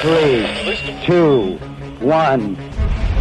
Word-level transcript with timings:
Three, 0.00 0.46
two, 1.04 1.58
one, 2.00 2.56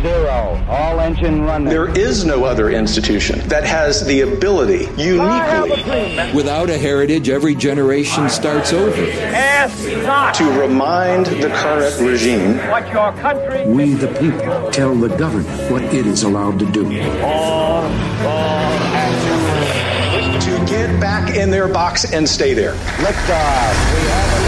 zero. 0.02 0.66
All 0.70 1.02
engine 1.02 1.42
running. 1.42 1.68
There 1.68 1.90
is 1.90 2.24
no 2.24 2.46
other 2.46 2.70
institution 2.72 3.46
that 3.50 3.66
has 3.66 4.06
the 4.06 4.22
ability, 4.22 4.88
uniquely, 4.96 6.32
Without 6.34 6.70
a 6.70 6.78
heritage, 6.78 7.28
every 7.28 7.54
generation 7.54 8.30
starts 8.30 8.72
over. 8.72 9.12
Ask 9.12 9.78
not 10.04 10.34
to 10.36 10.46
remind 10.58 11.26
the 11.26 11.50
current 11.50 12.00
regime 12.00 12.58
what 12.70 12.88
your 12.88 13.12
country 13.12 13.66
We, 13.68 13.96
the 13.96 14.08
people, 14.18 14.72
tell 14.72 14.96
the 14.96 15.10
government 15.18 15.70
what 15.70 15.84
it 15.84 16.08
is 16.08 16.24
allowed 16.24 16.60
to 16.60 16.66
do. 16.72 16.86
All, 17.22 17.84
all 17.84 18.80
action. 18.96 20.40
To 20.40 20.66
get 20.72 20.98
back 21.02 21.36
in 21.36 21.50
their 21.52 21.68
box 21.68 22.14
and 22.14 22.28
stay 22.28 22.54
there. 22.54 22.72
Liftoff. 22.72 23.04
We 23.04 24.08
have 24.08 24.32
a 24.32 24.36
liftoff. 24.36 24.39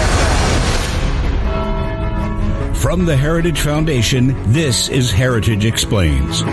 From 2.81 3.05
the 3.05 3.15
Heritage 3.15 3.61
Foundation, 3.61 4.35
this 4.51 4.89
is 4.89 5.11
Heritage 5.11 5.65
Explains. 5.65 6.43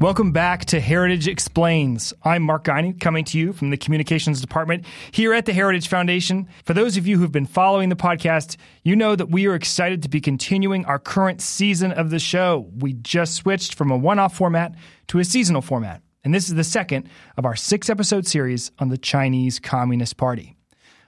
Welcome 0.00 0.32
back 0.32 0.64
to 0.66 0.80
Heritage 0.80 1.28
Explains. 1.28 2.14
I'm 2.22 2.42
Mark 2.42 2.64
Guiney, 2.64 2.98
coming 2.98 3.26
to 3.26 3.38
you 3.38 3.52
from 3.52 3.68
the 3.68 3.76
Communications 3.76 4.40
Department 4.40 4.86
here 5.10 5.34
at 5.34 5.44
the 5.44 5.52
Heritage 5.52 5.88
Foundation. 5.88 6.48
For 6.64 6.72
those 6.72 6.96
of 6.96 7.06
you 7.06 7.18
who've 7.18 7.30
been 7.30 7.44
following 7.44 7.90
the 7.90 7.96
podcast, 7.96 8.56
you 8.82 8.96
know 8.96 9.14
that 9.14 9.28
we 9.28 9.46
are 9.46 9.54
excited 9.54 10.02
to 10.04 10.08
be 10.08 10.22
continuing 10.22 10.86
our 10.86 10.98
current 10.98 11.42
season 11.42 11.92
of 11.92 12.08
the 12.08 12.18
show. 12.18 12.70
We 12.78 12.94
just 12.94 13.34
switched 13.34 13.74
from 13.74 13.90
a 13.90 13.96
one 13.98 14.18
off 14.18 14.38
format 14.38 14.74
to 15.08 15.18
a 15.18 15.24
seasonal 15.24 15.60
format, 15.60 16.00
and 16.24 16.32
this 16.32 16.48
is 16.48 16.54
the 16.54 16.64
second 16.64 17.10
of 17.36 17.44
our 17.44 17.56
six 17.56 17.90
episode 17.90 18.26
series 18.26 18.70
on 18.78 18.88
the 18.88 18.96
Chinese 18.96 19.60
Communist 19.60 20.16
Party. 20.16 20.56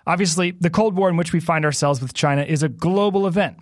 Obviously, 0.06 0.52
the 0.52 0.70
Cold 0.70 0.96
War 0.96 1.08
in 1.08 1.16
which 1.16 1.32
we 1.32 1.40
find 1.40 1.64
ourselves 1.64 2.00
with 2.00 2.14
China 2.14 2.42
is 2.42 2.62
a 2.62 2.68
global 2.68 3.26
event, 3.26 3.56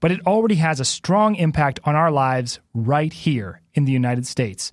but 0.00 0.12
it 0.12 0.24
already 0.26 0.54
has 0.56 0.78
a 0.78 0.84
strong 0.84 1.34
impact 1.34 1.80
on 1.84 1.96
our 1.96 2.10
lives 2.10 2.60
right 2.72 3.12
here 3.12 3.62
in 3.74 3.84
the 3.84 3.92
United 3.92 4.26
States. 4.26 4.70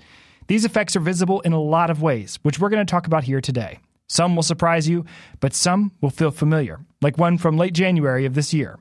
These 0.48 0.66
effects 0.66 0.96
are 0.96 1.00
visible 1.00 1.42
in 1.42 1.54
a 1.54 1.62
lot 1.62 1.90
of 1.90 2.02
ways, 2.02 2.38
which 2.44 2.60
we're 2.60 2.70
going 2.70 2.86
to 2.86 2.92
talk 2.92 3.08
about 3.08 3.24
here 3.24 3.42
today. 3.42 3.80
Some 4.08 4.36
will 4.36 4.44
surprise 4.44 4.88
you, 4.88 5.06
but 5.40 5.56
some 5.56 5.92
will 6.00 6.12
feel 6.12 6.30
familiar, 6.30 6.80
like 7.02 7.18
one 7.18 7.40
from 7.40 7.58
late 7.58 7.74
January 7.74 8.26
of 8.26 8.36
this 8.36 8.54
year. 8.54 8.78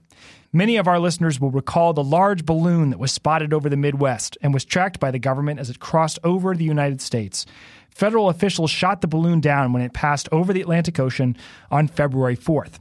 Many 0.53 0.77
of 0.77 0.87
our 0.87 1.01
listeners 1.01 1.41
will 1.41 1.51
recall 1.51 1.93
the 1.93 2.05
large 2.05 2.45
balloon 2.45 2.91
that 2.91 2.99
was 3.01 3.11
spotted 3.11 3.53
over 3.53 3.69
the 3.69 3.77
Midwest 3.77 4.39
and 4.41 4.55
was 4.55 4.65
tracked 4.65 5.01
by 5.01 5.11
the 5.11 5.19
government 5.19 5.59
as 5.59 5.69
it 5.71 5.81
crossed 5.81 6.19
over 6.23 6.55
the 6.55 6.65
United 6.65 7.01
States. 7.01 7.45
Federal 7.95 8.29
officials 8.29 8.71
shot 8.71 9.01
the 9.01 9.07
balloon 9.07 9.41
down 9.41 9.73
when 9.73 9.83
it 9.83 9.93
passed 9.93 10.29
over 10.33 10.53
the 10.53 10.61
Atlantic 10.61 10.99
Ocean 10.99 11.37
on 11.71 11.87
February 11.87 12.37
4th. 12.37 12.81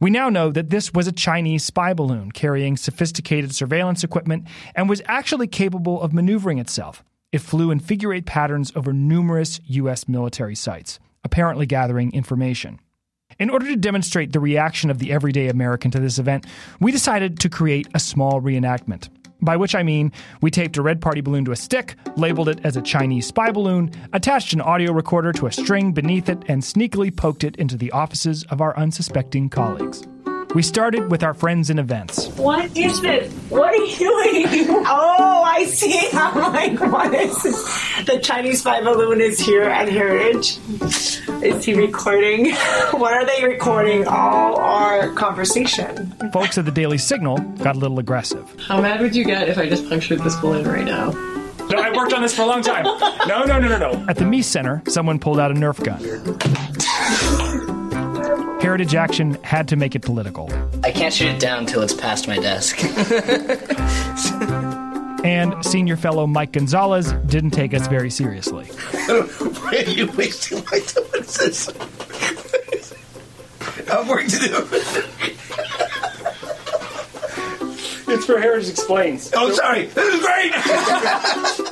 We 0.00 0.10
now 0.10 0.28
know 0.28 0.50
that 0.50 0.70
this 0.70 0.92
was 0.92 1.06
a 1.06 1.12
Chinese 1.12 1.64
spy 1.64 1.92
balloon 1.94 2.30
carrying 2.30 2.76
sophisticated 2.76 3.54
surveillance 3.54 4.04
equipment 4.04 4.46
and 4.74 4.88
was 4.88 5.02
actually 5.06 5.48
capable 5.48 6.00
of 6.00 6.12
maneuvering 6.12 6.58
itself. 6.58 7.02
It 7.32 7.40
flew 7.40 7.70
in 7.70 7.80
figure 7.80 8.12
eight 8.12 8.26
patterns 8.26 8.72
over 8.76 8.92
numerous 8.92 9.60
U.S. 9.66 10.08
military 10.08 10.54
sites, 10.54 11.00
apparently 11.24 11.66
gathering 11.66 12.12
information. 12.12 12.78
In 13.38 13.50
order 13.50 13.66
to 13.66 13.76
demonstrate 13.76 14.32
the 14.32 14.40
reaction 14.40 14.90
of 14.90 14.98
the 14.98 15.10
everyday 15.10 15.48
American 15.48 15.90
to 15.92 16.00
this 16.00 16.18
event, 16.18 16.46
we 16.78 16.92
decided 16.92 17.40
to 17.40 17.48
create 17.48 17.88
a 17.94 17.98
small 17.98 18.40
reenactment. 18.40 19.08
By 19.42 19.56
which 19.56 19.74
I 19.74 19.82
mean, 19.82 20.12
we 20.40 20.50
taped 20.50 20.76
a 20.76 20.82
red 20.82 21.00
party 21.00 21.20
balloon 21.20 21.44
to 21.46 21.52
a 21.52 21.56
stick, 21.56 21.96
labeled 22.16 22.48
it 22.48 22.60
as 22.64 22.76
a 22.76 22.82
Chinese 22.82 23.26
spy 23.26 23.50
balloon, 23.50 23.90
attached 24.12 24.52
an 24.52 24.60
audio 24.60 24.92
recorder 24.92 25.32
to 25.32 25.46
a 25.46 25.52
string 25.52 25.92
beneath 25.92 26.28
it, 26.28 26.44
and 26.46 26.62
sneakily 26.62 27.14
poked 27.14 27.42
it 27.42 27.56
into 27.56 27.76
the 27.76 27.90
offices 27.90 28.44
of 28.44 28.60
our 28.60 28.76
unsuspecting 28.78 29.48
colleagues. 29.48 30.06
We 30.54 30.62
started 30.62 31.10
with 31.10 31.22
our 31.22 31.32
friends 31.32 31.70
and 31.70 31.80
events. 31.80 32.28
What 32.36 32.76
is 32.76 33.00
this? 33.00 33.32
What 33.48 33.72
are 33.72 33.76
you 33.76 33.96
doing? 33.96 34.66
Oh, 34.86 35.42
I 35.46 35.64
see. 35.64 36.08
I'm 36.12 36.52
like, 36.52 36.92
what 36.92 37.14
is 37.14 37.42
this? 37.42 38.04
The 38.04 38.18
Chinese 38.18 38.60
spy 38.60 38.82
balloon 38.82 39.20
is 39.22 39.40
here 39.40 39.62
at 39.62 39.88
Heritage. 39.88 40.58
Is 41.42 41.64
he 41.64 41.74
recording? 41.74 42.52
What 42.92 43.14
are 43.14 43.24
they 43.24 43.42
recording? 43.44 44.06
All 44.06 44.58
our 44.60 45.12
conversation. 45.14 46.12
Folks 46.32 46.58
at 46.58 46.66
the 46.66 46.70
Daily 46.70 46.98
Signal 46.98 47.38
got 47.38 47.74
a 47.74 47.78
little 47.78 47.98
aggressive. 47.98 48.54
How 48.60 48.80
mad 48.80 49.00
would 49.00 49.16
you 49.16 49.24
get 49.24 49.48
if 49.48 49.58
I 49.58 49.68
just 49.68 49.88
punctured 49.88 50.20
this 50.20 50.36
balloon 50.36 50.68
right 50.68 50.84
now? 50.84 51.10
No, 51.10 51.78
I 51.78 51.90
worked 51.96 52.12
on 52.12 52.22
this 52.22 52.36
for 52.36 52.42
a 52.42 52.46
long 52.46 52.62
time. 52.62 52.84
No, 53.26 53.44
no, 53.44 53.58
no, 53.58 53.68
no, 53.68 53.78
no. 53.78 54.06
At 54.08 54.16
the 54.16 54.24
Meese 54.24 54.44
Center, 54.44 54.82
someone 54.86 55.18
pulled 55.18 55.40
out 55.40 55.50
a 55.50 55.54
Nerf 55.54 55.82
gun. 55.82 57.81
Heritage 58.62 58.94
Action 58.94 59.34
had 59.42 59.66
to 59.68 59.76
make 59.76 59.94
it 59.96 60.02
political. 60.02 60.48
I 60.84 60.92
can't 60.92 61.12
shoot 61.12 61.34
it 61.34 61.40
down 61.40 61.58
until 61.58 61.82
it's 61.82 61.92
past 61.92 62.28
my 62.28 62.38
desk. 62.38 62.78
And 65.24 65.64
senior 65.64 65.96
fellow 65.96 66.26
Mike 66.26 66.50
Gonzalez 66.50 67.12
didn't 67.26 67.52
take 67.52 67.74
us 67.74 67.86
very 67.86 68.10
seriously. 68.10 68.64
Why 68.66 69.84
are 69.86 69.90
you 69.90 70.10
wasting 70.16 70.64
my 70.72 70.80
time 70.80 71.04
on 71.14 71.20
this? 71.20 71.68
I 73.60 73.64
have 73.94 74.08
work 74.08 74.26
to 74.26 74.36
do. 74.36 74.66
It's 78.12 78.26
for 78.26 78.40
Heritage 78.40 78.70
Explains. 78.70 79.30
Oh, 79.32 79.52
sorry. 79.52 79.84
This 79.86 80.12
is 80.12 80.20
great. 80.24 80.52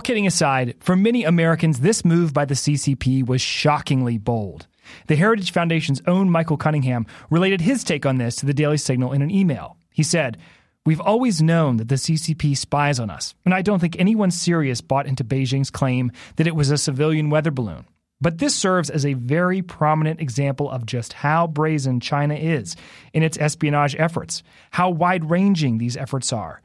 All 0.00 0.02
kidding 0.02 0.26
aside, 0.26 0.76
for 0.80 0.96
many 0.96 1.24
Americans, 1.24 1.80
this 1.80 2.06
move 2.06 2.32
by 2.32 2.46
the 2.46 2.54
CCP 2.54 3.26
was 3.26 3.42
shockingly 3.42 4.16
bold. 4.16 4.66
The 5.08 5.16
Heritage 5.16 5.52
Foundation's 5.52 6.00
own 6.06 6.30
Michael 6.30 6.56
Cunningham 6.56 7.04
related 7.28 7.60
his 7.60 7.84
take 7.84 8.06
on 8.06 8.16
this 8.16 8.36
to 8.36 8.46
the 8.46 8.54
Daily 8.54 8.78
Signal 8.78 9.12
in 9.12 9.20
an 9.20 9.30
email. 9.30 9.76
He 9.92 10.02
said, 10.02 10.38
We've 10.86 11.02
always 11.02 11.42
known 11.42 11.76
that 11.76 11.88
the 11.88 11.96
CCP 11.96 12.56
spies 12.56 12.98
on 12.98 13.10
us, 13.10 13.34
and 13.44 13.52
I 13.52 13.60
don't 13.60 13.78
think 13.78 13.94
anyone 13.98 14.30
serious 14.30 14.80
bought 14.80 15.04
into 15.04 15.22
Beijing's 15.22 15.68
claim 15.68 16.12
that 16.36 16.46
it 16.46 16.56
was 16.56 16.70
a 16.70 16.78
civilian 16.78 17.28
weather 17.28 17.50
balloon. 17.50 17.84
But 18.22 18.38
this 18.38 18.54
serves 18.54 18.88
as 18.88 19.04
a 19.04 19.12
very 19.12 19.60
prominent 19.60 20.18
example 20.18 20.70
of 20.70 20.86
just 20.86 21.12
how 21.12 21.46
brazen 21.46 22.00
China 22.00 22.36
is 22.36 22.74
in 23.12 23.22
its 23.22 23.36
espionage 23.36 23.96
efforts, 23.96 24.42
how 24.70 24.88
wide 24.88 25.28
ranging 25.28 25.76
these 25.76 25.98
efforts 25.98 26.32
are, 26.32 26.62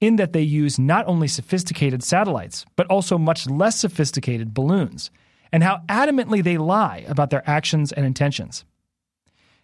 in 0.00 0.16
that 0.16 0.32
they 0.32 0.42
use 0.42 0.78
not 0.78 1.06
only 1.06 1.28
sophisticated 1.28 2.02
satellites, 2.02 2.64
but 2.76 2.86
also 2.88 3.18
much 3.18 3.48
less 3.48 3.78
sophisticated 3.78 4.54
balloons, 4.54 5.10
and 5.52 5.62
how 5.62 5.80
adamantly 5.88 6.42
they 6.42 6.58
lie 6.58 7.04
about 7.08 7.30
their 7.30 7.48
actions 7.48 7.92
and 7.92 8.04
intentions. 8.04 8.64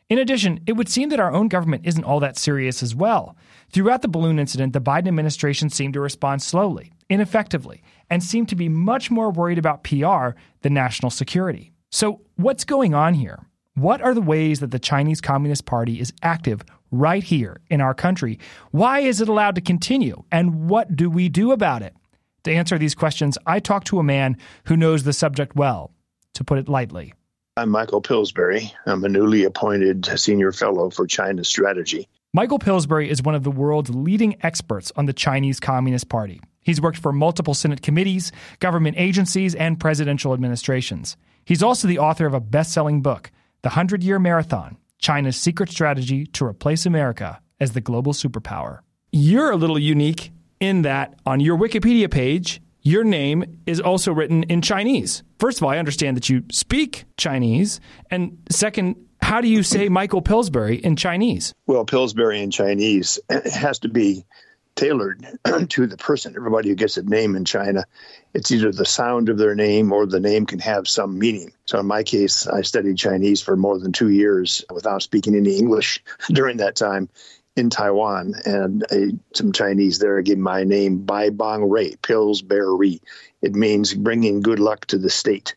In 0.08 0.18
addition, 0.18 0.60
it 0.66 0.72
would 0.72 0.88
seem 0.88 1.08
that 1.08 1.20
our 1.20 1.32
own 1.32 1.48
government 1.48 1.86
isn't 1.86 2.04
all 2.04 2.20
that 2.20 2.36
serious 2.36 2.82
as 2.82 2.94
well. 2.94 3.36
Throughout 3.70 4.02
the 4.02 4.08
balloon 4.08 4.38
incident, 4.38 4.74
the 4.74 4.80
Biden 4.80 5.08
administration 5.08 5.70
seemed 5.70 5.94
to 5.94 6.00
respond 6.00 6.42
slowly, 6.42 6.92
ineffectively, 7.08 7.82
and 8.10 8.22
seemed 8.22 8.48
to 8.50 8.56
be 8.56 8.68
much 8.68 9.10
more 9.10 9.30
worried 9.30 9.58
about 9.58 9.84
PR 9.84 10.30
than 10.60 10.74
national 10.74 11.10
security. 11.10 11.72
So, 11.90 12.20
what's 12.36 12.64
going 12.64 12.94
on 12.94 13.14
here? 13.14 13.46
What 13.74 14.02
are 14.02 14.12
the 14.12 14.20
ways 14.20 14.60
that 14.60 14.70
the 14.70 14.78
Chinese 14.78 15.22
Communist 15.22 15.64
Party 15.64 15.98
is 15.98 16.12
active 16.22 16.62
right 16.92 17.24
here 17.24 17.60
in 17.68 17.80
our 17.80 17.94
country? 17.94 18.38
Why 18.70 19.00
is 19.00 19.20
it 19.20 19.28
allowed 19.28 19.56
to 19.56 19.60
continue? 19.60 20.22
And 20.30 20.68
what 20.68 20.94
do 20.94 21.10
we 21.10 21.28
do 21.28 21.50
about 21.50 21.82
it? 21.82 21.96
To 22.44 22.52
answer 22.52 22.78
these 22.78 22.94
questions, 22.94 23.38
I 23.46 23.58
talked 23.58 23.88
to 23.88 23.98
a 23.98 24.04
man 24.04 24.36
who 24.66 24.76
knows 24.76 25.02
the 25.02 25.12
subject 25.12 25.56
well, 25.56 25.92
to 26.34 26.44
put 26.44 26.58
it 26.58 26.68
lightly. 26.68 27.14
I'm 27.56 27.70
Michael 27.70 28.00
Pillsbury. 28.00 28.72
I'm 28.86 29.04
a 29.04 29.08
newly 29.08 29.44
appointed 29.44 30.06
senior 30.18 30.52
fellow 30.52 30.90
for 30.90 31.06
China 31.06 31.44
strategy. 31.44 32.08
Michael 32.32 32.58
Pillsbury 32.58 33.10
is 33.10 33.22
one 33.22 33.34
of 33.34 33.42
the 33.42 33.50
world's 33.50 33.90
leading 33.90 34.36
experts 34.42 34.90
on 34.96 35.06
the 35.06 35.12
Chinese 35.12 35.60
Communist 35.60 36.08
Party. 36.08 36.40
He's 36.62 36.80
worked 36.80 36.96
for 36.96 37.12
multiple 37.12 37.54
Senate 37.54 37.82
committees, 37.82 38.32
government 38.58 38.96
agencies, 38.98 39.54
and 39.54 39.78
presidential 39.78 40.32
administrations. 40.32 41.16
He's 41.44 41.62
also 41.62 41.88
the 41.88 41.98
author 41.98 42.24
of 42.24 42.34
a 42.34 42.40
best 42.40 42.72
selling 42.72 43.02
book, 43.02 43.30
The 43.62 43.70
Hundred 43.70 44.02
Year 44.02 44.18
Marathon 44.18 44.78
China's 45.02 45.36
Secret 45.36 45.68
Strategy 45.68 46.26
to 46.26 46.46
Replace 46.46 46.86
America 46.86 47.40
as 47.60 47.72
the 47.72 47.80
Global 47.80 48.12
Superpower. 48.12 48.78
You're 49.10 49.50
a 49.50 49.56
little 49.56 49.78
unique 49.78 50.32
in 50.60 50.82
that 50.82 51.18
on 51.26 51.40
your 51.40 51.58
Wikipedia 51.58 52.10
page, 52.10 52.62
your 52.82 53.04
name 53.04 53.58
is 53.66 53.80
also 53.80 54.12
written 54.12 54.44
in 54.44 54.62
Chinese. 54.62 55.22
First 55.38 55.58
of 55.58 55.64
all, 55.64 55.70
I 55.70 55.78
understand 55.78 56.16
that 56.16 56.28
you 56.28 56.44
speak 56.50 57.04
Chinese. 57.16 57.80
And 58.10 58.38
second, 58.48 58.96
how 59.20 59.40
do 59.40 59.48
you 59.48 59.62
say 59.62 59.88
Michael 59.88 60.22
Pillsbury 60.22 60.76
in 60.76 60.96
Chinese? 60.96 61.52
Well, 61.66 61.84
Pillsbury 61.84 62.40
in 62.40 62.50
Chinese 62.50 63.18
has 63.52 63.80
to 63.80 63.88
be 63.88 64.24
tailored 64.74 65.26
to 65.68 65.86
the 65.86 65.96
person. 65.96 66.34
Everybody 66.36 66.68
who 66.68 66.74
gets 66.74 66.96
a 66.96 67.02
name 67.02 67.36
in 67.36 67.44
China, 67.44 67.84
it's 68.34 68.50
either 68.50 68.72
the 68.72 68.84
sound 68.84 69.28
of 69.28 69.38
their 69.38 69.54
name 69.54 69.92
or 69.92 70.06
the 70.06 70.20
name 70.20 70.46
can 70.46 70.58
have 70.60 70.88
some 70.88 71.18
meaning. 71.18 71.52
So 71.66 71.78
in 71.78 71.86
my 71.86 72.02
case, 72.02 72.46
I 72.46 72.62
studied 72.62 72.98
Chinese 72.98 73.40
for 73.40 73.56
more 73.56 73.78
than 73.78 73.92
two 73.92 74.10
years 74.10 74.64
without 74.72 75.02
speaking 75.02 75.34
any 75.34 75.56
English 75.56 76.02
during 76.28 76.58
that 76.58 76.76
time 76.76 77.08
in 77.54 77.68
Taiwan, 77.68 78.34
and 78.46 79.20
some 79.34 79.52
Chinese 79.52 79.98
there 79.98 80.22
gave 80.22 80.38
my 80.38 80.64
name 80.64 81.04
Bai 81.04 81.28
Bong 81.28 81.68
Rei, 81.68 81.96
Pillsbury. 81.96 83.02
It 83.42 83.54
means 83.54 83.92
bringing 83.92 84.40
good 84.40 84.58
luck 84.58 84.86
to 84.86 84.98
the 84.98 85.10
state. 85.10 85.54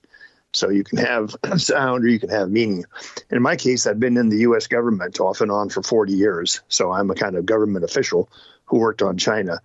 So 0.52 0.70
you 0.70 0.84
can 0.84 0.98
have 0.98 1.36
sound 1.58 2.04
or 2.04 2.08
you 2.08 2.20
can 2.20 2.30
have 2.30 2.50
meaning. 2.50 2.86
In 3.30 3.42
my 3.42 3.56
case, 3.56 3.88
I've 3.88 4.00
been 4.00 4.18
in 4.18 4.30
the 4.30 4.40
U.S. 4.40 4.68
government 4.68 5.20
off 5.20 5.42
and 5.42 5.52
on 5.52 5.70
for 5.70 5.84
40 5.84 6.14
years. 6.14 6.62
So 6.70 6.92
I'm 6.92 7.10
a 7.12 7.16
kind 7.16 7.36
of 7.36 7.46
government 7.46 7.86
official 7.86 8.30
who 8.66 8.78
worked 8.78 9.02
on 9.02 9.18
China. 9.18 9.62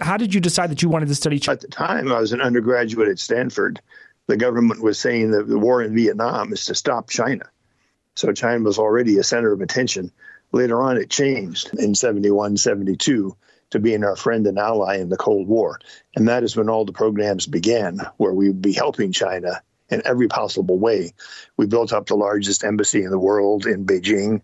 How 0.00 0.16
did 0.16 0.34
you 0.34 0.40
decide 0.40 0.70
that 0.70 0.82
you 0.82 0.88
wanted 0.88 1.08
to 1.08 1.14
study 1.14 1.38
China? 1.38 1.54
At 1.54 1.60
the 1.60 1.68
time, 1.68 2.12
I 2.12 2.20
was 2.20 2.32
an 2.32 2.40
undergraduate 2.40 3.08
at 3.08 3.18
Stanford. 3.18 3.80
The 4.26 4.36
government 4.36 4.82
was 4.82 4.98
saying 4.98 5.32
that 5.32 5.48
the 5.48 5.58
war 5.58 5.82
in 5.82 5.94
Vietnam 5.94 6.52
is 6.52 6.64
to 6.66 6.74
stop 6.74 7.10
China. 7.10 7.44
So 8.16 8.32
China 8.32 8.64
was 8.64 8.78
already 8.78 9.18
a 9.18 9.24
center 9.24 9.52
of 9.52 9.60
attention. 9.60 10.10
Later 10.52 10.80
on, 10.80 10.96
it 10.96 11.10
changed 11.10 11.74
in 11.78 11.94
71, 11.94 12.56
72 12.56 13.36
to 13.70 13.78
being 13.78 14.04
our 14.04 14.16
friend 14.16 14.46
and 14.46 14.58
ally 14.58 14.98
in 14.98 15.08
the 15.08 15.16
Cold 15.16 15.48
War. 15.48 15.80
And 16.14 16.28
that 16.28 16.44
is 16.44 16.56
when 16.56 16.68
all 16.68 16.84
the 16.84 16.92
programs 16.92 17.46
began, 17.46 18.00
where 18.18 18.32
we 18.32 18.48
would 18.48 18.62
be 18.62 18.72
helping 18.72 19.12
China 19.12 19.60
in 19.90 20.02
every 20.04 20.28
possible 20.28 20.78
way. 20.78 21.12
We 21.56 21.66
built 21.66 21.92
up 21.92 22.06
the 22.06 22.14
largest 22.14 22.64
embassy 22.64 23.02
in 23.02 23.10
the 23.10 23.18
world 23.18 23.66
in 23.66 23.84
Beijing. 23.84 24.42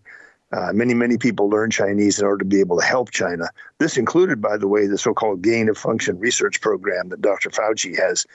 Uh, 0.51 0.71
many, 0.73 0.93
many 0.93 1.17
people 1.17 1.49
learned 1.49 1.71
Chinese 1.71 2.19
in 2.19 2.25
order 2.25 2.39
to 2.39 2.45
be 2.45 2.59
able 2.59 2.77
to 2.77 2.85
help 2.85 3.11
China. 3.11 3.45
This 3.77 3.97
included, 3.97 4.41
by 4.41 4.57
the 4.57 4.67
way, 4.67 4.85
the 4.87 4.97
so 4.97 5.13
called 5.13 5.41
gain 5.41 5.69
of 5.69 5.77
function 5.77 6.19
research 6.19 6.59
program 6.59 7.09
that 7.09 7.21
Dr. 7.21 7.49
Fauci 7.49 7.97
has 7.97 8.25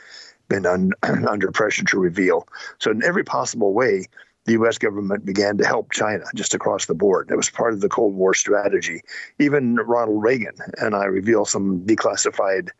been 0.49 0.65
un- 0.65 0.93
under 1.29 1.53
pressure 1.53 1.85
to 1.85 1.99
reveal. 1.99 2.49
So, 2.79 2.91
in 2.91 3.05
every 3.05 3.25
possible 3.25 3.75
way, 3.75 4.07
the 4.47 4.53
U.S. 4.53 4.79
government 4.79 5.25
began 5.25 5.59
to 5.59 5.67
help 5.67 5.91
China 5.91 6.25
just 6.35 6.55
across 6.55 6.87
the 6.87 6.95
board. 6.95 7.31
It 7.31 7.37
was 7.37 7.51
part 7.51 7.75
of 7.75 7.81
the 7.81 7.89
Cold 7.89 8.15
War 8.15 8.33
strategy. 8.33 9.03
Even 9.39 9.75
Ronald 9.75 10.23
Reagan, 10.23 10.55
and 10.79 10.95
I 10.95 11.05
reveal 11.05 11.45
some 11.45 11.81
declassified 11.81 12.71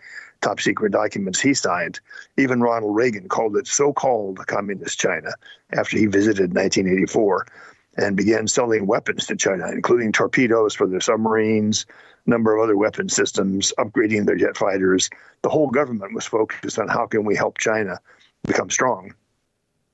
top 0.41 0.61
secret 0.61 0.93
documents 0.93 1.41
he 1.41 1.55
signed, 1.55 1.99
even 2.37 2.61
Ronald 2.61 2.94
Reagan 2.94 3.29
called 3.29 3.56
it 3.56 3.67
so 3.67 3.93
called 3.93 4.47
communist 4.47 5.00
China 5.00 5.33
after 5.73 5.99
he 5.99 6.06
visited 6.06 6.50
in 6.50 6.55
1984 6.55 7.47
and 7.96 8.16
began 8.16 8.46
selling 8.46 8.87
weapons 8.87 9.26
to 9.26 9.37
China, 9.37 9.70
including 9.70 10.12
torpedoes 10.12 10.75
for 10.75 10.87
their 10.87 11.00
submarines, 11.00 11.87
a 12.26 12.31
number 12.31 12.56
of 12.56 12.62
other 12.62 12.76
weapon 12.76 13.08
systems, 13.08 13.72
upgrading 13.78 14.26
their 14.26 14.37
jet 14.37 14.56
fighters. 14.56 15.10
The 15.43 15.48
whole 15.48 15.70
government 15.70 16.14
was 16.14 16.26
focused 16.26 16.78
on 16.78 16.88
how 16.88 17.06
can 17.06 17.25
we 17.25 17.37
help 17.37 17.58
China 17.58 17.98
become 18.44 18.70
strong 18.70 19.14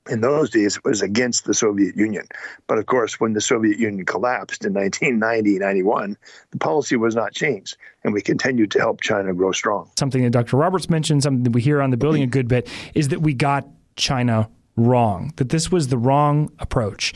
in 0.09 0.21
those 0.21 0.49
days 0.49 0.77
it 0.77 0.83
was 0.83 1.01
against 1.01 1.45
the 1.45 1.53
Soviet 1.53 1.95
Union. 1.95 2.27
But 2.67 2.77
of 2.77 2.85
course, 2.85 3.19
when 3.19 3.33
the 3.33 3.41
Soviet 3.41 3.79
Union 3.79 4.05
collapsed 4.05 4.65
in 4.65 4.73
1990 4.73 5.59
91, 5.59 6.17
the 6.51 6.57
policy 6.57 6.95
was 6.95 7.15
not 7.15 7.33
changed, 7.33 7.77
and 8.03 8.13
we 8.13 8.21
continued 8.21 8.71
to 8.71 8.79
help 8.79 9.01
China 9.01 9.33
grow 9.33 9.51
strong. 9.51 9.89
Something 9.97 10.23
that 10.23 10.31
Dr. 10.31 10.57
Roberts 10.57 10.89
mentioned, 10.89 11.23
something 11.23 11.43
that 11.43 11.53
we 11.53 11.61
hear 11.61 11.81
on 11.81 11.89
the 11.89 11.97
building 11.97 12.23
a 12.23 12.27
good 12.27 12.47
bit, 12.47 12.67
is 12.93 13.09
that 13.09 13.21
we 13.21 13.33
got 13.33 13.67
China 13.95 14.49
wrong, 14.75 15.33
that 15.37 15.49
this 15.49 15.71
was 15.71 15.87
the 15.87 15.97
wrong 15.97 16.51
approach. 16.59 17.13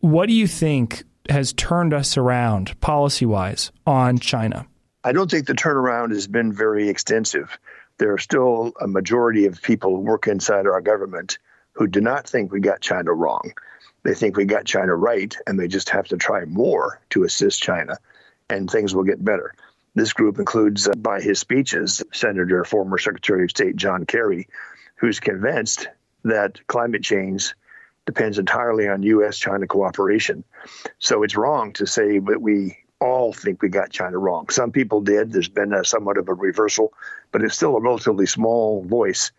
What 0.00 0.26
do 0.26 0.32
you 0.32 0.46
think 0.46 1.04
has 1.28 1.52
turned 1.52 1.94
us 1.94 2.16
around 2.16 2.78
policy 2.80 3.26
wise 3.26 3.70
on 3.86 4.18
China? 4.18 4.66
I 5.04 5.12
don't 5.12 5.30
think 5.30 5.46
the 5.46 5.54
turnaround 5.54 6.10
has 6.10 6.26
been 6.26 6.52
very 6.52 6.88
extensive. 6.88 7.58
There 7.98 8.12
are 8.12 8.18
still 8.18 8.72
a 8.80 8.86
majority 8.86 9.46
of 9.46 9.62
people 9.62 9.90
who 9.90 10.00
work 10.00 10.26
inside 10.26 10.66
our 10.66 10.80
government 10.80 11.38
who 11.72 11.86
do 11.86 12.00
not 12.00 12.28
think 12.28 12.52
we 12.52 12.60
got 12.60 12.80
China 12.80 13.12
wrong. 13.12 13.52
They 14.02 14.14
think 14.14 14.36
we 14.36 14.44
got 14.44 14.64
China 14.64 14.94
right, 14.94 15.36
and 15.46 15.58
they 15.58 15.68
just 15.68 15.88
have 15.90 16.06
to 16.08 16.16
try 16.16 16.44
more 16.44 17.00
to 17.10 17.24
assist 17.24 17.62
China, 17.62 17.98
and 18.50 18.68
things 18.68 18.94
will 18.94 19.04
get 19.04 19.24
better. 19.24 19.54
This 19.94 20.12
group 20.12 20.38
includes, 20.38 20.88
uh, 20.88 20.92
by 20.96 21.20
his 21.20 21.38
speeches, 21.38 22.02
Senator, 22.12 22.64
former 22.64 22.98
Secretary 22.98 23.44
of 23.44 23.50
State 23.50 23.76
John 23.76 24.06
Kerry, 24.06 24.48
who's 24.96 25.20
convinced 25.20 25.88
that 26.24 26.66
climate 26.66 27.02
change 27.02 27.54
depends 28.06 28.38
entirely 28.38 28.88
on 28.88 29.02
U.S. 29.02 29.38
China 29.38 29.66
cooperation. 29.66 30.44
So 30.98 31.22
it's 31.22 31.36
wrong 31.36 31.72
to 31.74 31.86
say 31.86 32.18
that 32.18 32.42
we 32.42 32.78
all 33.00 33.32
think 33.32 33.62
we 33.62 33.68
got 33.68 33.90
China 33.90 34.18
wrong. 34.18 34.48
Some 34.48 34.70
people 34.70 35.00
did. 35.00 35.32
There's 35.32 35.48
been 35.48 35.72
a, 35.72 35.84
somewhat 35.84 36.18
of 36.18 36.28
a 36.28 36.34
reversal, 36.34 36.92
but 37.30 37.42
it's 37.42 37.54
still 37.54 37.76
a 37.76 37.80
relatively 37.80 38.26
small 38.26 38.84
voice 38.84 39.32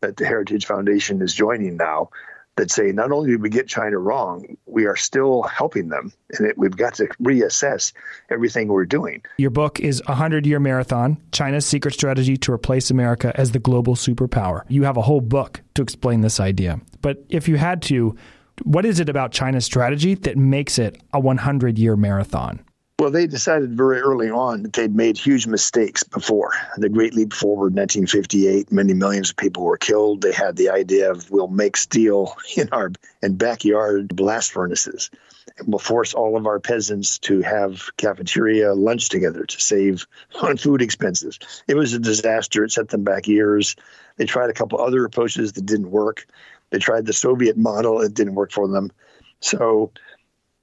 that 0.00 0.16
the 0.16 0.26
Heritage 0.26 0.66
Foundation 0.66 1.20
is 1.22 1.34
joining 1.34 1.76
now 1.76 2.10
that 2.58 2.70
say 2.70 2.92
not 2.92 3.10
only 3.10 3.30
did 3.30 3.42
we 3.42 3.48
get 3.48 3.66
China 3.66 3.98
wrong, 3.98 4.56
we 4.66 4.86
are 4.86 4.96
still 4.96 5.42
helping 5.44 5.88
them, 5.88 6.12
and 6.32 6.48
it, 6.48 6.58
we've 6.58 6.76
got 6.76 6.94
to 6.94 7.06
reassess 7.22 7.92
everything 8.30 8.68
we're 8.68 8.84
doing. 8.84 9.22
Your 9.38 9.50
book 9.50 9.80
is 9.80 10.02
a 10.06 10.14
hundred 10.14 10.46
year 10.46 10.60
marathon: 10.60 11.16
China's 11.32 11.64
secret 11.64 11.94
strategy 11.94 12.36
to 12.36 12.52
replace 12.52 12.90
America 12.90 13.32
as 13.36 13.52
the 13.52 13.58
global 13.58 13.94
superpower. 13.94 14.62
You 14.68 14.82
have 14.82 14.96
a 14.96 15.02
whole 15.02 15.20
book 15.20 15.62
to 15.74 15.82
explain 15.82 16.20
this 16.20 16.40
idea, 16.40 16.80
but 17.00 17.24
if 17.30 17.48
you 17.48 17.56
had 17.56 17.80
to, 17.82 18.16
what 18.64 18.84
is 18.84 19.00
it 19.00 19.08
about 19.08 19.32
China's 19.32 19.64
strategy 19.64 20.14
that 20.14 20.36
makes 20.36 20.78
it 20.78 21.00
a 21.12 21.20
100 21.20 21.78
year 21.78 21.96
marathon? 21.96 22.60
Well, 23.00 23.12
they 23.12 23.28
decided 23.28 23.76
very 23.76 24.00
early 24.00 24.28
on 24.28 24.64
that 24.64 24.72
they'd 24.72 24.92
made 24.92 25.16
huge 25.16 25.46
mistakes 25.46 26.02
before. 26.02 26.54
The 26.78 26.88
Great 26.88 27.14
Leap 27.14 27.32
Forward, 27.32 27.72
1958, 27.72 28.72
many 28.72 28.92
millions 28.92 29.30
of 29.30 29.36
people 29.36 29.62
were 29.62 29.76
killed. 29.76 30.20
They 30.20 30.32
had 30.32 30.56
the 30.56 30.70
idea 30.70 31.12
of 31.12 31.30
we'll 31.30 31.46
make 31.46 31.76
steel 31.76 32.36
in 32.56 32.70
our 32.72 32.90
in 33.22 33.36
backyard 33.36 34.16
blast 34.16 34.50
furnaces. 34.50 35.12
And 35.58 35.68
we'll 35.68 35.78
force 35.78 36.12
all 36.12 36.36
of 36.36 36.48
our 36.48 36.58
peasants 36.58 37.20
to 37.20 37.40
have 37.42 37.96
cafeteria 37.96 38.74
lunch 38.74 39.10
together 39.10 39.44
to 39.44 39.60
save 39.60 40.04
on 40.42 40.56
food 40.56 40.82
expenses. 40.82 41.38
It 41.68 41.76
was 41.76 41.92
a 41.92 42.00
disaster. 42.00 42.64
It 42.64 42.72
set 42.72 42.88
them 42.88 43.04
back 43.04 43.28
years. 43.28 43.76
They 44.16 44.26
tried 44.26 44.50
a 44.50 44.54
couple 44.54 44.80
other 44.80 45.04
approaches 45.04 45.52
that 45.52 45.66
didn't 45.66 45.92
work. 45.92 46.26
They 46.70 46.78
tried 46.78 47.06
the 47.06 47.12
Soviet 47.12 47.56
model. 47.56 48.00
It 48.00 48.12
didn't 48.12 48.34
work 48.34 48.50
for 48.50 48.66
them. 48.66 48.90
So 49.38 49.92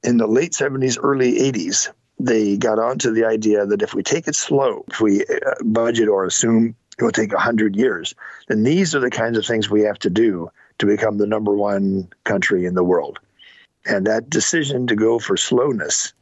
in 0.04 0.18
the 0.18 0.28
late 0.28 0.52
70s, 0.52 1.00
early 1.02 1.40
80s, 1.40 1.92
they 2.20 2.58
got 2.58 2.80
onto 2.80 3.12
the 3.12 3.26
idea 3.26 3.66
that 3.66 3.82
if 3.82 3.94
we 3.94 4.04
take 4.04 4.28
it 4.28 4.36
slow, 4.36 4.86
if 4.88 5.02
we 5.02 5.26
uh, 5.26 5.56
budget 5.64 6.08
or 6.08 6.26
assume 6.26 6.76
it 6.98 7.04
will 7.04 7.12
take 7.12 7.34
100 7.34 7.76
years, 7.76 8.16
then 8.48 8.64
these 8.64 8.96
are 8.96 9.00
the 9.00 9.10
kinds 9.10 9.38
of 9.38 9.46
things 9.46 9.70
we 9.70 9.82
have 9.82 10.00
to 10.00 10.10
do 10.10 10.50
to 10.78 10.86
become 10.86 11.18
the 11.18 11.28
number 11.28 11.54
one 11.54 12.08
country 12.24 12.66
in 12.66 12.74
the 12.74 12.84
world. 12.84 13.20
And 13.86 14.08
that 14.08 14.30
decision 14.30 14.88
to 14.88 14.96
go 14.96 15.20
for 15.20 15.38
slowness 15.38 16.14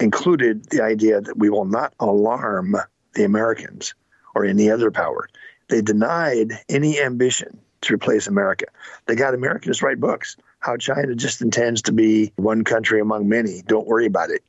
included 0.00 0.68
the 0.70 0.82
idea 0.82 1.20
that 1.20 1.38
we 1.38 1.50
will 1.50 1.64
not 1.64 1.94
alarm 2.00 2.76
the 3.14 3.24
Americans 3.24 3.94
or 4.34 4.44
any 4.44 4.70
other 4.70 4.90
power. 4.90 5.28
They 5.68 5.80
denied 5.80 6.52
any 6.68 7.00
ambition 7.00 7.58
to 7.82 7.94
replace 7.94 8.26
America. 8.26 8.66
They 9.06 9.14
got 9.14 9.34
Americans 9.34 9.78
to 9.78 9.86
write 9.86 10.00
books. 10.00 10.36
How 10.58 10.76
China 10.76 11.14
just 11.14 11.42
intends 11.42 11.82
to 11.82 11.92
be 11.92 12.32
one 12.36 12.64
country 12.64 13.00
among 13.00 13.28
many. 13.28 13.62
Don't 13.66 13.86
worry 13.86 14.06
about 14.06 14.30
it. 14.30 14.42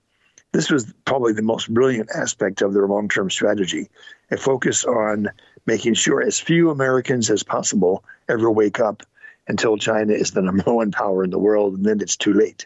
This 0.54 0.72
was 0.72 0.94
probably 1.06 1.34
the 1.34 1.42
most 1.42 1.72
brilliant 1.72 2.10
aspect 2.16 2.62
of 2.62 2.74
their 2.74 2.88
long 2.88 3.10
term 3.10 3.30
strategy 3.30 3.90
a 4.32 4.38
focus 4.38 4.86
on 4.86 5.30
making 5.66 5.94
sure 5.94 6.22
as 6.22 6.40
few 6.40 6.70
Americans 6.70 7.30
as 7.30 7.44
possible 7.44 8.04
ever 8.28 8.52
wake 8.52 8.80
up 8.80 9.04
until 9.48 9.78
China 9.78 10.14
is 10.14 10.32
the 10.32 10.42
number 10.48 10.74
one 10.74 10.92
power 10.92 11.24
in 11.24 11.30
the 11.30 11.40
world, 11.40 11.76
and 11.76 11.86
then 11.86 12.02
it's 12.02 12.18
too 12.18 12.34
late. 12.34 12.66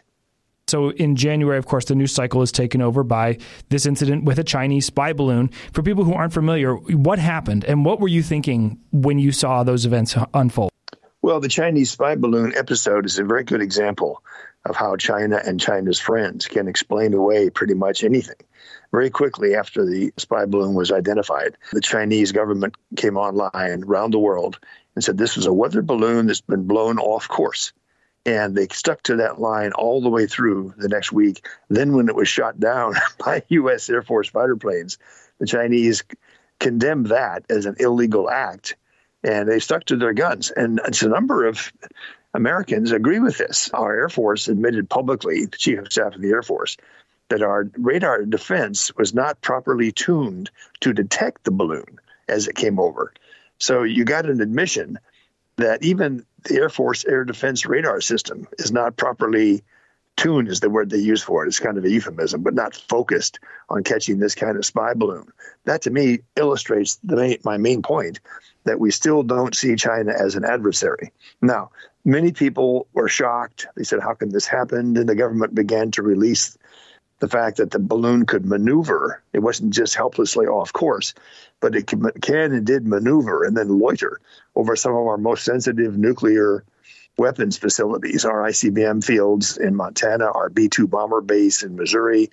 So 0.68 0.90
in 0.90 1.16
January, 1.16 1.58
of 1.58 1.66
course, 1.66 1.84
the 1.84 1.94
news 1.94 2.12
cycle 2.12 2.40
is 2.40 2.50
taken 2.50 2.80
over 2.80 3.02
by 3.02 3.38
this 3.68 3.84
incident 3.84 4.24
with 4.24 4.38
a 4.38 4.44
Chinese 4.44 4.86
spy 4.86 5.12
balloon. 5.12 5.50
For 5.72 5.82
people 5.82 6.04
who 6.04 6.14
aren't 6.14 6.32
familiar, 6.32 6.76
what 6.76 7.18
happened 7.18 7.64
and 7.64 7.84
what 7.84 8.00
were 8.00 8.08
you 8.08 8.22
thinking 8.22 8.80
when 8.90 9.18
you 9.18 9.32
saw 9.32 9.64
those 9.64 9.84
events 9.84 10.16
unfold? 10.32 10.70
Well, 11.20 11.40
the 11.40 11.48
Chinese 11.48 11.90
spy 11.90 12.14
balloon 12.14 12.54
episode 12.56 13.06
is 13.06 13.18
a 13.18 13.24
very 13.24 13.44
good 13.44 13.60
example 13.60 14.22
of 14.64 14.76
how 14.76 14.96
China 14.96 15.40
and 15.44 15.60
China's 15.60 15.98
friends 15.98 16.46
can 16.46 16.68
explain 16.68 17.14
away 17.14 17.50
pretty 17.50 17.74
much 17.74 18.04
anything. 18.04 18.36
Very 18.92 19.10
quickly 19.10 19.54
after 19.54 19.84
the 19.84 20.12
spy 20.18 20.44
balloon 20.44 20.74
was 20.74 20.92
identified, 20.92 21.56
the 21.72 21.80
Chinese 21.80 22.32
government 22.32 22.76
came 22.96 23.16
online 23.16 23.84
around 23.84 24.12
the 24.12 24.18
world 24.18 24.58
and 24.94 25.02
said 25.02 25.18
this 25.18 25.36
was 25.36 25.46
a 25.46 25.52
weather 25.52 25.82
balloon 25.82 26.26
that's 26.26 26.40
been 26.40 26.66
blown 26.66 26.98
off 26.98 27.28
course. 27.28 27.72
And 28.24 28.54
they 28.54 28.68
stuck 28.68 29.02
to 29.04 29.16
that 29.16 29.40
line 29.40 29.72
all 29.72 30.00
the 30.00 30.08
way 30.08 30.26
through 30.26 30.74
the 30.76 30.88
next 30.88 31.10
week. 31.10 31.44
Then, 31.68 31.92
when 31.92 32.08
it 32.08 32.14
was 32.14 32.28
shot 32.28 32.60
down 32.60 32.94
by 33.18 33.42
U.S. 33.48 33.90
Air 33.90 34.02
Force 34.02 34.28
fighter 34.28 34.54
planes, 34.54 34.98
the 35.40 35.46
Chinese 35.46 36.04
condemned 36.60 37.06
that 37.06 37.44
as 37.50 37.66
an 37.66 37.74
illegal 37.80 38.30
act 38.30 38.76
and 39.24 39.48
they 39.48 39.58
stuck 39.58 39.84
to 39.84 39.96
their 39.96 40.12
guns. 40.12 40.50
And 40.50 40.80
it's 40.86 41.02
a 41.02 41.08
number 41.08 41.46
of 41.46 41.72
Americans 42.34 42.92
agree 42.92 43.18
with 43.18 43.38
this. 43.38 43.70
Our 43.74 43.94
Air 43.94 44.08
Force 44.08 44.48
admitted 44.48 44.88
publicly, 44.88 45.44
the 45.46 45.56
Chief 45.56 45.78
of 45.78 45.92
Staff 45.92 46.14
of 46.14 46.20
the 46.20 46.30
Air 46.30 46.42
Force, 46.42 46.76
that 47.28 47.42
our 47.42 47.70
radar 47.76 48.24
defense 48.24 48.94
was 48.96 49.14
not 49.14 49.40
properly 49.40 49.92
tuned 49.92 50.50
to 50.80 50.92
detect 50.92 51.44
the 51.44 51.50
balloon 51.50 51.98
as 52.28 52.48
it 52.48 52.56
came 52.56 52.78
over. 52.78 53.12
So 53.58 53.82
you 53.82 54.04
got 54.04 54.26
an 54.26 54.40
admission 54.40 54.98
that 55.56 55.82
even 55.82 56.24
the 56.44 56.56
Air 56.56 56.68
Force 56.68 57.04
air 57.04 57.24
defense 57.24 57.66
radar 57.66 58.00
system 58.00 58.48
is 58.58 58.72
not 58.72 58.96
properly 58.96 59.62
tuned 60.16 60.48
is 60.48 60.60
the 60.60 60.70
word 60.70 60.90
they 60.90 60.98
use 60.98 61.22
for 61.22 61.44
it. 61.44 61.48
It's 61.48 61.58
kind 61.58 61.78
of 61.78 61.84
a 61.84 61.90
euphemism, 61.90 62.42
but 62.42 62.54
not 62.54 62.74
focused 62.74 63.38
on 63.68 63.82
catching 63.82 64.18
this 64.18 64.34
kind 64.34 64.56
of 64.56 64.66
spy 64.66 64.94
balloon. 64.94 65.32
That 65.64 65.82
to 65.82 65.90
me 65.90 66.20
illustrates 66.36 66.98
main, 67.02 67.38
my 67.44 67.56
main 67.56 67.82
point 67.82 68.20
that 68.64 68.78
we 68.78 68.90
still 68.90 69.22
don't 69.22 69.54
see 69.54 69.74
China 69.76 70.12
as 70.12 70.34
an 70.34 70.44
adversary. 70.44 71.12
Now, 71.40 71.70
many 72.04 72.32
people 72.32 72.86
were 72.92 73.08
shocked. 73.08 73.66
They 73.76 73.84
said, 73.84 74.00
How 74.00 74.14
can 74.14 74.30
this 74.30 74.46
happen? 74.46 74.96
And 74.96 75.08
the 75.08 75.14
government 75.14 75.54
began 75.54 75.90
to 75.92 76.02
release 76.02 76.56
the 77.20 77.28
fact 77.28 77.58
that 77.58 77.70
the 77.70 77.78
balloon 77.78 78.26
could 78.26 78.44
maneuver. 78.44 79.22
It 79.32 79.38
wasn't 79.38 79.72
just 79.72 79.94
helplessly 79.94 80.46
off 80.46 80.72
course, 80.72 81.14
but 81.60 81.76
it 81.76 81.86
can 81.86 82.52
and 82.52 82.66
did 82.66 82.86
maneuver 82.86 83.44
and 83.44 83.56
then 83.56 83.78
loiter 83.78 84.20
over 84.56 84.74
some 84.74 84.92
of 84.92 85.06
our 85.06 85.18
most 85.18 85.44
sensitive 85.44 85.96
nuclear 85.96 86.64
weapons 87.18 87.56
facilities, 87.58 88.24
our 88.24 88.42
ICBM 88.42 89.04
fields 89.04 89.56
in 89.56 89.76
Montana, 89.76 90.24
our 90.24 90.48
B 90.48 90.68
2 90.68 90.88
bomber 90.88 91.20
base 91.20 91.62
in 91.62 91.76
Missouri. 91.76 92.30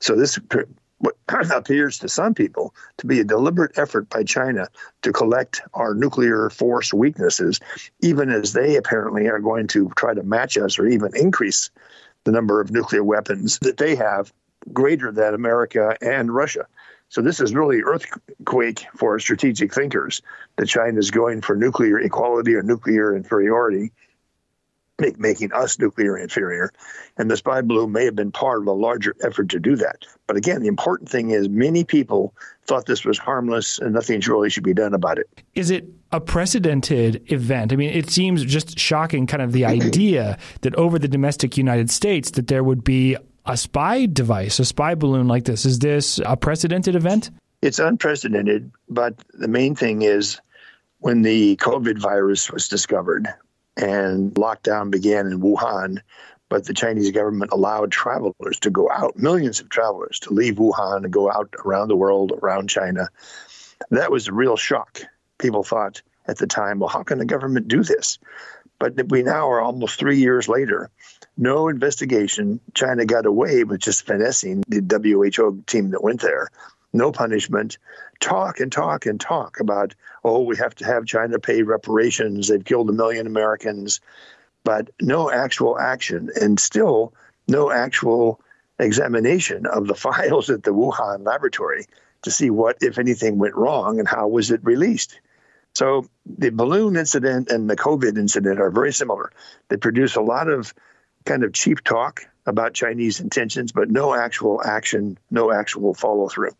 So 0.00 0.16
this 0.16 0.38
what 0.98 1.16
appears 1.52 1.98
to 1.98 2.08
some 2.08 2.34
people 2.34 2.74
to 2.98 3.06
be 3.06 3.20
a 3.20 3.24
deliberate 3.24 3.78
effort 3.78 4.08
by 4.08 4.22
China 4.22 4.68
to 5.02 5.12
collect 5.12 5.60
our 5.74 5.94
nuclear 5.94 6.50
force 6.50 6.92
weaknesses, 6.92 7.60
even 8.00 8.30
as 8.30 8.52
they 8.52 8.76
apparently 8.76 9.28
are 9.28 9.38
going 9.38 9.66
to 9.68 9.90
try 9.96 10.14
to 10.14 10.22
match 10.22 10.56
us 10.56 10.78
or 10.78 10.86
even 10.86 11.16
increase 11.16 11.70
the 12.24 12.32
number 12.32 12.60
of 12.60 12.70
nuclear 12.70 13.04
weapons 13.04 13.58
that 13.60 13.76
they 13.76 13.94
have 13.94 14.32
greater 14.72 15.12
than 15.12 15.34
America 15.34 15.96
and 16.00 16.34
Russia. 16.34 16.66
So 17.08 17.22
this 17.22 17.40
is 17.40 17.54
really 17.54 17.82
earthquake 17.82 18.86
for 18.96 19.18
strategic 19.20 19.72
thinkers 19.72 20.22
that 20.56 20.66
China 20.66 20.98
is 20.98 21.12
going 21.12 21.40
for 21.40 21.54
nuclear 21.54 22.00
equality 22.00 22.54
or 22.54 22.62
nuclear 22.62 23.14
inferiority 23.14 23.92
make, 24.98 25.18
making 25.18 25.52
us 25.52 25.78
nuclear 25.78 26.16
inferior. 26.16 26.72
And 27.16 27.30
the 27.30 27.36
spy 27.36 27.60
balloon 27.60 27.92
may 27.92 28.04
have 28.04 28.16
been 28.16 28.32
part 28.32 28.62
of 28.62 28.66
a 28.66 28.72
larger 28.72 29.14
effort 29.22 29.50
to 29.50 29.58
do 29.58 29.76
that. 29.76 30.04
But 30.26 30.36
again, 30.36 30.62
the 30.62 30.68
important 30.68 31.08
thing 31.08 31.30
is 31.30 31.48
many 31.48 31.84
people 31.84 32.34
thought 32.66 32.86
this 32.86 33.04
was 33.04 33.18
harmless 33.18 33.78
and 33.78 33.94
nothing 33.94 34.20
really 34.26 34.50
should 34.50 34.64
be 34.64 34.74
done 34.74 34.94
about 34.94 35.18
it. 35.18 35.28
Is 35.54 35.70
it 35.70 35.86
a 36.12 36.20
precedented 36.20 37.30
event? 37.32 37.72
I 37.72 37.76
mean, 37.76 37.90
it 37.90 38.10
seems 38.10 38.44
just 38.44 38.78
shocking, 38.78 39.26
kind 39.26 39.42
of 39.42 39.52
the 39.52 39.62
mm-hmm. 39.62 39.86
idea 39.86 40.38
that 40.62 40.74
over 40.76 40.98
the 40.98 41.08
domestic 41.08 41.56
United 41.56 41.90
States 41.90 42.32
that 42.32 42.48
there 42.48 42.64
would 42.64 42.82
be 42.82 43.16
a 43.44 43.56
spy 43.56 44.06
device, 44.06 44.58
a 44.58 44.64
spy 44.64 44.94
balloon 44.94 45.28
like 45.28 45.44
this. 45.44 45.64
Is 45.64 45.78
this 45.78 46.20
a 46.24 46.36
precedented 46.36 46.96
event? 46.96 47.30
It's 47.62 47.78
unprecedented, 47.78 48.70
but 48.88 49.14
the 49.32 49.48
main 49.48 49.74
thing 49.74 50.02
is 50.02 50.40
when 50.98 51.22
the 51.22 51.56
COVID 51.56 51.98
virus 51.98 52.50
was 52.50 52.68
discovered, 52.68 53.28
and 53.76 54.32
lockdown 54.34 54.90
began 54.90 55.26
in 55.26 55.40
Wuhan. 55.40 56.00
But 56.48 56.64
the 56.64 56.74
Chinese 56.74 57.10
government 57.10 57.50
allowed 57.52 57.90
travelers 57.90 58.60
to 58.60 58.70
go 58.70 58.88
out, 58.90 59.16
millions 59.16 59.58
of 59.58 59.68
travelers 59.68 60.20
to 60.20 60.32
leave 60.32 60.54
Wuhan 60.54 61.02
and 61.02 61.12
go 61.12 61.30
out 61.30 61.52
around 61.64 61.88
the 61.88 61.96
world, 61.96 62.32
around 62.40 62.68
China. 62.68 63.08
That 63.90 64.12
was 64.12 64.28
a 64.28 64.32
real 64.32 64.56
shock. 64.56 65.00
People 65.38 65.64
thought 65.64 66.02
at 66.28 66.38
the 66.38 66.46
time, 66.46 66.78
well, 66.78 66.88
how 66.88 67.02
can 67.02 67.18
the 67.18 67.24
government 67.24 67.66
do 67.66 67.82
this? 67.82 68.18
But 68.78 69.08
we 69.08 69.22
now 69.22 69.50
are 69.50 69.60
almost 69.60 69.98
three 69.98 70.18
years 70.18 70.48
later. 70.48 70.90
No 71.36 71.68
investigation. 71.68 72.60
China 72.74 73.04
got 73.04 73.26
away 73.26 73.64
with 73.64 73.80
just 73.80 74.06
finessing 74.06 74.62
the 74.68 74.80
WHO 74.80 75.62
team 75.66 75.90
that 75.90 76.02
went 76.02 76.20
there. 76.20 76.50
No 76.96 77.12
punishment 77.12 77.78
talk 78.20 78.60
and 78.60 78.72
talk 78.72 79.06
and 79.06 79.20
talk 79.20 79.60
about, 79.60 79.94
oh, 80.24 80.42
we 80.42 80.56
have 80.56 80.74
to 80.76 80.86
have 80.86 81.04
China 81.04 81.38
pay 81.38 81.62
reparations. 81.62 82.48
They've 82.48 82.64
killed 82.64 82.88
a 82.88 82.94
million 82.94 83.26
Americans, 83.26 84.00
but 84.64 84.90
no 85.00 85.30
actual 85.30 85.78
action 85.78 86.30
and 86.40 86.58
still 86.58 87.12
no 87.46 87.70
actual 87.70 88.40
examination 88.78 89.66
of 89.66 89.86
the 89.86 89.94
files 90.06 90.50
at 90.50 90.62
the 90.62 90.72
Wuhan 90.72 91.24
laboratory 91.24 91.86
to 92.22 92.30
see 92.30 92.50
what, 92.50 92.78
if 92.80 92.98
anything, 92.98 93.38
went 93.38 93.54
wrong 93.54 93.98
and 93.98 94.08
how 94.08 94.26
was 94.28 94.50
it 94.50 94.64
released. 94.64 95.20
So 95.74 96.08
the 96.24 96.48
balloon 96.48 96.96
incident 96.96 97.50
and 97.50 97.68
the 97.68 97.76
COVID 97.76 98.16
incident 98.16 98.58
are 98.58 98.70
very 98.70 98.92
similar. 98.92 99.30
They 99.68 99.76
produce 99.76 100.16
a 100.16 100.22
lot 100.22 100.48
of 100.48 100.72
kind 101.26 101.44
of 101.44 101.52
cheap 101.52 101.84
talk 101.84 102.26
about 102.46 102.72
Chinese 102.72 103.20
intentions, 103.20 103.72
but 103.72 103.90
no 103.90 104.14
actual 104.14 104.62
action, 104.64 105.18
no 105.30 105.52
actual 105.52 105.92
follow 105.92 106.28
through. 106.28 106.52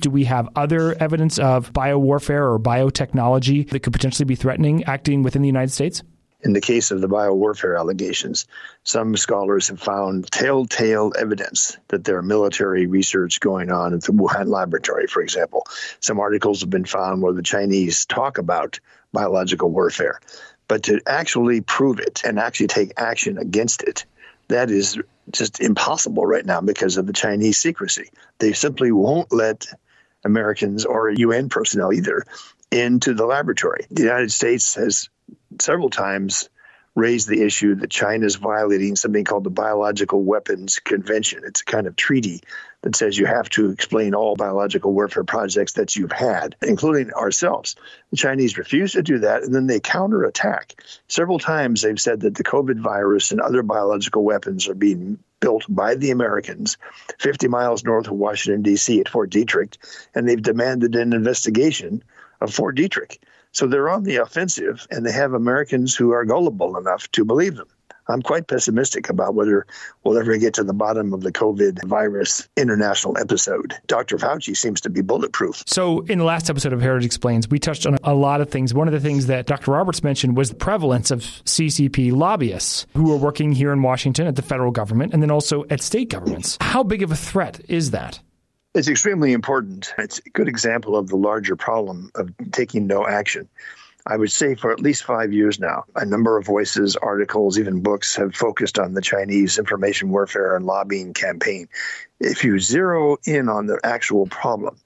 Do 0.00 0.10
we 0.10 0.24
have 0.24 0.48
other 0.56 0.94
evidence 0.98 1.38
of 1.38 1.72
biowarfare 1.72 2.54
or 2.54 2.58
biotechnology 2.58 3.68
that 3.70 3.80
could 3.80 3.92
potentially 3.92 4.24
be 4.24 4.34
threatening 4.34 4.84
acting 4.84 5.22
within 5.22 5.42
the 5.42 5.48
United 5.48 5.70
States? 5.70 6.02
In 6.42 6.54
the 6.54 6.60
case 6.62 6.90
of 6.90 7.02
the 7.02 7.08
biowarfare 7.08 7.78
allegations, 7.78 8.46
some 8.82 9.14
scholars 9.18 9.68
have 9.68 9.80
found 9.80 10.30
telltale 10.30 11.12
evidence 11.18 11.76
that 11.88 12.04
there 12.04 12.16
are 12.16 12.22
military 12.22 12.86
research 12.86 13.40
going 13.40 13.70
on 13.70 13.92
at 13.92 14.04
the 14.04 14.12
Wuhan 14.12 14.48
laboratory, 14.48 15.06
for 15.06 15.20
example. 15.20 15.66
Some 16.00 16.18
articles 16.18 16.62
have 16.62 16.70
been 16.70 16.86
found 16.86 17.20
where 17.20 17.34
the 17.34 17.42
Chinese 17.42 18.06
talk 18.06 18.38
about 18.38 18.80
biological 19.12 19.70
warfare. 19.70 20.18
But 20.66 20.84
to 20.84 21.02
actually 21.06 21.60
prove 21.60 21.98
it 21.98 22.22
and 22.24 22.38
actually 22.38 22.68
take 22.68 22.94
action 22.96 23.36
against 23.36 23.82
it, 23.82 24.06
that 24.48 24.70
is 24.70 24.98
just 25.30 25.60
impossible 25.60 26.24
right 26.24 26.46
now 26.46 26.62
because 26.62 26.96
of 26.96 27.06
the 27.06 27.12
Chinese 27.12 27.58
secrecy. 27.58 28.10
They 28.38 28.54
simply 28.54 28.92
won't 28.92 29.32
let 29.32 29.66
Americans 30.24 30.84
or 30.84 31.10
UN 31.10 31.48
personnel 31.48 31.92
either 31.92 32.24
into 32.70 33.14
the 33.14 33.26
laboratory. 33.26 33.86
The 33.90 34.02
United 34.02 34.32
States 34.32 34.74
has 34.74 35.08
several 35.60 35.90
times 35.90 36.48
raised 36.96 37.28
the 37.28 37.42
issue 37.42 37.76
that 37.76 37.90
China 37.90 38.26
is 38.26 38.36
violating 38.36 38.96
something 38.96 39.24
called 39.24 39.44
the 39.44 39.50
Biological 39.50 40.22
Weapons 40.22 40.80
Convention. 40.80 41.42
It's 41.44 41.62
a 41.62 41.64
kind 41.64 41.86
of 41.86 41.94
treaty 41.94 42.42
that 42.82 42.96
says 42.96 43.16
you 43.16 43.26
have 43.26 43.48
to 43.50 43.70
explain 43.70 44.14
all 44.14 44.34
biological 44.34 44.92
warfare 44.92 45.24
projects 45.24 45.74
that 45.74 45.94
you've 45.94 46.12
had, 46.12 46.56
including 46.62 47.12
ourselves. 47.12 47.76
The 48.10 48.16
Chinese 48.16 48.58
refuse 48.58 48.92
to 48.92 49.02
do 49.02 49.20
that, 49.20 49.42
and 49.42 49.54
then 49.54 49.66
they 49.66 49.80
counterattack. 49.80 50.82
Several 51.06 51.38
times 51.38 51.82
they've 51.82 52.00
said 52.00 52.20
that 52.20 52.34
the 52.34 52.44
COVID 52.44 52.80
virus 52.80 53.30
and 53.30 53.40
other 53.40 53.62
biological 53.62 54.24
weapons 54.24 54.68
are 54.68 54.74
being 54.74 55.18
built 55.40 55.64
by 55.68 55.94
the 55.94 56.10
Americans 56.10 56.76
50 57.18 57.48
miles 57.48 57.84
north 57.84 58.06
of 58.06 58.12
Washington, 58.12 58.62
D.C. 58.62 59.00
at 59.00 59.08
Fort 59.08 59.30
Detrick, 59.30 59.76
and 60.14 60.28
they've 60.28 60.40
demanded 60.40 60.94
an 60.94 61.12
investigation 61.12 62.02
of 62.40 62.54
Fort 62.54 62.76
Detrick. 62.76 63.18
So 63.52 63.66
they're 63.66 63.90
on 63.90 64.04
the 64.04 64.16
offensive, 64.16 64.86
and 64.90 65.04
they 65.04 65.12
have 65.12 65.32
Americans 65.32 65.96
who 65.96 66.12
are 66.12 66.24
gullible 66.24 66.76
enough 66.76 67.10
to 67.12 67.24
believe 67.24 67.56
them. 67.56 67.68
I'm 68.10 68.22
quite 68.22 68.46
pessimistic 68.48 69.08
about 69.08 69.34
whether 69.34 69.66
we'll 70.04 70.18
ever 70.18 70.36
get 70.36 70.54
to 70.54 70.64
the 70.64 70.72
bottom 70.72 71.12
of 71.12 71.22
the 71.22 71.32
COVID 71.32 71.84
virus 71.84 72.48
international 72.56 73.16
episode. 73.18 73.74
Dr. 73.86 74.16
Fauci 74.18 74.56
seems 74.56 74.80
to 74.82 74.90
be 74.90 75.00
bulletproof. 75.00 75.62
So, 75.66 76.00
in 76.00 76.18
the 76.18 76.24
last 76.24 76.50
episode 76.50 76.72
of 76.72 76.80
Heritage 76.80 77.06
Explains, 77.06 77.48
we 77.48 77.58
touched 77.58 77.86
on 77.86 77.96
a 78.04 78.14
lot 78.14 78.40
of 78.40 78.50
things. 78.50 78.74
One 78.74 78.88
of 78.88 78.92
the 78.92 79.00
things 79.00 79.26
that 79.26 79.46
Dr. 79.46 79.72
Roberts 79.72 80.02
mentioned 80.02 80.36
was 80.36 80.50
the 80.50 80.56
prevalence 80.56 81.10
of 81.10 81.20
CCP 81.20 82.12
lobbyists 82.12 82.86
who 82.94 83.12
are 83.12 83.16
working 83.16 83.52
here 83.52 83.72
in 83.72 83.82
Washington 83.82 84.26
at 84.26 84.36
the 84.36 84.42
federal 84.42 84.70
government 84.70 85.12
and 85.12 85.22
then 85.22 85.30
also 85.30 85.64
at 85.70 85.80
state 85.80 86.10
governments. 86.10 86.58
How 86.60 86.82
big 86.82 87.02
of 87.02 87.10
a 87.12 87.16
threat 87.16 87.60
is 87.68 87.92
that? 87.92 88.20
It's 88.74 88.88
extremely 88.88 89.32
important. 89.32 89.92
It's 89.98 90.20
a 90.24 90.30
good 90.30 90.46
example 90.46 90.96
of 90.96 91.08
the 91.08 91.16
larger 91.16 91.56
problem 91.56 92.10
of 92.14 92.30
taking 92.52 92.86
no 92.86 93.06
action. 93.06 93.48
I 94.10 94.16
would 94.16 94.32
say 94.32 94.56
for 94.56 94.72
at 94.72 94.80
least 94.80 95.04
five 95.04 95.32
years 95.32 95.60
now, 95.60 95.84
a 95.94 96.04
number 96.04 96.36
of 96.36 96.44
voices, 96.44 96.96
articles, 96.96 97.60
even 97.60 97.80
books 97.80 98.16
have 98.16 98.34
focused 98.34 98.76
on 98.76 98.94
the 98.94 99.00
Chinese 99.00 99.56
information 99.56 100.10
warfare 100.10 100.56
and 100.56 100.66
lobbying 100.66 101.14
campaign. 101.14 101.68
If 102.18 102.42
you 102.42 102.58
zero 102.58 103.18
in 103.24 103.48
on 103.48 103.66
the 103.66 103.78
actual 103.84 104.26
problem, 104.26 104.76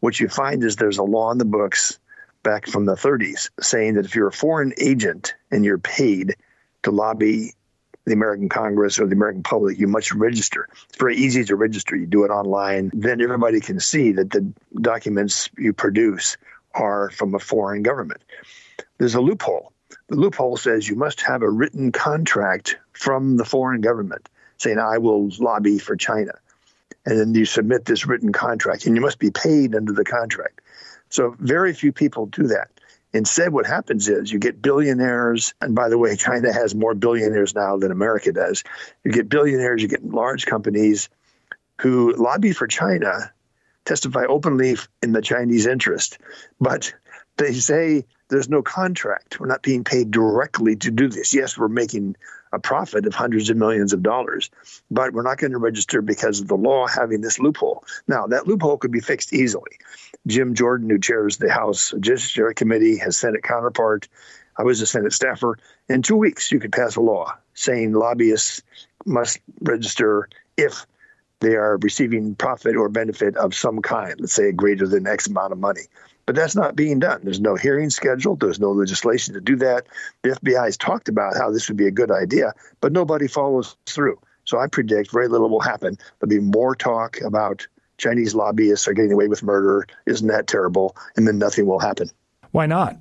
what 0.00 0.20
you 0.20 0.28
find 0.28 0.62
is 0.62 0.76
there's 0.76 0.98
a 0.98 1.02
law 1.02 1.32
in 1.32 1.38
the 1.38 1.46
books 1.46 1.98
back 2.42 2.66
from 2.66 2.84
the 2.84 2.94
30s 2.94 3.48
saying 3.58 3.94
that 3.94 4.04
if 4.04 4.14
you're 4.14 4.28
a 4.28 4.32
foreign 4.32 4.74
agent 4.76 5.34
and 5.50 5.64
you're 5.64 5.78
paid 5.78 6.36
to 6.82 6.90
lobby 6.90 7.54
the 8.04 8.12
American 8.12 8.50
Congress 8.50 8.98
or 8.98 9.06
the 9.06 9.14
American 9.14 9.42
public, 9.42 9.78
you 9.78 9.88
must 9.88 10.12
register. 10.12 10.68
It's 10.90 10.98
very 10.98 11.16
easy 11.16 11.42
to 11.44 11.56
register. 11.56 11.96
You 11.96 12.04
do 12.04 12.26
it 12.26 12.30
online. 12.30 12.90
Then 12.92 13.22
everybody 13.22 13.60
can 13.60 13.80
see 13.80 14.12
that 14.12 14.28
the 14.28 14.46
documents 14.78 15.48
you 15.56 15.72
produce 15.72 16.36
are 16.74 17.08
from 17.08 17.34
a 17.34 17.38
foreign 17.38 17.82
government 17.82 18.20
there's 18.98 19.14
a 19.14 19.20
loophole. 19.20 19.72
The 20.08 20.16
loophole 20.16 20.56
says 20.56 20.88
you 20.88 20.96
must 20.96 21.20
have 21.22 21.42
a 21.42 21.50
written 21.50 21.92
contract 21.92 22.78
from 22.92 23.36
the 23.36 23.44
foreign 23.44 23.80
government 23.80 24.28
saying, 24.58 24.78
I 24.78 24.98
will 24.98 25.30
lobby 25.38 25.78
for 25.78 25.96
China. 25.96 26.32
And 27.06 27.18
then 27.18 27.34
you 27.34 27.44
submit 27.44 27.84
this 27.84 28.06
written 28.06 28.32
contract, 28.32 28.86
and 28.86 28.96
you 28.96 29.02
must 29.02 29.18
be 29.18 29.30
paid 29.30 29.74
under 29.74 29.92
the 29.92 30.04
contract. 30.04 30.60
So, 31.10 31.36
very 31.38 31.74
few 31.74 31.92
people 31.92 32.26
do 32.26 32.48
that. 32.48 32.68
Instead, 33.12 33.52
what 33.52 33.66
happens 33.66 34.08
is 34.08 34.32
you 34.32 34.38
get 34.38 34.60
billionaires, 34.60 35.54
and 35.60 35.74
by 35.74 35.88
the 35.88 35.98
way, 35.98 36.16
China 36.16 36.52
has 36.52 36.74
more 36.74 36.94
billionaires 36.94 37.54
now 37.54 37.76
than 37.76 37.92
America 37.92 38.32
does. 38.32 38.64
You 39.04 39.12
get 39.12 39.28
billionaires, 39.28 39.82
you 39.82 39.88
get 39.88 40.04
large 40.04 40.46
companies 40.46 41.10
who 41.80 42.14
lobby 42.16 42.52
for 42.52 42.66
China, 42.66 43.32
testify 43.84 44.24
openly 44.24 44.76
in 45.02 45.12
the 45.12 45.22
Chinese 45.22 45.66
interest, 45.66 46.18
but 46.60 46.94
they 47.36 47.52
say 47.52 48.06
there's 48.28 48.48
no 48.48 48.62
contract. 48.62 49.38
We're 49.38 49.46
not 49.46 49.62
being 49.62 49.84
paid 49.84 50.10
directly 50.10 50.76
to 50.76 50.90
do 50.90 51.08
this. 51.08 51.34
Yes, 51.34 51.58
we're 51.58 51.68
making 51.68 52.16
a 52.52 52.58
profit 52.58 53.06
of 53.06 53.14
hundreds 53.14 53.50
of 53.50 53.56
millions 53.56 53.92
of 53.92 54.02
dollars, 54.02 54.50
but 54.90 55.12
we're 55.12 55.22
not 55.22 55.38
going 55.38 55.52
to 55.52 55.58
register 55.58 56.00
because 56.00 56.40
of 56.40 56.48
the 56.48 56.56
law 56.56 56.86
having 56.86 57.20
this 57.20 57.38
loophole. 57.38 57.84
Now, 58.06 58.26
that 58.28 58.46
loophole 58.46 58.78
could 58.78 58.92
be 58.92 59.00
fixed 59.00 59.32
easily. 59.32 59.72
Jim 60.26 60.54
Jordan, 60.54 60.88
who 60.88 60.98
chairs 60.98 61.36
the 61.36 61.50
House 61.50 61.90
Judiciary 61.90 62.54
Committee, 62.54 62.96
has 62.98 63.18
Senate 63.18 63.42
counterpart. 63.42 64.08
I 64.56 64.62
was 64.62 64.80
a 64.80 64.86
Senate 64.86 65.12
staffer. 65.12 65.58
In 65.88 66.02
two 66.02 66.16
weeks, 66.16 66.52
you 66.52 66.60
could 66.60 66.72
pass 66.72 66.96
a 66.96 67.00
law 67.00 67.36
saying 67.54 67.92
lobbyists 67.92 68.62
must 69.04 69.38
register 69.60 70.28
if 70.56 70.86
they 71.40 71.56
are 71.56 71.76
receiving 71.78 72.34
profit 72.34 72.76
or 72.76 72.88
benefit 72.88 73.36
of 73.36 73.54
some 73.54 73.82
kind, 73.82 74.14
let's 74.18 74.32
say 74.32 74.52
greater 74.52 74.86
than 74.86 75.06
X 75.06 75.26
amount 75.26 75.52
of 75.52 75.58
money. 75.58 75.82
But 76.26 76.34
that's 76.34 76.56
not 76.56 76.76
being 76.76 76.98
done. 77.00 77.20
There's 77.22 77.40
no 77.40 77.54
hearing 77.54 77.90
scheduled. 77.90 78.40
There's 78.40 78.60
no 78.60 78.70
legislation 78.70 79.34
to 79.34 79.40
do 79.40 79.56
that. 79.56 79.86
The 80.22 80.30
FBI 80.30 80.64
has 80.64 80.76
talked 80.76 81.08
about 81.08 81.36
how 81.36 81.50
this 81.50 81.68
would 81.68 81.76
be 81.76 81.86
a 81.86 81.90
good 81.90 82.10
idea, 82.10 82.54
but 82.80 82.92
nobody 82.92 83.28
follows 83.28 83.76
through. 83.86 84.18
So 84.44 84.58
I 84.58 84.66
predict 84.66 85.10
very 85.10 85.28
little 85.28 85.48
will 85.48 85.60
happen. 85.60 85.98
There'll 86.18 86.30
be 86.30 86.40
more 86.40 86.74
talk 86.74 87.20
about 87.20 87.66
Chinese 87.98 88.34
lobbyists 88.34 88.88
are 88.88 88.92
getting 88.92 89.12
away 89.12 89.28
with 89.28 89.42
murder. 89.42 89.86
Isn't 90.06 90.28
that 90.28 90.46
terrible? 90.46 90.96
And 91.16 91.26
then 91.26 91.38
nothing 91.38 91.66
will 91.66 91.78
happen. 91.78 92.10
Why 92.50 92.66
not? 92.66 92.96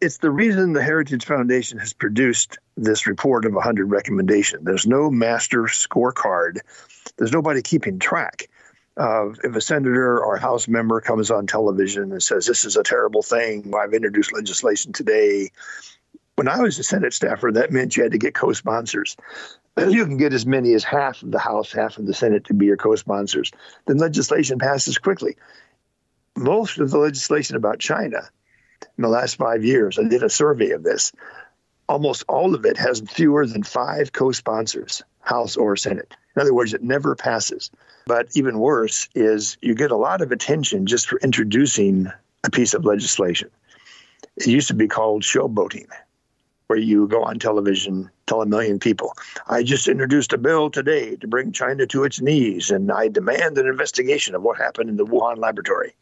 It's 0.00 0.18
the 0.18 0.30
reason 0.30 0.72
the 0.72 0.82
Heritage 0.82 1.24
Foundation 1.24 1.78
has 1.78 1.92
produced 1.92 2.58
this 2.76 3.06
report 3.06 3.44
of 3.44 3.54
100 3.54 3.86
recommendations. 3.86 4.64
There's 4.64 4.86
no 4.86 5.10
master 5.10 5.62
scorecard. 5.62 6.58
There's 7.16 7.32
nobody 7.32 7.62
keeping 7.62 8.00
track. 8.00 8.48
Uh, 8.96 9.30
if 9.42 9.56
a 9.56 9.60
senator 9.60 10.22
or 10.22 10.36
a 10.36 10.40
House 10.40 10.68
member 10.68 11.00
comes 11.00 11.30
on 11.30 11.46
television 11.46 12.12
and 12.12 12.22
says, 12.22 12.46
This 12.46 12.64
is 12.64 12.76
a 12.76 12.82
terrible 12.82 13.22
thing, 13.22 13.72
I've 13.74 13.94
introduced 13.94 14.32
legislation 14.32 14.92
today. 14.92 15.50
When 16.34 16.48
I 16.48 16.60
was 16.60 16.78
a 16.78 16.82
Senate 16.82 17.12
staffer, 17.12 17.52
that 17.52 17.72
meant 17.72 17.96
you 17.96 18.02
had 18.02 18.12
to 18.12 18.18
get 18.18 18.34
co 18.34 18.52
sponsors. 18.52 19.16
You 19.78 20.04
can 20.04 20.18
get 20.18 20.34
as 20.34 20.44
many 20.44 20.74
as 20.74 20.84
half 20.84 21.22
of 21.22 21.30
the 21.30 21.38
House, 21.38 21.72
half 21.72 21.96
of 21.96 22.06
the 22.06 22.12
Senate 22.12 22.44
to 22.44 22.54
be 22.54 22.66
your 22.66 22.76
co 22.76 22.94
sponsors. 22.94 23.50
Then 23.86 23.96
legislation 23.96 24.58
passes 24.58 24.98
quickly. 24.98 25.36
Most 26.36 26.78
of 26.78 26.90
the 26.90 26.98
legislation 26.98 27.56
about 27.56 27.78
China 27.78 28.28
in 28.98 29.02
the 29.02 29.08
last 29.08 29.36
five 29.36 29.64
years, 29.64 29.98
I 29.98 30.04
did 30.04 30.22
a 30.22 30.28
survey 30.28 30.70
of 30.70 30.82
this, 30.82 31.12
almost 31.88 32.24
all 32.28 32.54
of 32.54 32.64
it 32.64 32.76
has 32.76 33.00
fewer 33.00 33.46
than 33.46 33.62
five 33.62 34.12
co 34.12 34.32
sponsors, 34.32 35.02
House 35.22 35.56
or 35.56 35.76
Senate. 35.76 36.14
In 36.36 36.42
other 36.42 36.54
words, 36.54 36.74
it 36.74 36.82
never 36.82 37.14
passes. 37.14 37.70
But 38.06 38.28
even 38.34 38.58
worse 38.58 39.08
is 39.14 39.56
you 39.62 39.74
get 39.74 39.90
a 39.90 39.96
lot 39.96 40.20
of 40.20 40.32
attention 40.32 40.86
just 40.86 41.08
for 41.08 41.18
introducing 41.20 42.10
a 42.44 42.50
piece 42.50 42.74
of 42.74 42.84
legislation. 42.84 43.50
It 44.36 44.46
used 44.46 44.68
to 44.68 44.74
be 44.74 44.88
called 44.88 45.22
showboating, 45.22 45.86
where 46.66 46.78
you 46.78 47.06
go 47.06 47.22
on 47.22 47.38
television, 47.38 48.10
tell 48.26 48.42
a 48.42 48.46
million 48.46 48.78
people, 48.78 49.14
I 49.46 49.62
just 49.62 49.88
introduced 49.88 50.32
a 50.32 50.38
bill 50.38 50.70
today 50.70 51.16
to 51.16 51.28
bring 51.28 51.52
China 51.52 51.86
to 51.86 52.04
its 52.04 52.20
knees, 52.20 52.70
and 52.70 52.90
I 52.90 53.08
demand 53.08 53.58
an 53.58 53.66
investigation 53.66 54.34
of 54.34 54.42
what 54.42 54.58
happened 54.58 54.88
in 54.88 54.96
the 54.96 55.06
Wuhan 55.06 55.38
laboratory. 55.38 55.94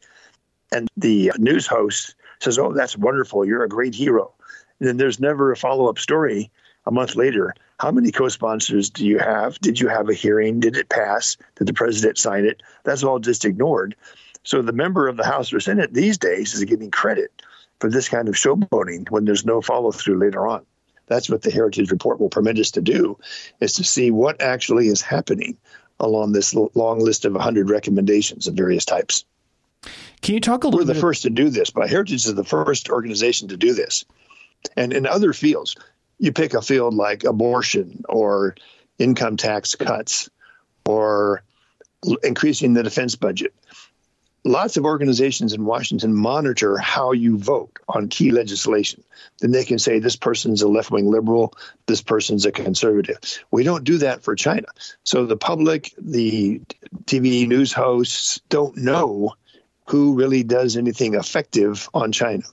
And 0.72 0.88
the 0.96 1.32
news 1.38 1.66
host 1.66 2.14
says, 2.40 2.58
Oh, 2.58 2.72
that's 2.72 2.96
wonderful. 2.96 3.44
You're 3.44 3.64
a 3.64 3.68
great 3.68 3.94
hero. 3.94 4.32
And 4.78 4.88
then 4.88 4.96
there's 4.96 5.20
never 5.20 5.50
a 5.50 5.56
follow 5.56 5.88
up 5.88 5.98
story 5.98 6.50
a 6.86 6.90
month 6.90 7.16
later 7.16 7.54
how 7.80 7.90
many 7.90 8.10
co 8.12 8.28
sponsors 8.28 8.90
do 8.90 9.06
you 9.06 9.18
have? 9.18 9.58
Did 9.60 9.80
you 9.80 9.88
have 9.88 10.10
a 10.10 10.14
hearing? 10.14 10.60
Did 10.60 10.76
it 10.76 10.90
pass? 10.90 11.38
Did 11.56 11.66
the 11.66 11.72
president 11.72 12.18
sign 12.18 12.44
it? 12.44 12.62
That's 12.84 13.02
all 13.02 13.18
just 13.18 13.46
ignored. 13.46 13.96
So 14.44 14.60
the 14.60 14.72
member 14.72 15.08
of 15.08 15.16
the 15.16 15.24
House 15.24 15.50
or 15.50 15.60
Senate 15.60 15.94
these 15.94 16.18
days 16.18 16.52
is 16.52 16.62
getting 16.64 16.90
credit 16.90 17.42
for 17.78 17.88
this 17.88 18.06
kind 18.06 18.28
of 18.28 18.34
showboating 18.34 19.10
when 19.10 19.24
there's 19.24 19.46
no 19.46 19.62
follow 19.62 19.92
through 19.92 20.18
later 20.18 20.46
on. 20.46 20.66
That's 21.06 21.30
what 21.30 21.40
the 21.40 21.50
Heritage 21.50 21.90
Report 21.90 22.20
will 22.20 22.28
permit 22.28 22.58
us 22.58 22.70
to 22.72 22.82
do, 22.82 23.18
is 23.60 23.72
to 23.74 23.84
see 23.84 24.10
what 24.10 24.42
actually 24.42 24.88
is 24.88 25.00
happening 25.00 25.56
along 25.98 26.32
this 26.32 26.54
long 26.54 26.98
list 26.98 27.24
of 27.24 27.32
100 27.32 27.70
recommendations 27.70 28.46
of 28.46 28.54
various 28.54 28.84
types. 28.84 29.24
Can 30.20 30.34
you 30.34 30.40
talk 30.40 30.64
a 30.64 30.66
little 30.66 30.80
We're 30.80 30.84
the 30.84 30.92
bit 30.92 31.00
first 31.00 31.22
to 31.22 31.30
do 31.30 31.48
this, 31.48 31.70
but 31.70 31.88
Heritage 31.88 32.26
is 32.26 32.34
the 32.34 32.44
first 32.44 32.90
organization 32.90 33.48
to 33.48 33.56
do 33.56 33.72
this. 33.72 34.04
And 34.76 34.92
in 34.92 35.06
other 35.06 35.32
fields, 35.32 35.76
you 36.20 36.32
pick 36.32 36.54
a 36.54 36.62
field 36.62 36.94
like 36.94 37.24
abortion 37.24 38.04
or 38.08 38.54
income 38.98 39.36
tax 39.36 39.74
cuts 39.74 40.28
or 40.84 41.42
increasing 42.22 42.74
the 42.74 42.82
defense 42.82 43.16
budget. 43.16 43.54
Lots 44.44 44.76
of 44.76 44.84
organizations 44.84 45.52
in 45.52 45.64
Washington 45.64 46.14
monitor 46.14 46.78
how 46.78 47.12
you 47.12 47.36
vote 47.36 47.78
on 47.88 48.08
key 48.08 48.30
legislation. 48.30 49.02
Then 49.40 49.50
they 49.50 49.64
can 49.64 49.78
say 49.78 49.98
this 49.98 50.16
person's 50.16 50.62
a 50.62 50.68
left 50.68 50.90
wing 50.90 51.10
liberal, 51.10 51.54
this 51.86 52.00
person's 52.00 52.46
a 52.46 52.52
conservative. 52.52 53.18
We 53.50 53.64
don't 53.64 53.84
do 53.84 53.98
that 53.98 54.22
for 54.22 54.34
China. 54.34 54.66
So 55.04 55.26
the 55.26 55.36
public, 55.36 55.92
the 55.98 56.60
TV 57.04 57.46
news 57.48 57.72
hosts 57.72 58.40
don't 58.48 58.76
know 58.76 59.34
who 59.86 60.14
really 60.14 60.42
does 60.42 60.76
anything 60.76 61.14
effective 61.14 61.88
on 61.92 62.12
China. 62.12 62.44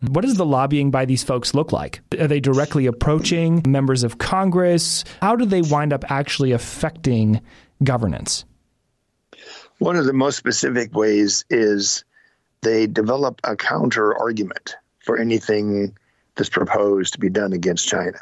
What 0.00 0.22
does 0.22 0.34
the 0.34 0.46
lobbying 0.46 0.90
by 0.90 1.04
these 1.04 1.22
folks 1.22 1.54
look 1.54 1.72
like? 1.72 2.00
Are 2.18 2.26
they 2.26 2.40
directly 2.40 2.86
approaching 2.86 3.62
members 3.66 4.02
of 4.02 4.16
Congress? 4.16 5.04
How 5.20 5.36
do 5.36 5.44
they 5.44 5.60
wind 5.60 5.92
up 5.92 6.10
actually 6.10 6.52
affecting 6.52 7.42
governance? 7.84 8.46
One 9.78 9.96
of 9.96 10.06
the 10.06 10.14
most 10.14 10.38
specific 10.38 10.94
ways 10.94 11.44
is 11.50 12.04
they 12.62 12.86
develop 12.86 13.40
a 13.44 13.56
counter 13.56 14.16
argument 14.16 14.76
for 15.04 15.18
anything 15.18 15.96
that's 16.34 16.48
proposed 16.48 17.14
to 17.14 17.18
be 17.18 17.28
done 17.28 17.52
against 17.52 17.86
China. 17.86 18.20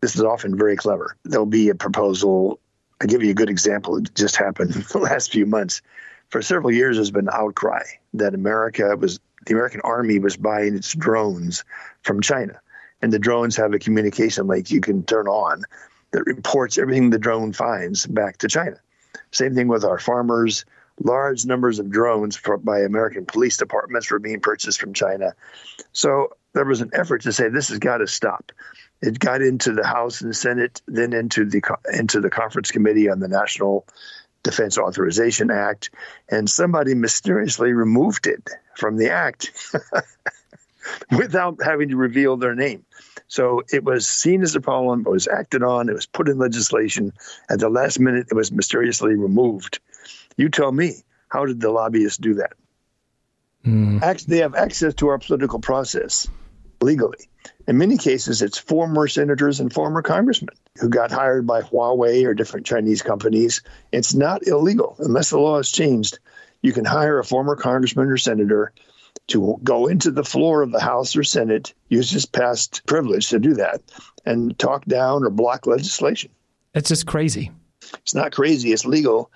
This 0.00 0.14
is 0.16 0.22
often 0.22 0.56
very 0.56 0.76
clever. 0.76 1.16
There'll 1.24 1.44
be 1.44 1.68
a 1.68 1.74
proposal. 1.74 2.60
I'll 3.00 3.06
give 3.06 3.22
you 3.22 3.30
a 3.30 3.34
good 3.34 3.50
example. 3.50 3.98
It 3.98 4.14
just 4.14 4.36
happened 4.36 4.72
the 4.92 4.98
last 4.98 5.32
few 5.32 5.44
months. 5.44 5.82
For 6.30 6.40
several 6.40 6.72
years, 6.72 6.96
there's 6.96 7.10
been 7.10 7.28
outcry 7.30 7.84
that 8.14 8.34
America 8.34 8.96
was 8.96 9.20
the 9.46 9.54
American 9.54 9.80
Army 9.82 10.18
was 10.18 10.36
buying 10.36 10.76
its 10.76 10.94
drones 10.94 11.64
from 12.02 12.20
China. 12.20 12.60
And 13.00 13.12
the 13.12 13.18
drones 13.18 13.56
have 13.56 13.72
a 13.72 13.78
communication 13.78 14.46
link 14.46 14.70
you 14.70 14.80
can 14.80 15.02
turn 15.02 15.26
on 15.26 15.64
that 16.12 16.24
reports 16.24 16.78
everything 16.78 17.10
the 17.10 17.18
drone 17.18 17.52
finds 17.52 18.06
back 18.06 18.38
to 18.38 18.48
China. 18.48 18.76
Same 19.32 19.54
thing 19.54 19.68
with 19.68 19.84
our 19.84 19.98
farmers. 19.98 20.64
Large 21.00 21.46
numbers 21.46 21.78
of 21.78 21.90
drones 21.90 22.40
by 22.62 22.80
American 22.80 23.24
police 23.24 23.56
departments 23.56 24.10
were 24.10 24.18
being 24.18 24.40
purchased 24.40 24.78
from 24.78 24.94
China. 24.94 25.34
So 25.92 26.36
there 26.52 26.64
was 26.64 26.80
an 26.80 26.90
effort 26.92 27.22
to 27.22 27.32
say 27.32 27.48
this 27.48 27.70
has 27.70 27.78
got 27.78 27.98
to 27.98 28.06
stop. 28.06 28.52
It 29.00 29.18
got 29.18 29.42
into 29.42 29.72
the 29.72 29.84
House 29.84 30.20
and 30.20 30.36
Senate, 30.36 30.80
then 30.86 31.12
into 31.12 31.44
the 31.44 31.62
into 31.92 32.20
the 32.20 32.30
conference 32.30 32.70
committee 32.70 33.08
on 33.08 33.18
the 33.18 33.26
National 33.26 33.86
Defense 34.42 34.78
Authorization 34.78 35.50
Act, 35.50 35.90
and 36.28 36.50
somebody 36.50 36.94
mysteriously 36.94 37.72
removed 37.72 38.26
it 38.26 38.50
from 38.76 38.96
the 38.96 39.10
act 39.10 39.52
without 41.16 41.58
having 41.62 41.88
to 41.90 41.96
reveal 41.96 42.36
their 42.36 42.54
name. 42.54 42.84
So 43.28 43.62
it 43.72 43.84
was 43.84 44.06
seen 44.06 44.42
as 44.42 44.54
a 44.54 44.60
problem, 44.60 45.00
it 45.06 45.08
was 45.08 45.28
acted 45.28 45.62
on, 45.62 45.88
it 45.88 45.94
was 45.94 46.06
put 46.06 46.28
in 46.28 46.38
legislation. 46.38 47.12
At 47.48 47.60
the 47.60 47.70
last 47.70 47.98
minute, 47.98 48.26
it 48.30 48.34
was 48.34 48.52
mysteriously 48.52 49.14
removed. 49.14 49.80
You 50.36 50.48
tell 50.48 50.72
me, 50.72 51.02
how 51.28 51.46
did 51.46 51.60
the 51.60 51.70
lobbyists 51.70 52.18
do 52.18 52.34
that? 52.34 52.52
Mm. 53.64 54.26
They 54.26 54.38
have 54.38 54.54
access 54.54 54.94
to 54.94 55.08
our 55.08 55.18
political 55.18 55.60
process 55.60 56.28
legally. 56.80 57.28
In 57.68 57.78
many 57.78 57.96
cases, 57.96 58.42
it's 58.42 58.58
former 58.58 59.06
senators 59.06 59.60
and 59.60 59.72
former 59.72 60.02
congressmen 60.02 60.54
who 60.80 60.88
got 60.88 61.12
hired 61.12 61.46
by 61.46 61.62
Huawei 61.62 62.24
or 62.26 62.34
different 62.34 62.66
Chinese 62.66 63.02
companies. 63.02 63.62
It's 63.92 64.14
not 64.14 64.46
illegal 64.46 64.96
unless 64.98 65.30
the 65.30 65.38
law 65.38 65.58
has 65.58 65.70
changed. 65.70 66.18
You 66.62 66.72
can 66.72 66.84
hire 66.84 67.18
a 67.18 67.24
former 67.24 67.56
congressman 67.56 68.08
or 68.08 68.16
senator 68.16 68.72
to 69.28 69.58
go 69.62 69.86
into 69.86 70.10
the 70.10 70.24
floor 70.24 70.62
of 70.62 70.72
the 70.72 70.80
House 70.80 71.14
or 71.14 71.22
Senate, 71.22 71.74
use 71.88 72.10
his 72.10 72.26
past 72.26 72.84
privilege 72.86 73.28
to 73.28 73.38
do 73.38 73.54
that, 73.54 73.80
and 74.24 74.58
talk 74.58 74.84
down 74.86 75.24
or 75.24 75.30
block 75.30 75.66
legislation. 75.66 76.30
It's 76.74 76.88
just 76.88 77.06
crazy. 77.06 77.52
It's 77.98 78.14
not 78.14 78.32
crazy, 78.32 78.72
it's 78.72 78.84
legal. 78.84 79.30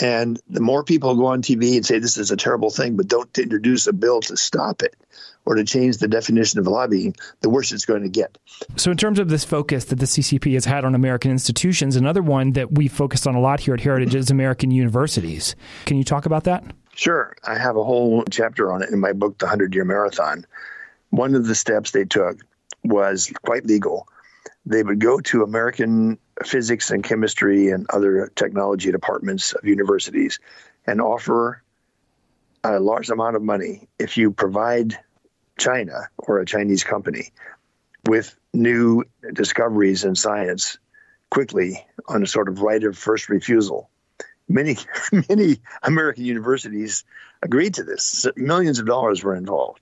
And 0.00 0.40
the 0.48 0.60
more 0.60 0.82
people 0.82 1.14
go 1.14 1.26
on 1.26 1.42
TV 1.42 1.76
and 1.76 1.84
say 1.84 1.98
this 1.98 2.16
is 2.16 2.30
a 2.30 2.36
terrible 2.36 2.70
thing, 2.70 2.96
but 2.96 3.08
don't 3.08 3.36
introduce 3.38 3.86
a 3.86 3.92
bill 3.92 4.20
to 4.22 4.36
stop 4.36 4.82
it, 4.82 4.96
or 5.44 5.56
to 5.56 5.64
change 5.64 5.98
the 5.98 6.08
definition 6.08 6.58
of 6.58 6.66
lobbying, 6.66 7.14
the 7.40 7.50
worse 7.50 7.72
it's 7.72 7.84
going 7.84 8.02
to 8.02 8.08
get. 8.08 8.38
So, 8.76 8.90
in 8.90 8.96
terms 8.96 9.18
of 9.18 9.28
this 9.28 9.44
focus 9.44 9.84
that 9.86 9.98
the 9.98 10.06
CCP 10.06 10.54
has 10.54 10.64
had 10.64 10.84
on 10.84 10.94
American 10.94 11.30
institutions, 11.30 11.96
another 11.96 12.22
one 12.22 12.52
that 12.52 12.72
we 12.72 12.88
focused 12.88 13.26
on 13.26 13.34
a 13.34 13.40
lot 13.40 13.60
here 13.60 13.74
at 13.74 13.80
Heritage 13.80 14.14
is 14.14 14.30
American 14.30 14.70
universities. 14.70 15.54
Can 15.84 15.98
you 15.98 16.04
talk 16.04 16.24
about 16.24 16.44
that? 16.44 16.64
Sure. 16.94 17.34
I 17.46 17.58
have 17.58 17.76
a 17.76 17.84
whole 17.84 18.24
chapter 18.30 18.72
on 18.72 18.82
it 18.82 18.90
in 18.90 19.00
my 19.00 19.12
book, 19.12 19.38
The 19.38 19.46
100 19.46 19.74
Year 19.74 19.84
Marathon. 19.84 20.46
One 21.10 21.34
of 21.34 21.46
the 21.46 21.54
steps 21.54 21.90
they 21.90 22.04
took 22.04 22.38
was 22.84 23.32
quite 23.42 23.66
legal. 23.66 24.06
They 24.70 24.84
would 24.84 25.00
go 25.00 25.18
to 25.18 25.42
American 25.42 26.16
physics 26.44 26.92
and 26.92 27.02
chemistry 27.02 27.70
and 27.70 27.86
other 27.90 28.30
technology 28.36 28.92
departments 28.92 29.52
of 29.52 29.64
universities 29.64 30.38
and 30.86 31.00
offer 31.00 31.64
a 32.62 32.78
large 32.78 33.10
amount 33.10 33.34
of 33.34 33.42
money 33.42 33.88
if 33.98 34.16
you 34.16 34.30
provide 34.30 34.96
China 35.58 36.08
or 36.18 36.38
a 36.38 36.46
Chinese 36.46 36.84
company 36.84 37.32
with 38.06 38.36
new 38.54 39.02
discoveries 39.32 40.04
in 40.04 40.14
science 40.14 40.78
quickly 41.30 41.84
on 42.06 42.22
a 42.22 42.26
sort 42.26 42.48
of 42.48 42.62
right 42.62 42.84
of 42.84 42.96
first 42.96 43.28
refusal. 43.28 43.90
Many, 44.48 44.76
many 45.28 45.60
American 45.82 46.24
universities 46.24 47.02
agreed 47.42 47.74
to 47.74 47.82
this. 47.82 48.24
Millions 48.36 48.78
of 48.78 48.86
dollars 48.86 49.24
were 49.24 49.34
involved. 49.34 49.80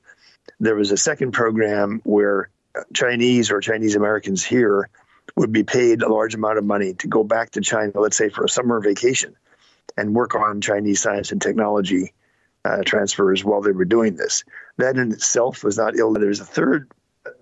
There 0.61 0.77
was 0.77 0.93
a 0.93 0.97
second 0.97 1.33
program 1.33 2.01
where 2.05 2.49
Chinese 2.95 3.51
or 3.51 3.61
Chinese 3.61 3.97
Americans 3.97 4.45
here 4.45 4.89
would 5.37 5.53
be 5.53 5.65
paid 5.65 6.03
a 6.03 6.13
large 6.13 6.35
amount 6.35 6.59
of 6.59 6.65
money 6.65 6.95
to 6.95 7.07
go 7.07 7.23
back 7.23 7.51
to 7.51 7.61
China, 7.61 7.93
let's 7.95 8.17
say 8.17 8.29
for 8.29 8.45
a 8.45 8.49
summer 8.49 8.81
vacation, 8.81 9.37
and 9.97 10.15
work 10.15 10.35
on 10.35 10.61
Chinese 10.61 11.01
science 11.01 11.33
and 11.33 11.41
technology 11.41 12.13
uh, 12.65 12.83
transfers 12.85 13.45
while 13.45 13.61
they 13.61 13.73
were 13.73 13.85
doing 13.85 14.17
this. 14.17 14.45
That 14.79 14.97
in 14.97 15.13
itself 15.13 15.63
was 15.65 15.77
not 15.77 15.97
ill. 15.97 16.13
There's 16.13 16.41
a 16.41 16.45
third 16.45 16.91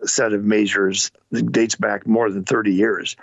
set 0.04 0.32
of 0.32 0.44
measures 0.44 1.10
that 1.30 1.52
dates 1.52 1.74
back 1.74 2.06
more 2.06 2.30
than 2.30 2.44
30 2.44 2.74
years 2.74 3.16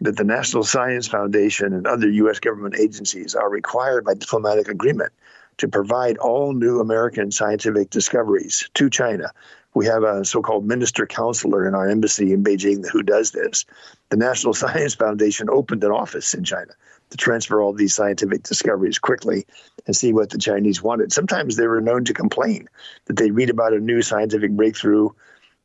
that 0.00 0.16
the 0.16 0.24
National 0.24 0.62
Science 0.62 1.06
Foundation 1.08 1.74
and 1.74 1.86
other 1.86 2.08
U.S. 2.08 2.40
government 2.40 2.76
agencies 2.78 3.34
are 3.34 3.50
required 3.50 4.04
by 4.04 4.14
diplomatic 4.14 4.68
agreement 4.68 5.12
to 5.58 5.68
provide 5.68 6.16
all 6.16 6.54
new 6.54 6.80
American 6.80 7.30
scientific 7.30 7.90
discoveries 7.90 8.70
to 8.74 8.88
China. 8.88 9.30
We 9.74 9.86
have 9.86 10.02
a 10.02 10.24
so 10.24 10.42
called 10.42 10.66
minister 10.66 11.06
counselor 11.06 11.66
in 11.66 11.74
our 11.74 11.88
embassy 11.88 12.32
in 12.32 12.42
Beijing 12.42 12.88
who 12.88 13.02
does 13.02 13.30
this. 13.30 13.64
The 14.08 14.16
National 14.16 14.54
Science 14.62 14.94
Foundation 14.94 15.48
opened 15.48 15.84
an 15.84 15.92
office 15.92 16.34
in 16.34 16.44
China 16.44 16.72
to 17.10 17.16
transfer 17.16 17.60
all 17.60 17.72
these 17.72 17.94
scientific 17.94 18.42
discoveries 18.42 18.98
quickly 18.98 19.46
and 19.86 19.94
see 19.94 20.12
what 20.12 20.30
the 20.30 20.38
Chinese 20.38 20.82
wanted. 20.82 21.12
Sometimes 21.12 21.56
they 21.56 21.66
were 21.66 21.80
known 21.80 22.04
to 22.04 22.14
complain 22.14 22.68
that 23.06 23.16
they 23.16 23.30
read 23.30 23.50
about 23.50 23.72
a 23.72 23.80
new 23.80 24.02
scientific 24.02 24.50
breakthrough 24.52 25.10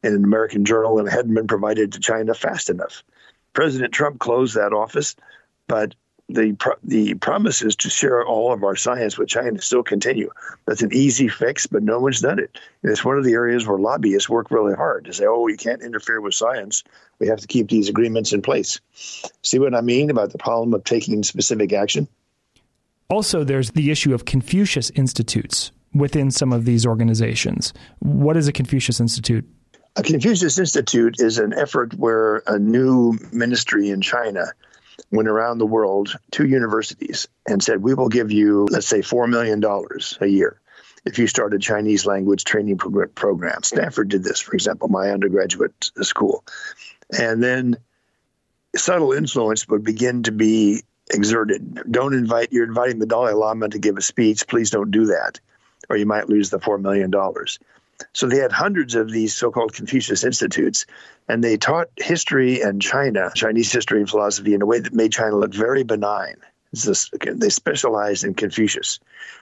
in 0.03 0.13
an 0.13 0.23
American 0.23 0.65
journal 0.65 0.99
and 0.99 1.07
it 1.07 1.11
hadn't 1.11 1.33
been 1.33 1.47
provided 1.47 1.93
to 1.93 1.99
China 1.99 2.33
fast 2.33 2.69
enough. 2.69 3.03
President 3.53 3.93
Trump 3.93 4.19
closed 4.19 4.55
that 4.55 4.73
office, 4.73 5.15
but 5.67 5.95
the 6.27 6.55
the 6.83 7.13
promises 7.15 7.75
to 7.77 7.89
share 7.89 8.25
all 8.25 8.51
of 8.51 8.63
our 8.63 8.75
science 8.75 9.17
with 9.17 9.29
China 9.29 9.61
still 9.61 9.83
continue. 9.83 10.29
That's 10.65 10.81
an 10.81 10.93
easy 10.93 11.27
fix, 11.27 11.67
but 11.67 11.83
no 11.83 11.99
one's 11.99 12.21
done 12.21 12.39
it. 12.39 12.57
And 12.81 12.91
it's 12.91 13.05
one 13.05 13.17
of 13.17 13.23
the 13.23 13.33
areas 13.33 13.67
where 13.67 13.77
lobbyists 13.77 14.29
work 14.29 14.49
really 14.49 14.73
hard 14.73 15.05
to 15.05 15.13
say, 15.13 15.25
"Oh, 15.27 15.47
you 15.47 15.57
can't 15.57 15.83
interfere 15.83 16.21
with 16.21 16.33
science. 16.33 16.83
We 17.19 17.27
have 17.27 17.39
to 17.39 17.47
keep 17.47 17.69
these 17.69 17.89
agreements 17.89 18.33
in 18.33 18.41
place." 18.41 18.79
See 19.43 19.59
what 19.59 19.75
I 19.75 19.81
mean 19.81 20.09
about 20.09 20.31
the 20.31 20.37
problem 20.39 20.73
of 20.73 20.83
taking 20.83 21.21
specific 21.23 21.73
action? 21.73 22.07
Also, 23.09 23.43
there's 23.43 23.71
the 23.71 23.91
issue 23.91 24.13
of 24.13 24.25
Confucius 24.25 24.89
Institutes 24.95 25.71
within 25.93 26.31
some 26.31 26.51
of 26.51 26.65
these 26.65 26.87
organizations. 26.87 27.71
What 27.99 28.35
is 28.35 28.47
a 28.47 28.51
Confucius 28.51 28.99
Institute? 28.99 29.47
A 29.95 30.01
Confucius 30.01 30.57
Institute 30.57 31.15
is 31.19 31.37
an 31.37 31.53
effort 31.53 31.93
where 31.93 32.41
a 32.47 32.57
new 32.57 33.17
ministry 33.31 33.89
in 33.89 34.01
China 34.01 34.51
went 35.11 35.27
around 35.27 35.57
the 35.57 35.65
world 35.65 36.15
to 36.31 36.45
universities 36.45 37.27
and 37.47 37.61
said, 37.61 37.81
We 37.81 37.93
will 37.93 38.09
give 38.09 38.31
you, 38.31 38.67
let's 38.69 38.87
say, 38.87 38.99
$4 38.99 39.29
million 39.29 39.63
a 40.21 40.27
year 40.27 40.59
if 41.05 41.19
you 41.19 41.27
start 41.27 41.53
a 41.53 41.59
Chinese 41.59 42.05
language 42.05 42.43
training 42.43 42.77
program. 42.77 43.63
Stanford 43.63 44.09
did 44.09 44.23
this, 44.23 44.39
for 44.39 44.53
example, 44.53 44.87
my 44.87 45.11
undergraduate 45.11 45.91
school. 46.01 46.43
And 47.17 47.43
then 47.43 47.77
subtle 48.75 49.13
influence 49.13 49.67
would 49.67 49.83
begin 49.83 50.23
to 50.23 50.31
be 50.31 50.81
exerted. 51.11 51.91
Don't 51.91 52.13
invite, 52.13 52.51
you're 52.51 52.65
inviting 52.65 52.99
the 52.99 53.05
Dalai 53.05 53.33
Lama 53.33 53.69
to 53.69 53.79
give 53.79 53.97
a 53.97 54.01
speech. 54.01 54.47
Please 54.47 54.71
don't 54.71 54.91
do 54.91 55.05
that, 55.05 55.39
or 55.89 55.97
you 55.97 56.07
might 56.07 56.29
lose 56.29 56.49
the 56.49 56.59
$4 56.59 56.81
million. 56.81 57.11
So 58.13 58.27
they 58.27 58.37
had 58.37 58.51
hundreds 58.51 58.95
of 58.95 59.11
these 59.11 59.35
so 59.35 59.51
called 59.51 59.73
Confucius 59.73 60.23
Institutes, 60.23 60.85
and 61.27 61.43
they 61.43 61.57
taught 61.57 61.89
history 61.97 62.61
and 62.61 62.81
China, 62.81 63.31
Chinese 63.35 63.71
history 63.71 63.99
and 63.99 64.09
philosophy, 64.09 64.53
in 64.53 64.61
a 64.61 64.65
way 64.65 64.79
that 64.79 64.93
made 64.93 65.11
China 65.11 65.35
look 65.37 65.53
very 65.53 65.83
benign. 65.83 66.35
This, 66.71 67.09
they 67.25 67.49
specialized 67.49 68.25
in 68.25 68.33
Confucius, 68.33 68.99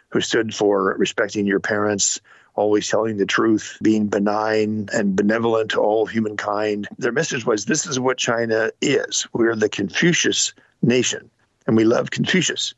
who 0.10 0.22
stood 0.22 0.54
for 0.54 0.96
respecting 0.98 1.48
your 1.48 1.60
parents, 1.60 2.22
always 2.56 2.88
telling 2.88 3.18
the 3.18 3.26
truth, 3.26 3.78
being 3.82 4.08
benign 4.08 4.88
and 4.94 5.16
benevolent 5.16 5.72
to 5.72 5.80
all 5.80 6.06
humankind. 6.06 6.88
Their 7.00 7.12
message 7.12 7.46
was 7.46 7.66
this 7.66 7.88
is 7.88 8.00
what 8.00 8.18
China 8.18 8.70
is. 8.82 9.28
We're 9.34 9.56
the 9.56 9.70
Confucius 9.70 10.54
nation, 10.84 11.30
and 11.66 11.76
we 11.76 11.86
love 11.86 12.12
Confucius. 12.12 12.76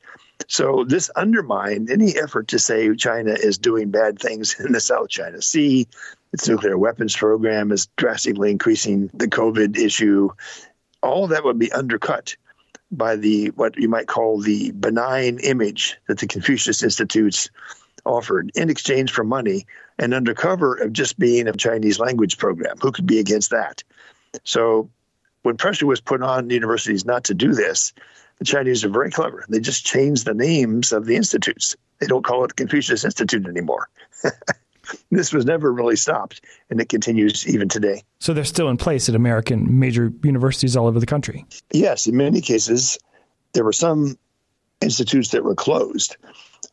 So 0.47 0.85
this 0.87 1.09
undermined 1.15 1.89
any 1.89 2.17
effort 2.17 2.47
to 2.49 2.59
say 2.59 2.93
China 2.95 3.31
is 3.31 3.57
doing 3.57 3.89
bad 3.89 4.19
things 4.19 4.59
in 4.59 4.71
the 4.71 4.79
South 4.79 5.09
China 5.09 5.41
Sea. 5.41 5.87
Its 6.33 6.47
nuclear 6.47 6.77
weapons 6.77 7.15
program 7.15 7.71
is 7.71 7.87
drastically 7.95 8.51
increasing 8.51 9.09
the 9.13 9.27
COVID 9.27 9.77
issue. 9.77 10.29
All 11.01 11.27
that 11.27 11.43
would 11.43 11.59
be 11.59 11.71
undercut 11.71 12.35
by 12.91 13.15
the 13.15 13.47
what 13.51 13.77
you 13.77 13.89
might 13.89 14.07
call 14.07 14.39
the 14.39 14.71
benign 14.71 15.39
image 15.39 15.97
that 16.07 16.19
the 16.19 16.27
Confucius 16.27 16.83
Institutes 16.83 17.49
offered 18.05 18.51
in 18.55 18.69
exchange 18.69 19.11
for 19.11 19.23
money 19.23 19.65
and 19.97 20.13
under 20.13 20.33
cover 20.33 20.75
of 20.75 20.93
just 20.93 21.17
being 21.17 21.47
a 21.47 21.53
Chinese 21.53 21.99
language 21.99 22.37
program. 22.37 22.77
Who 22.81 22.91
could 22.91 23.07
be 23.07 23.19
against 23.19 23.49
that? 23.49 23.83
So 24.43 24.89
when 25.41 25.57
pressure 25.57 25.85
was 25.85 26.01
put 26.01 26.21
on 26.21 26.49
universities 26.49 27.05
not 27.05 27.23
to 27.25 27.33
do 27.33 27.53
this, 27.53 27.93
the 28.39 28.45
Chinese 28.45 28.83
are 28.83 28.89
very 28.89 29.11
clever. 29.11 29.45
They 29.49 29.59
just 29.59 29.85
changed 29.85 30.25
the 30.25 30.33
names 30.33 30.91
of 30.91 31.05
the 31.05 31.15
institutes. 31.15 31.75
They 31.99 32.07
don't 32.07 32.23
call 32.23 32.43
it 32.43 32.49
the 32.49 32.53
Confucius 32.55 33.05
Institute 33.05 33.47
anymore. 33.47 33.89
this 35.11 35.33
was 35.33 35.45
never 35.45 35.71
really 35.71 35.95
stopped, 35.95 36.41
and 36.69 36.79
it 36.81 36.89
continues 36.89 37.47
even 37.47 37.69
today. 37.69 38.03
So 38.19 38.33
they're 38.33 38.43
still 38.43 38.69
in 38.69 38.77
place 38.77 39.07
at 39.07 39.15
American 39.15 39.79
major 39.79 40.11
universities 40.23 40.75
all 40.75 40.87
over 40.87 40.99
the 40.99 41.05
country? 41.05 41.45
Yes, 41.71 42.07
in 42.07 42.17
many 42.17 42.41
cases, 42.41 42.97
there 43.53 43.63
were 43.63 43.73
some 43.73 44.17
institutes 44.81 45.29
that 45.29 45.43
were 45.43 45.55
closed 45.55 46.17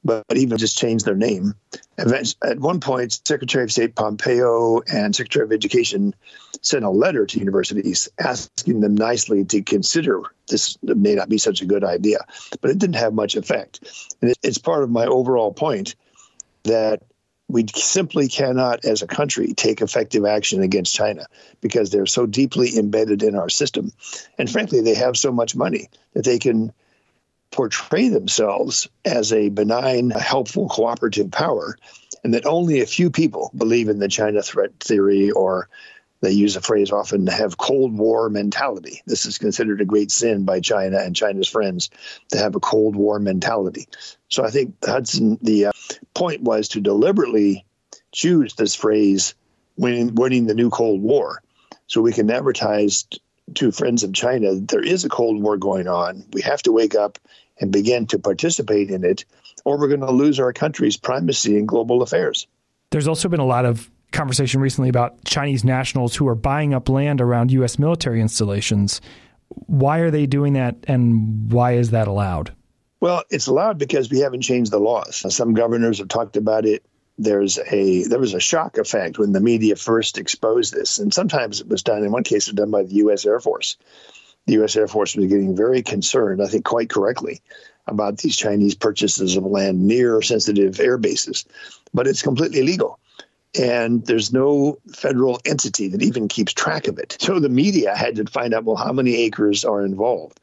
but 0.05 0.25
even 0.35 0.59
just 0.59 0.77
change 0.77 1.05
their 1.05 1.15
name. 1.15 1.55
At 1.99 2.59
one 2.59 2.81
point, 2.81 3.21
Secretary 3.25 3.65
of 3.65 3.73
State 3.73 3.95
Pompeo 3.95 4.81
and 4.93 5.15
Secretary 5.15 5.45
of 5.45 5.53
Education 5.53 6.15
sent 6.61 6.85
a 6.85 6.91
letter 6.91 7.27
to 7.27 7.39
universities 7.39 8.09
asking 8.19 8.81
them 8.81 8.95
nicely 8.95 9.45
to 9.45 9.63
consider 9.63 10.23
this 10.49 10.77
may 10.83 11.15
not 11.15 11.29
be 11.29 11.39
such 11.39 11.63
a 11.63 11.67
good 11.67 11.85
idea, 11.85 12.19
but 12.61 12.71
it 12.71 12.79
didn't 12.79 12.97
have 12.97 13.15
much 13.15 13.37
effect. 13.37 13.81
And 14.21 14.35
it's 14.43 14.59
part 14.59 14.83
of 14.83 14.91
my 14.91 15.07
overall 15.07 15.53
point 15.53 15.95
that 16.65 17.03
we 17.49 17.67
simply 17.75 18.29
cannot, 18.29 18.85
as 18.85 19.03
a 19.03 19.07
country, 19.07 19.53
take 19.55 19.83
effective 19.83 20.25
action 20.25 20.63
against 20.63 20.95
China 20.95 21.27
because 21.61 21.91
they're 21.91 22.07
so 22.07 22.25
deeply 22.25 22.79
embedded 22.79 23.23
in 23.23 23.37
our 23.37 23.51
system. 23.51 23.93
And 24.39 24.51
frankly, 24.51 24.81
they 24.81 24.95
have 24.95 25.17
so 25.17 25.31
much 25.33 25.55
money 25.55 25.91
that 26.15 26.25
they 26.25 26.39
can 26.39 26.73
portray 27.53 28.09
themselves 28.09 28.89
as 29.05 29.33
a 29.33 29.51
benign, 29.51 30.11
helpful, 30.11 30.69
cooperative 30.69 31.31
power, 31.31 31.77
and 32.25 32.35
that 32.35 32.47
only 32.47 32.81
a 32.81 32.87
few 32.87 33.11
people 33.11 33.53
believe 33.55 33.89
in 33.89 33.99
the 33.99 34.09
China 34.09 34.43
threat 34.43 34.73
theory 34.81 35.31
or 35.31 35.69
they 36.23 36.31
use 36.31 36.55
a 36.55 36.61
phrase 36.61 36.93
often 36.93 37.27
to 37.27 37.33
have 37.33 37.59
Cold 37.59 37.99
War 37.99 38.31
mentality. 38.31 39.03
This 39.07 39.27
is 39.27 39.39
considered 39.39 39.81
a 39.81 39.85
great 39.85 40.13
sin 40.13 40.45
by 40.45 40.61
China 40.61 40.99
and 40.99 41.17
China's 41.17 41.49
friends 41.49 41.91
to 42.31 42.39
have 42.39 42.55
a 42.55 42.61
Cold 42.61 42.95
War 42.95 43.19
mentality. 43.19 43.89
So 44.29 44.45
I 44.45 44.51
think 44.51 44.77
Hudson, 44.85 45.39
the 45.43 45.67
uh, 45.67 45.73
point 46.15 46.43
was 46.43 46.69
to 46.69 46.81
deliberately 46.81 47.67
choose 48.13 48.55
this 48.55 48.75
phrase, 48.75 49.35
winning, 49.77 50.15
winning 50.15 50.47
the 50.47 50.55
new 50.55 50.71
Cold 50.71 51.03
War, 51.03 51.43
so 51.89 52.01
we 52.01 52.13
can 52.13 52.31
advertise 52.31 53.05
to 53.55 53.73
friends 53.73 54.05
of 54.05 54.13
China 54.13 54.55
there 54.55 54.83
is 54.83 55.05
a 55.05 55.09
Cold 55.09 55.43
War 55.43 55.57
going 55.57 55.89
on. 55.89 56.25
We 56.33 56.43
have 56.43 56.63
to 56.63 56.73
wake 56.73 56.95
up 56.95 57.19
and 57.63 57.71
begin 57.71 58.07
to 58.09 58.19
participate 58.19 58.91
in 58.91 59.05
it, 59.05 59.25
or 59.65 59.79
we're 59.79 59.89
going 59.89 60.01
to 60.01 60.11
lose 60.11 60.41
our 60.41 60.53
country's 60.53 60.97
primacy 60.97 61.57
in 61.57 61.65
global 61.65 62.03
affairs. 62.03 62.49
There's 62.91 63.09
also 63.09 63.29
been 63.29 63.41
a 63.41 63.47
lot 63.47 63.65
of 63.65 63.89
conversation 64.11 64.61
recently 64.61 64.91
about 64.91 65.25
Chinese 65.25 65.65
nationals 65.65 66.17
who 66.17 66.29
are 66.29 66.35
buying 66.35 66.75
up 66.75 66.89
land 66.89 67.21
around 67.21 67.53
U.S. 67.53 67.79
military 67.79 68.21
installations. 68.21 69.01
Why 69.49 70.01
are 70.01 70.11
they 70.11 70.27
doing 70.27 70.55
that, 70.55 70.77
and 70.89 71.51
why 71.51 71.75
is 71.75 71.91
that 71.91 72.09
allowed? 72.09 72.53
Well, 73.01 73.23
it's 73.31 73.47
allowed 73.47 73.79
because 73.79 74.11
we 74.11 74.19
haven't 74.19 74.43
changed 74.43 74.73
the 74.73 74.79
laws. 74.79 75.25
Some 75.35 75.55
governors 75.55 75.99
have 75.99 76.09
talked 76.09 76.37
about 76.37 76.67
it. 76.67 76.85
There's 77.17 77.59
a 77.59 78.05
there 78.05 78.19
was 78.19 78.35
a 78.35 78.41
shock 78.41 78.79
effect 78.79 79.19
when 79.19 79.33
the 79.33 79.41
media 79.41 79.77
first 79.77 80.19
exposed 80.19 80.75
this, 80.75 80.99
and 80.99 81.15
sometimes 81.15 81.61
it 81.61 81.69
was 81.69 81.83
done. 81.83 82.03
In 82.03 82.11
one 82.11 82.25
case, 82.25 82.49
it 82.49 82.53
was 82.53 82.57
done 82.57 82.71
by 82.71 82.83
the 82.83 82.95
U.S. 82.95 83.25
Air 83.25 83.39
Force 83.39 83.77
the 84.47 84.55
U.S. 84.55 84.77
Air 84.77 84.89
Force 84.89 85.17
was 85.17 85.27
getting 85.27 85.57
very 85.57 85.83
concerned, 85.83 86.43
I 86.43 86.47
think 86.47 86.65
quite 86.65 86.91
correctly, 86.91 87.41
about 87.87 88.19
these 88.19 88.37
Chinese 88.37 88.75
purchases 88.75 89.37
of 89.37 89.45
land 89.45 89.87
near 89.87 90.23
sensitive 90.23 90.81
air 90.81 90.99
bases. 90.99 91.45
But 91.95 92.07
it's 92.07 92.23
completely 92.23 92.63
legal. 92.63 92.99
And 93.59 94.05
there's 94.05 94.33
no 94.33 94.79
federal 94.95 95.39
entity 95.45 95.89
that 95.89 96.03
even 96.03 96.29
keeps 96.29 96.55
track 96.55 96.89
of 96.89 96.99
it. 96.99 97.19
So 97.21 97.39
the 97.39 97.51
media 97.51 97.95
had 97.95 98.17
to 98.17 98.25
find 98.25 98.55
out 98.55 98.65
well, 98.65 98.77
how 98.77 98.93
many 98.93 99.15
acres 99.17 99.65
are 99.65 99.85
involved? 99.85 100.41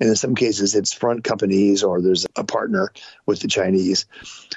And 0.00 0.08
in 0.08 0.16
some 0.16 0.34
cases, 0.34 0.74
it's 0.74 0.92
front 0.92 1.24
companies 1.24 1.82
or 1.82 2.00
there's 2.00 2.26
a 2.36 2.44
partner 2.44 2.92
with 3.26 3.40
the 3.40 3.48
Chinese. 3.48 4.06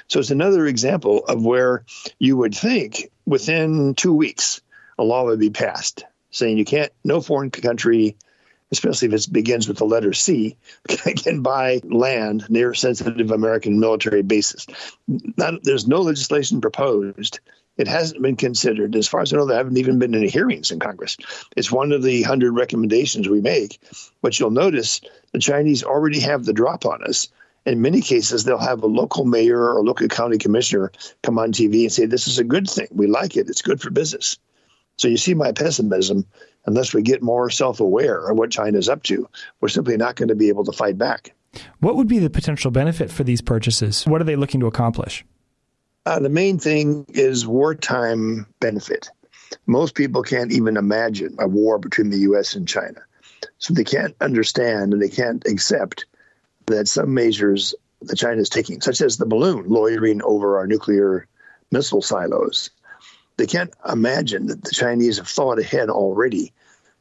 So 0.08 0.20
it's 0.20 0.30
another 0.30 0.66
example 0.66 1.24
of 1.26 1.44
where 1.44 1.84
you 2.18 2.36
would 2.36 2.54
think 2.54 3.10
within 3.26 3.94
two 3.94 4.14
weeks, 4.14 4.60
a 4.98 5.04
law 5.04 5.24
would 5.24 5.40
be 5.40 5.50
passed 5.50 6.04
saying 6.30 6.58
you 6.58 6.64
can't, 6.64 6.92
no 7.04 7.20
foreign 7.20 7.50
country, 7.50 8.16
especially 8.72 9.08
if 9.08 9.14
it 9.14 9.32
begins 9.32 9.68
with 9.68 9.78
the 9.78 9.84
letter 9.84 10.12
C, 10.12 10.56
can 10.88 11.42
buy 11.42 11.80
land 11.84 12.48
near 12.48 12.74
sensitive 12.74 13.30
American 13.30 13.78
military 13.80 14.22
bases. 14.22 14.66
Not, 15.06 15.62
there's 15.64 15.86
no 15.86 16.00
legislation 16.00 16.60
proposed 16.60 17.40
it 17.76 17.88
hasn't 17.88 18.22
been 18.22 18.36
considered. 18.36 18.96
As 18.96 19.06
far 19.06 19.20
as 19.20 19.32
I 19.32 19.36
know, 19.36 19.46
there 19.46 19.56
haven't 19.56 19.76
even 19.76 19.98
been 19.98 20.14
any 20.14 20.28
hearings 20.28 20.70
in 20.70 20.80
Congress. 20.80 21.16
It's 21.56 21.70
one 21.70 21.92
of 21.92 22.02
the 22.02 22.22
hundred 22.22 22.52
recommendations 22.52 23.28
we 23.28 23.40
make. 23.40 23.80
But 24.22 24.38
you'll 24.38 24.50
notice 24.50 25.00
the 25.32 25.38
Chinese 25.38 25.82
already 25.82 26.20
have 26.20 26.44
the 26.44 26.52
drop 26.52 26.86
on 26.86 27.04
us. 27.04 27.28
In 27.66 27.82
many 27.82 28.00
cases, 28.00 28.44
they'll 28.44 28.58
have 28.58 28.82
a 28.82 28.86
local 28.86 29.24
mayor 29.24 29.74
or 29.74 29.84
local 29.84 30.08
county 30.08 30.38
commissioner 30.38 30.92
come 31.22 31.38
on 31.38 31.52
TV 31.52 31.82
and 31.82 31.92
say, 31.92 32.06
This 32.06 32.28
is 32.28 32.38
a 32.38 32.44
good 32.44 32.68
thing. 32.68 32.88
We 32.90 33.08
like 33.08 33.36
it. 33.36 33.48
It's 33.50 33.62
good 33.62 33.80
for 33.80 33.90
business. 33.90 34.38
So 34.98 35.08
you 35.08 35.16
see 35.18 35.34
my 35.34 35.52
pessimism. 35.52 36.24
Unless 36.66 36.92
we 36.92 37.02
get 37.02 37.22
more 37.22 37.48
self 37.50 37.80
aware 37.80 38.28
of 38.28 38.36
what 38.36 38.50
China's 38.50 38.88
up 38.88 39.02
to, 39.04 39.28
we're 39.60 39.68
simply 39.68 39.96
not 39.96 40.16
going 40.16 40.28
to 40.28 40.34
be 40.34 40.48
able 40.48 40.64
to 40.64 40.72
fight 40.72 40.98
back. 40.98 41.32
What 41.80 41.96
would 41.96 42.08
be 42.08 42.18
the 42.18 42.30
potential 42.30 42.70
benefit 42.70 43.10
for 43.10 43.24
these 43.24 43.40
purchases? 43.40 44.04
What 44.04 44.20
are 44.20 44.24
they 44.24 44.36
looking 44.36 44.60
to 44.60 44.66
accomplish? 44.66 45.24
Uh, 46.04 46.20
the 46.20 46.28
main 46.28 46.58
thing 46.58 47.06
is 47.08 47.46
wartime 47.46 48.46
benefit. 48.60 49.10
Most 49.66 49.94
people 49.94 50.22
can't 50.22 50.52
even 50.52 50.76
imagine 50.76 51.36
a 51.38 51.48
war 51.48 51.78
between 51.78 52.10
the 52.10 52.18
U.S. 52.18 52.54
and 52.54 52.66
China. 52.68 53.00
So 53.58 53.74
they 53.74 53.84
can't 53.84 54.14
understand 54.20 54.92
and 54.92 55.02
they 55.02 55.08
can't 55.08 55.46
accept 55.46 56.06
that 56.66 56.88
some 56.88 57.14
measures 57.14 57.74
that 58.02 58.16
China 58.16 58.40
is 58.40 58.48
taking, 58.48 58.80
such 58.80 59.00
as 59.00 59.16
the 59.16 59.26
balloon 59.26 59.68
loitering 59.68 60.22
over 60.22 60.58
our 60.58 60.66
nuclear 60.66 61.26
missile 61.70 62.02
silos, 62.02 62.70
they 63.36 63.46
can't 63.46 63.72
imagine 63.88 64.46
that 64.46 64.62
the 64.62 64.70
Chinese 64.70 65.18
have 65.18 65.28
thought 65.28 65.58
ahead 65.58 65.90
already 65.90 66.52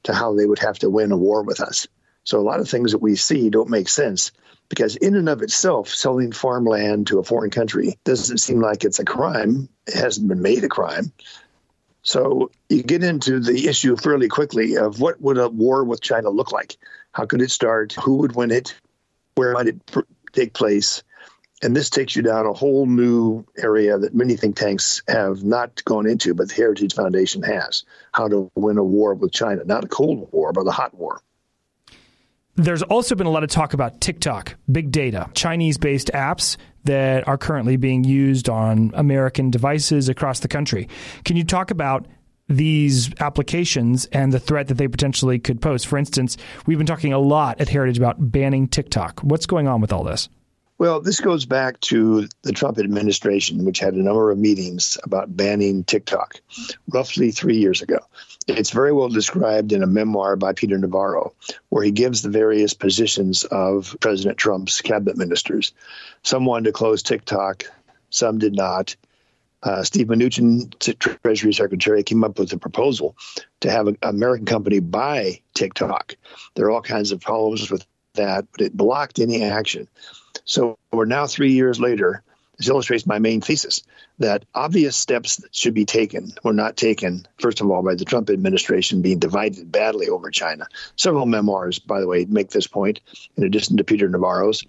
to 0.03 0.13
how 0.13 0.35
they 0.35 0.45
would 0.45 0.59
have 0.59 0.79
to 0.79 0.89
win 0.89 1.11
a 1.11 1.17
war 1.17 1.43
with 1.43 1.61
us. 1.61 1.87
So 2.23 2.39
a 2.39 2.41
lot 2.41 2.59
of 2.59 2.69
things 2.69 2.91
that 2.91 3.01
we 3.01 3.15
see 3.15 3.49
don't 3.49 3.69
make 3.69 3.89
sense 3.89 4.31
because 4.69 4.95
in 4.95 5.15
and 5.15 5.29
of 5.29 5.41
itself, 5.41 5.89
selling 5.89 6.31
farmland 6.31 7.07
to 7.07 7.19
a 7.19 7.23
foreign 7.23 7.51
country 7.51 7.97
doesn't 8.03 8.39
seem 8.39 8.59
like 8.59 8.83
it's 8.83 8.99
a 8.99 9.05
crime. 9.05 9.69
It 9.87 9.93
hasn't 9.93 10.27
been 10.27 10.41
made 10.41 10.63
a 10.63 10.69
crime. 10.69 11.11
So 12.01 12.51
you 12.69 12.83
get 12.83 13.03
into 13.03 13.39
the 13.39 13.67
issue 13.67 13.95
fairly 13.95 14.27
quickly 14.27 14.77
of 14.77 14.99
what 14.99 15.21
would 15.21 15.37
a 15.37 15.49
war 15.49 15.83
with 15.83 16.01
China 16.01 16.29
look 16.29 16.51
like? 16.51 16.77
How 17.11 17.25
could 17.25 17.41
it 17.41 17.51
start? 17.51 17.93
Who 17.93 18.17
would 18.17 18.35
win 18.35 18.51
it? 18.51 18.75
Where 19.35 19.53
might 19.53 19.67
it 19.67 19.85
pr- 19.85 20.01
take 20.31 20.53
place? 20.53 21.03
And 21.61 21.75
this 21.75 21.89
takes 21.89 22.15
you 22.15 22.21
down 22.21 22.45
a 22.45 22.53
whole 22.53 22.85
new 22.85 23.45
area 23.57 23.97
that 23.97 24.13
many 24.13 24.35
think 24.35 24.57
tanks 24.57 25.01
have 25.07 25.43
not 25.43 25.83
gone 25.85 26.05
into, 26.05 26.33
but 26.33 26.49
the 26.49 26.53
Heritage 26.53 26.93
Foundation 26.93 27.41
has. 27.43 27.85
How 28.11 28.27
to 28.27 28.51
win 28.55 28.77
a 28.77 28.83
war 28.83 29.13
with 29.13 29.31
China, 29.31 29.63
not 29.63 29.85
a 29.85 29.87
cold 29.87 30.27
war, 30.31 30.51
but 30.51 30.67
a 30.67 30.71
hot 30.71 30.93
war. 30.93 31.21
There's 32.57 32.83
also 32.83 33.15
been 33.15 33.27
a 33.27 33.31
lot 33.31 33.43
of 33.43 33.49
talk 33.49 33.73
about 33.73 33.99
TikTok, 33.99 34.55
big 34.71 34.91
data, 34.91 35.29
Chinese 35.33 35.77
based 35.77 36.09
apps 36.13 36.55
that 36.85 37.27
are 37.27 37.37
currently 37.37 37.75
being 37.77 38.03
used 38.03 38.47
on 38.47 38.91
American 38.93 39.49
devices 39.49 40.07
across 40.07 40.39
the 40.39 40.47
country. 40.47 40.87
Can 41.25 41.35
you 41.35 41.43
talk 41.43 41.71
about 41.71 42.05
these 42.47 43.11
applications 43.19 44.05
and 44.05 44.31
the 44.31 44.39
threat 44.39 44.67
that 44.67 44.75
they 44.75 44.87
potentially 44.87 45.39
could 45.39 45.61
pose? 45.61 45.83
For 45.83 45.97
instance, 45.97 46.37
we've 46.65 46.77
been 46.77 46.87
talking 46.87 47.11
a 47.11 47.19
lot 47.19 47.59
at 47.59 47.69
Heritage 47.69 47.97
about 47.97 48.31
banning 48.31 48.67
TikTok. 48.67 49.21
What's 49.21 49.45
going 49.45 49.67
on 49.67 49.81
with 49.81 49.91
all 49.91 50.03
this? 50.03 50.29
Well, 50.77 50.99
this 50.99 51.21
goes 51.21 51.45
back 51.45 51.79
to 51.81 52.27
the 52.41 52.51
Trump 52.51 52.79
administration, 52.79 53.63
which 53.63 53.79
had 53.79 53.93
a 53.93 54.03
number 54.03 54.29
of 54.29 54.37
meetings 54.37 54.97
about 55.03 55.35
banning 55.35 55.85
TikTok 55.85 56.41
roughly 56.89 57.31
three 57.31 57.55
years 57.57 57.81
ago. 57.81 57.99
It's 58.47 58.71
very 58.71 58.91
well 58.91 59.07
described 59.07 59.71
in 59.71 59.83
a 59.83 59.87
memoir 59.87 60.35
by 60.35 60.51
Peter 60.51 60.77
Navarro, 60.77 61.33
where 61.69 61.83
he 61.83 61.91
gives 61.91 62.21
the 62.21 62.29
various 62.29 62.73
positions 62.73 63.45
of 63.45 63.95
President 64.01 64.37
Trump's 64.37 64.81
cabinet 64.81 65.17
ministers. 65.17 65.71
Some 66.23 66.45
wanted 66.45 66.65
to 66.65 66.71
close 66.73 67.01
TikTok, 67.01 67.63
some 68.09 68.37
did 68.37 68.53
not. 68.53 68.97
Uh, 69.63 69.81
Steve 69.81 70.07
Mnuchin, 70.07 70.77
Treasury 71.23 71.53
Secretary, 71.53 72.03
came 72.03 72.23
up 72.23 72.37
with 72.37 72.51
a 72.51 72.57
proposal 72.57 73.15
to 73.61 73.71
have 73.71 73.87
an 73.87 73.97
American 74.03 74.45
company 74.45 74.79
buy 74.79 75.39
TikTok. 75.53 76.15
There 76.53 76.65
are 76.65 76.71
all 76.71 76.81
kinds 76.81 77.13
of 77.13 77.21
problems 77.21 77.71
with 77.71 77.85
that, 78.15 78.45
but 78.51 78.61
it 78.61 78.77
blocked 78.77 79.19
any 79.19 79.41
action. 79.41 79.87
So 80.45 80.77
we're 80.91 81.05
now 81.05 81.27
three 81.27 81.53
years 81.53 81.79
later. 81.79 82.21
This 82.57 82.69
illustrates 82.69 83.05
my 83.05 83.19
main 83.19 83.41
thesis 83.41 83.83
that 84.19 84.45
obvious 84.53 84.95
steps 84.95 85.43
should 85.51 85.73
be 85.73 85.83
taken 85.83 86.31
were 86.41 86.53
not 86.53 86.77
taken, 86.77 87.27
first 87.37 87.59
of 87.59 87.69
all, 87.69 87.83
by 87.83 87.95
the 87.95 88.05
Trump 88.05 88.29
administration 88.29 89.01
being 89.01 89.19
divided 89.19 89.69
badly 89.69 90.07
over 90.07 90.31
China. 90.31 90.67
Several 90.95 91.25
memoirs, 91.25 91.79
by 91.79 91.99
the 91.99 92.07
way, 92.07 92.23
make 92.23 92.51
this 92.51 92.67
point, 92.67 93.01
in 93.35 93.43
addition 93.43 93.75
to 93.75 93.83
Peter 93.83 94.07
Navarro's. 94.07 94.63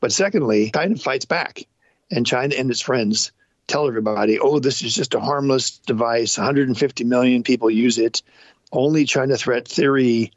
But 0.00 0.12
secondly, 0.12 0.70
China 0.70 0.96
fights 0.96 1.24
back, 1.24 1.66
and 2.08 2.24
China 2.24 2.54
and 2.54 2.70
its 2.70 2.80
friends 2.80 3.32
tell 3.66 3.88
everybody, 3.88 4.38
oh, 4.38 4.60
this 4.60 4.82
is 4.82 4.94
just 4.94 5.14
a 5.14 5.20
harmless 5.20 5.78
device. 5.78 6.38
150 6.38 7.02
million 7.02 7.42
people 7.42 7.68
use 7.68 7.98
it. 7.98 8.22
Only 8.70 9.06
China 9.06 9.36
threat 9.36 9.66
theory 9.66 10.32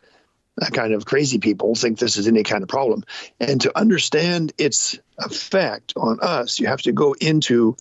kind 0.71 0.93
of 0.93 1.05
crazy 1.05 1.39
people 1.39 1.75
think 1.75 1.97
this 1.97 2.17
is 2.17 2.27
any 2.27 2.43
kind 2.43 2.63
of 2.63 2.69
problem. 2.69 3.03
And 3.39 3.61
to 3.61 3.77
understand 3.77 4.53
its 4.57 4.99
effect 5.19 5.93
on 5.95 6.19
us, 6.21 6.59
you 6.59 6.67
have 6.67 6.81
to 6.83 6.91
go 6.91 7.13
into 7.19 7.75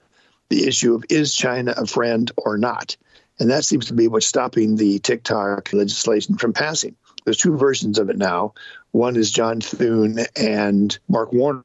the 0.49 0.67
issue 0.67 0.95
of 0.95 1.05
is 1.09 1.35
China 1.35 1.75
a 1.77 1.87
friend 1.87 2.31
or 2.37 2.59
not? 2.59 2.97
And 3.39 3.51
that 3.51 3.65
seems 3.65 3.87
to 3.87 3.95
be 3.95 4.09
what's 4.09 4.27
stopping 4.27 4.77
the 4.77 4.99
TikTok 4.99 5.73
legislation 5.73 6.37
from 6.37 6.53
passing. 6.53 6.95
There's 7.25 7.39
two 7.39 7.57
versions 7.57 7.99
of 7.99 8.11
it 8.11 8.19
now. 8.19 8.55
One 8.93 9.17
is 9.17 9.31
John 9.31 9.61
Thune 9.61 10.19
and 10.37 10.99
Mark 11.09 11.33
Warner 11.33 11.65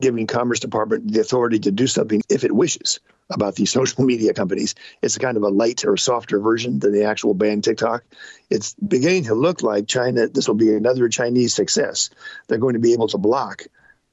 giving 0.00 0.26
Commerce 0.26 0.60
Department 0.60 1.12
the 1.12 1.20
authority 1.20 1.58
to 1.60 1.70
do 1.70 1.86
something 1.86 2.22
if 2.28 2.44
it 2.44 2.52
wishes 2.52 3.00
about 3.30 3.54
these 3.54 3.70
social 3.78 4.04
media 4.04 4.34
companies. 4.34 4.74
It's 5.02 5.16
a 5.16 5.20
kind 5.20 5.36
of 5.36 5.42
a 5.42 5.48
light 5.48 5.84
or 5.84 5.96
softer 5.96 6.38
version 6.38 6.78
than 6.78 6.92
the 6.92 7.04
actual 7.04 7.34
ban 7.34 7.62
TikTok. 7.62 8.04
It's 8.50 8.74
beginning 8.74 9.24
to 9.24 9.34
look 9.34 9.62
like 9.62 9.86
China, 9.86 10.28
this 10.28 10.48
will 10.48 10.54
be 10.54 10.74
another 10.74 11.08
Chinese 11.08 11.54
success. 11.54 12.10
They're 12.46 12.58
going 12.58 12.74
to 12.74 12.80
be 12.80 12.92
able 12.92 13.08
to 13.08 13.18
block 13.18 13.66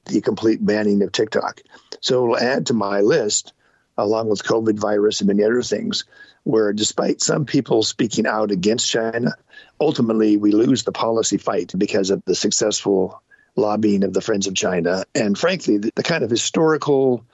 the 0.06 0.20
complete 0.20 0.64
banning 0.64 1.02
of 1.02 1.12
TikTok. 1.12 1.60
So 2.00 2.24
it'll 2.24 2.38
add 2.38 2.66
to 2.66 2.74
my 2.74 3.00
list, 3.00 3.52
along 3.98 4.28
with 4.28 4.44
COVID 4.44 4.78
virus 4.78 5.20
and 5.20 5.28
many 5.28 5.42
other 5.42 5.62
things, 5.62 6.04
where 6.44 6.72
despite 6.72 7.20
some 7.20 7.44
people 7.44 7.82
speaking 7.82 8.26
out 8.26 8.52
against 8.52 8.88
China, 8.88 9.34
ultimately 9.80 10.36
we 10.36 10.52
lose 10.52 10.84
the 10.84 10.92
policy 10.92 11.38
fight 11.38 11.72
because 11.76 12.10
of 12.10 12.22
the 12.24 12.34
successful 12.34 13.20
lobbying 13.56 14.04
of 14.04 14.12
the 14.12 14.20
Friends 14.20 14.46
of 14.46 14.54
China. 14.54 15.04
And 15.14 15.36
frankly, 15.36 15.78
the, 15.78 15.90
the 15.96 16.02
kind 16.02 16.22
of 16.22 16.30
historical 16.30 17.24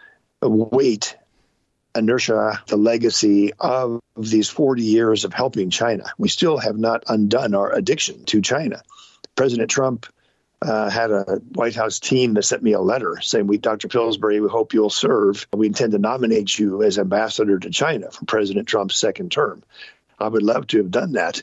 weight 0.40 1.16
inertia, 1.94 2.62
the 2.68 2.76
legacy 2.76 3.52
of 3.58 4.00
these 4.16 4.48
40 4.48 4.82
years 4.82 5.24
of 5.24 5.32
helping 5.32 5.70
China. 5.70 6.04
We 6.18 6.28
still 6.28 6.58
have 6.58 6.78
not 6.78 7.04
undone 7.08 7.54
our 7.54 7.72
addiction 7.72 8.24
to 8.26 8.40
China. 8.40 8.82
President 9.34 9.70
Trump 9.70 10.06
uh, 10.62 10.88
had 10.88 11.10
a 11.10 11.40
White 11.54 11.74
House 11.74 11.98
team 11.98 12.34
that 12.34 12.44
sent 12.44 12.62
me 12.62 12.72
a 12.72 12.80
letter 12.80 13.18
saying, 13.20 13.46
"We, 13.46 13.58
Dr. 13.58 13.88
Pillsbury, 13.88 14.40
we 14.40 14.48
hope 14.48 14.74
you'll 14.74 14.90
serve. 14.90 15.46
We 15.52 15.66
intend 15.66 15.92
to 15.92 15.98
nominate 15.98 16.56
you 16.58 16.82
as 16.82 16.98
ambassador 16.98 17.58
to 17.58 17.70
China 17.70 18.10
for 18.10 18.24
President 18.26 18.68
Trump's 18.68 18.96
second 18.96 19.32
term." 19.32 19.62
I 20.20 20.28
would 20.28 20.42
love 20.42 20.68
to 20.68 20.78
have 20.78 20.90
done 20.90 21.12
that, 21.12 21.42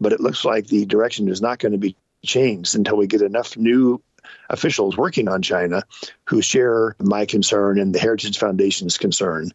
but 0.00 0.12
it 0.12 0.20
looks 0.20 0.44
like 0.44 0.66
the 0.66 0.86
direction 0.86 1.28
is 1.28 1.42
not 1.42 1.58
going 1.58 1.72
to 1.72 1.78
be 1.78 1.96
changed 2.24 2.74
until 2.74 2.96
we 2.96 3.06
get 3.06 3.20
enough 3.20 3.56
new 3.56 4.00
officials 4.48 4.96
working 4.96 5.28
on 5.28 5.42
China 5.42 5.82
who 6.24 6.40
share 6.40 6.96
my 6.98 7.26
concern 7.26 7.78
and 7.78 7.94
the 7.94 7.98
Heritage 7.98 8.38
Foundation's 8.38 8.96
concern 8.96 9.50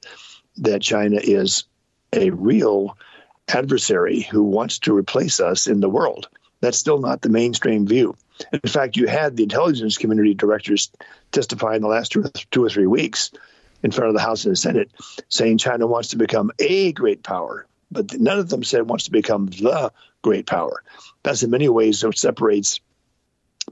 that 0.59 0.81
China 0.81 1.19
is 1.21 1.65
a 2.13 2.29
real 2.31 2.97
adversary 3.47 4.21
who 4.21 4.43
wants 4.43 4.79
to 4.79 4.95
replace 4.95 5.39
us 5.39 5.67
in 5.67 5.79
the 5.79 5.89
world. 5.89 6.29
That's 6.61 6.77
still 6.77 6.99
not 6.99 7.21
the 7.21 7.29
mainstream 7.29 7.87
view. 7.87 8.15
In 8.51 8.69
fact, 8.69 8.97
you 8.97 9.07
had 9.07 9.35
the 9.35 9.43
intelligence 9.43 9.97
community 9.97 10.33
directors 10.33 10.91
testify 11.31 11.75
in 11.75 11.81
the 11.81 11.87
last 11.87 12.11
two 12.11 12.21
or, 12.21 12.29
two 12.51 12.63
or 12.63 12.69
three 12.69 12.87
weeks 12.87 13.31
in 13.83 13.91
front 13.91 14.09
of 14.09 14.15
the 14.15 14.21
House 14.21 14.45
and 14.45 14.53
the 14.53 14.57
Senate 14.57 14.91
saying 15.29 15.57
China 15.57 15.87
wants 15.87 16.09
to 16.09 16.17
become 16.17 16.51
a 16.59 16.91
great 16.93 17.23
power, 17.23 17.65
but 17.91 18.19
none 18.19 18.39
of 18.39 18.49
them 18.49 18.63
said 18.63 18.89
wants 18.89 19.05
to 19.05 19.11
become 19.11 19.47
the 19.47 19.91
great 20.21 20.45
power. 20.45 20.83
That's 21.23 21.43
in 21.43 21.49
many 21.49 21.69
ways 21.69 22.03
what 22.03 22.17
separates 22.17 22.79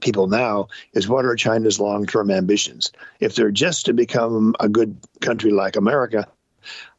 people 0.00 0.28
now 0.28 0.68
is 0.92 1.08
what 1.08 1.24
are 1.24 1.36
China's 1.36 1.80
long 1.80 2.06
term 2.06 2.30
ambitions? 2.30 2.92
If 3.20 3.34
they're 3.34 3.50
just 3.50 3.86
to 3.86 3.94
become 3.94 4.54
a 4.60 4.68
good 4.68 4.96
country 5.20 5.50
like 5.50 5.76
America, 5.76 6.28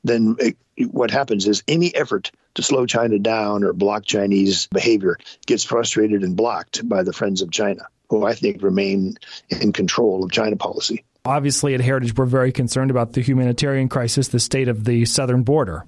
then 0.04 0.36
it, 0.40 0.58
what 0.92 1.12
happens 1.12 1.48
is 1.48 1.64
any 1.68 1.94
effort 1.96 2.32
to 2.56 2.64
slow 2.64 2.86
China 2.86 3.20
down 3.20 3.64
or 3.64 3.74
block 3.74 4.06
Chinese 4.06 4.68
behavior 4.68 5.18
gets 5.46 5.64
frustrated 5.64 6.24
and 6.24 6.36
blocked 6.36 6.88
by 6.88 7.04
the 7.04 7.14
friends 7.14 7.42
of 7.42 7.52
China, 7.52 7.88
who 8.10 8.26
I 8.26 8.34
think 8.34 8.64
remain 8.64 9.16
in 9.50 9.74
control 9.74 10.24
of 10.24 10.32
China 10.32 10.56
policy. 10.56 11.04
Obviously, 11.26 11.74
at 11.74 11.82
Heritage, 11.82 12.16
we're 12.16 12.26
very 12.26 12.52
concerned 12.52 12.92
about 12.92 13.14
the 13.14 13.22
humanitarian 13.22 13.90
crisis, 13.90 14.30
the 14.30 14.40
state 14.40 14.70
of 14.70 14.86
the 14.86 15.06
southern 15.06 15.44
border. 15.44 15.86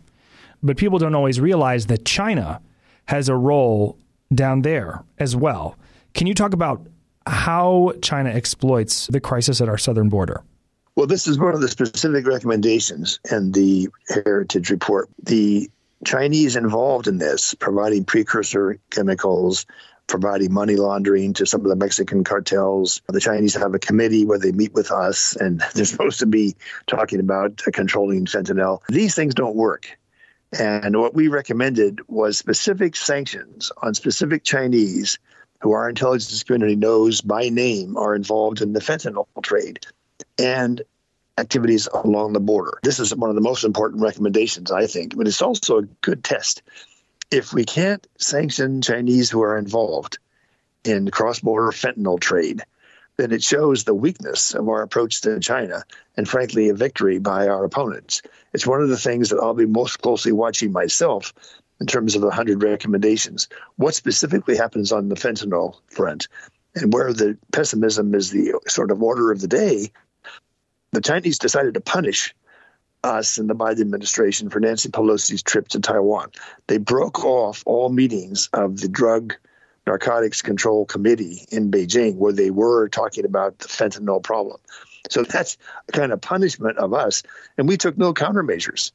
But 0.62 0.78
people 0.78 1.00
don't 1.00 1.16
always 1.16 1.40
realize 1.40 1.88
that 1.88 2.06
China 2.06 2.62
has 3.06 3.30
a 3.30 3.36
role 3.36 3.98
down 4.34 4.62
there 4.62 5.04
as 5.18 5.36
well. 5.36 5.78
Can 6.14 6.28
you 6.28 6.34
talk 6.34 6.54
about 6.54 6.86
how 7.26 7.94
China 8.02 8.30
exploits 8.30 9.08
the 9.08 9.20
crisis 9.20 9.62
at 9.62 9.70
our 9.70 9.78
southern 9.78 10.10
border? 10.10 10.44
Well, 11.02 11.08
this 11.08 11.28
is 11.28 11.40
one 11.40 11.56
of 11.56 11.62
the 11.62 11.68
specific 11.68 12.28
recommendations 12.28 13.20
in 13.32 13.54
the 13.54 13.90
Heritage 14.08 14.70
Report. 14.70 15.10
The 15.24 15.72
Chinese 16.06 16.56
involved 16.56 17.08
in 17.08 17.18
this, 17.18 17.56
providing 17.56 18.06
precursor 18.06 18.78
chemicals, 18.92 19.66
providing 20.06 20.54
money 20.54 20.76
laundering 20.76 21.34
to 21.34 21.48
some 21.48 21.62
of 21.62 21.70
the 21.70 21.76
Mexican 21.76 22.24
cartels. 22.24 23.02
The 23.08 23.20
Chinese 23.20 23.56
have 23.56 23.74
a 23.74 23.80
committee 23.80 24.28
where 24.28 24.38
they 24.38 24.52
meet 24.52 24.74
with 24.74 24.92
us, 24.92 25.36
and 25.36 25.64
they're 25.74 25.86
supposed 25.86 26.20
to 26.20 26.28
be 26.28 26.56
talking 26.86 27.20
about 27.20 27.58
controlling 27.74 28.28
fentanyl. 28.28 28.82
These 28.88 29.16
things 29.16 29.34
don't 29.34 29.56
work. 29.56 29.98
And 30.52 30.96
what 31.00 31.16
we 31.16 31.30
recommended 31.30 32.02
was 32.10 32.38
specific 32.38 32.96
sanctions 32.96 33.72
on 33.82 33.96
specific 33.96 34.44
Chinese 34.44 35.18
who 35.62 35.72
our 35.72 35.90
intelligence 35.90 36.44
community 36.44 36.76
knows 36.76 37.22
by 37.22 37.50
name 37.50 37.98
are 37.98 38.14
involved 38.14 38.62
in 38.62 38.74
the 38.74 38.82
fentanyl 38.82 39.26
trade 39.42 39.80
and 40.38 40.82
activities 41.42 41.88
along 41.92 42.34
the 42.34 42.40
border. 42.40 42.80
This 42.84 43.00
is 43.00 43.14
one 43.16 43.30
of 43.30 43.36
the 43.36 43.42
most 43.42 43.64
important 43.64 44.02
recommendations, 44.02 44.72
I 44.72 44.88
think, 44.88 45.18
but 45.18 45.28
it's 45.28 45.42
also 45.42 45.80
a 45.80 45.88
good 46.02 46.24
test. 46.24 46.62
If 47.32 47.54
we 47.54 47.66
can't 47.66 48.06
sanction 48.18 48.82
Chinese 48.82 49.30
who 49.30 49.42
are 49.42 49.58
involved 49.58 50.20
in 50.84 51.10
cross 51.10 51.40
border 51.40 51.72
fentanyl 51.72 52.20
trade, 52.20 52.64
then 53.18 53.32
it 53.32 53.44
shows 53.44 53.84
the 53.84 53.94
weakness 53.94 54.54
of 54.54 54.70
our 54.70 54.82
approach 54.82 55.22
to 55.22 55.40
China 55.40 55.84
and, 56.16 56.28
frankly, 56.28 56.70
a 56.70 56.74
victory 56.74 57.20
by 57.20 57.48
our 57.48 57.64
opponents. 57.64 58.22
It's 58.54 58.68
one 58.68 58.82
of 58.82 58.90
the 58.90 58.98
things 58.98 59.30
that 59.30 59.40
I'll 59.40 59.54
be 59.54 59.66
most 59.66 60.02
closely 60.02 60.32
watching 60.32 60.72
myself 60.72 61.34
in 61.80 61.88
terms 61.88 62.16
of 62.16 62.22
the 62.22 62.28
100 62.28 62.62
recommendations. 62.64 63.48
What 63.76 63.96
specifically 63.96 64.56
happens 64.56 64.92
on 64.92 65.10
the 65.10 65.16
fentanyl 65.16 65.80
front 65.88 66.28
and 66.76 66.94
where 66.94 67.12
the 67.12 67.38
pessimism 67.52 68.14
is 68.16 68.30
the 68.30 68.54
sort 68.68 68.92
of 68.92 69.04
order 69.04 69.32
of 69.32 69.42
the 69.42 69.48
day, 69.48 69.92
the 70.92 71.02
Chinese 71.02 71.40
decided 71.40 71.74
to 71.76 71.82
punish 71.82 72.36
us 73.04 73.38
and 73.38 73.50
the 73.50 73.56
Biden 73.56 73.82
administration 73.82 74.50
for 74.50 74.60
Nancy 74.60 74.90
Pelosi's 74.90 75.42
trip 75.42 75.68
to 75.70 75.80
Taiwan. 75.80 76.32
They 76.68 76.78
broke 76.78 77.24
off 77.26 77.64
all 77.66 77.90
meetings 77.90 78.50
of 78.54 78.80
the 78.80 78.88
Drug 78.88 79.34
Narcotics 79.88 80.42
Control 80.42 80.86
Committee 80.86 81.46
in 81.52 81.72
Beijing, 81.72 82.16
where 82.16 82.34
they 82.34 82.52
were 82.52 82.90
talking 82.90 83.26
about 83.26 83.58
the 83.60 83.68
fentanyl 83.68 84.22
problem. 84.22 84.60
So 85.10 85.24
that's 85.24 85.58
a 85.90 85.92
kind 85.92 86.12
of 86.12 86.22
punishment 86.22 86.78
of 86.78 86.94
us. 86.94 87.24
And 87.58 87.68
we 87.68 87.78
took 87.78 87.98
no 87.98 88.14
countermeasures. 88.14 88.92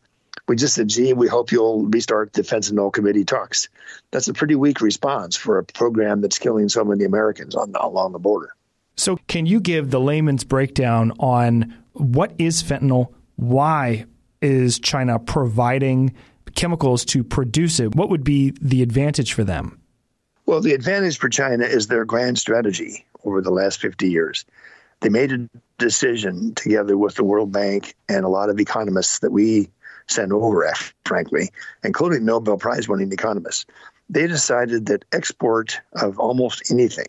We 0.47 0.55
just 0.55 0.75
said, 0.75 0.89
gee, 0.89 1.13
we 1.13 1.27
hope 1.27 1.51
you'll 1.51 1.87
restart 1.87 2.33
the 2.33 2.43
fentanyl 2.43 2.93
committee 2.93 3.25
talks. 3.25 3.69
That's 4.13 4.29
a 4.29 4.35
pretty 4.35 4.55
weak 4.55 4.81
response 4.81 5.35
for 5.35 5.59
a 5.59 5.65
program 5.65 6.21
that's 6.21 6.39
killing 6.39 6.69
so 6.69 6.85
many 6.85 7.05
Americans 7.05 7.57
on 7.57 7.75
along 7.75 8.13
the 8.13 8.21
border. 8.21 8.55
So, 8.99 9.19
can 9.29 9.45
you 9.45 9.61
give 9.61 9.91
the 9.91 10.01
layman's 10.01 10.45
breakdown 10.45 11.13
on 11.19 11.75
what 12.01 12.33
is 12.39 12.63
fentanyl? 12.63 13.13
Why 13.37 14.07
is 14.41 14.79
China 14.79 15.19
providing 15.19 16.15
chemicals 16.55 17.05
to 17.07 17.25
produce 17.25 17.81
it? 17.81 17.95
What 17.95 18.11
would 18.11 18.25
be 18.25 18.53
the 18.61 18.83
advantage 18.83 19.33
for 19.33 19.45
them? 19.45 19.81
Well, 20.47 20.61
the 20.61 20.75
advantage 20.75 21.19
for 21.19 21.29
China 21.29 21.65
is 21.65 21.89
their 21.89 22.05
grand 22.05 22.39
strategy 22.39 23.05
over 23.25 23.41
the 23.41 23.51
last 23.51 23.81
50 23.81 24.09
years. 24.09 24.45
They 25.01 25.09
made 25.09 25.33
a 25.33 25.49
decision 25.79 26.55
together 26.55 26.97
with 26.97 27.17
the 27.17 27.25
World 27.25 27.53
Bank 27.53 27.95
and 28.09 28.25
a 28.25 28.29
lot 28.29 28.49
of 28.49 28.61
economists 28.61 29.19
that 29.19 29.33
we 29.33 29.69
send 30.07 30.33
over, 30.33 30.73
frankly, 31.05 31.51
including 31.83 32.25
Nobel 32.25 32.57
Prize 32.57 32.89
winning 32.89 33.13
economists. 33.13 33.67
They 34.09 34.27
decided 34.27 34.87
that 34.87 35.05
export 35.13 35.81
of 35.93 36.19
almost 36.19 36.71
anything 36.71 37.09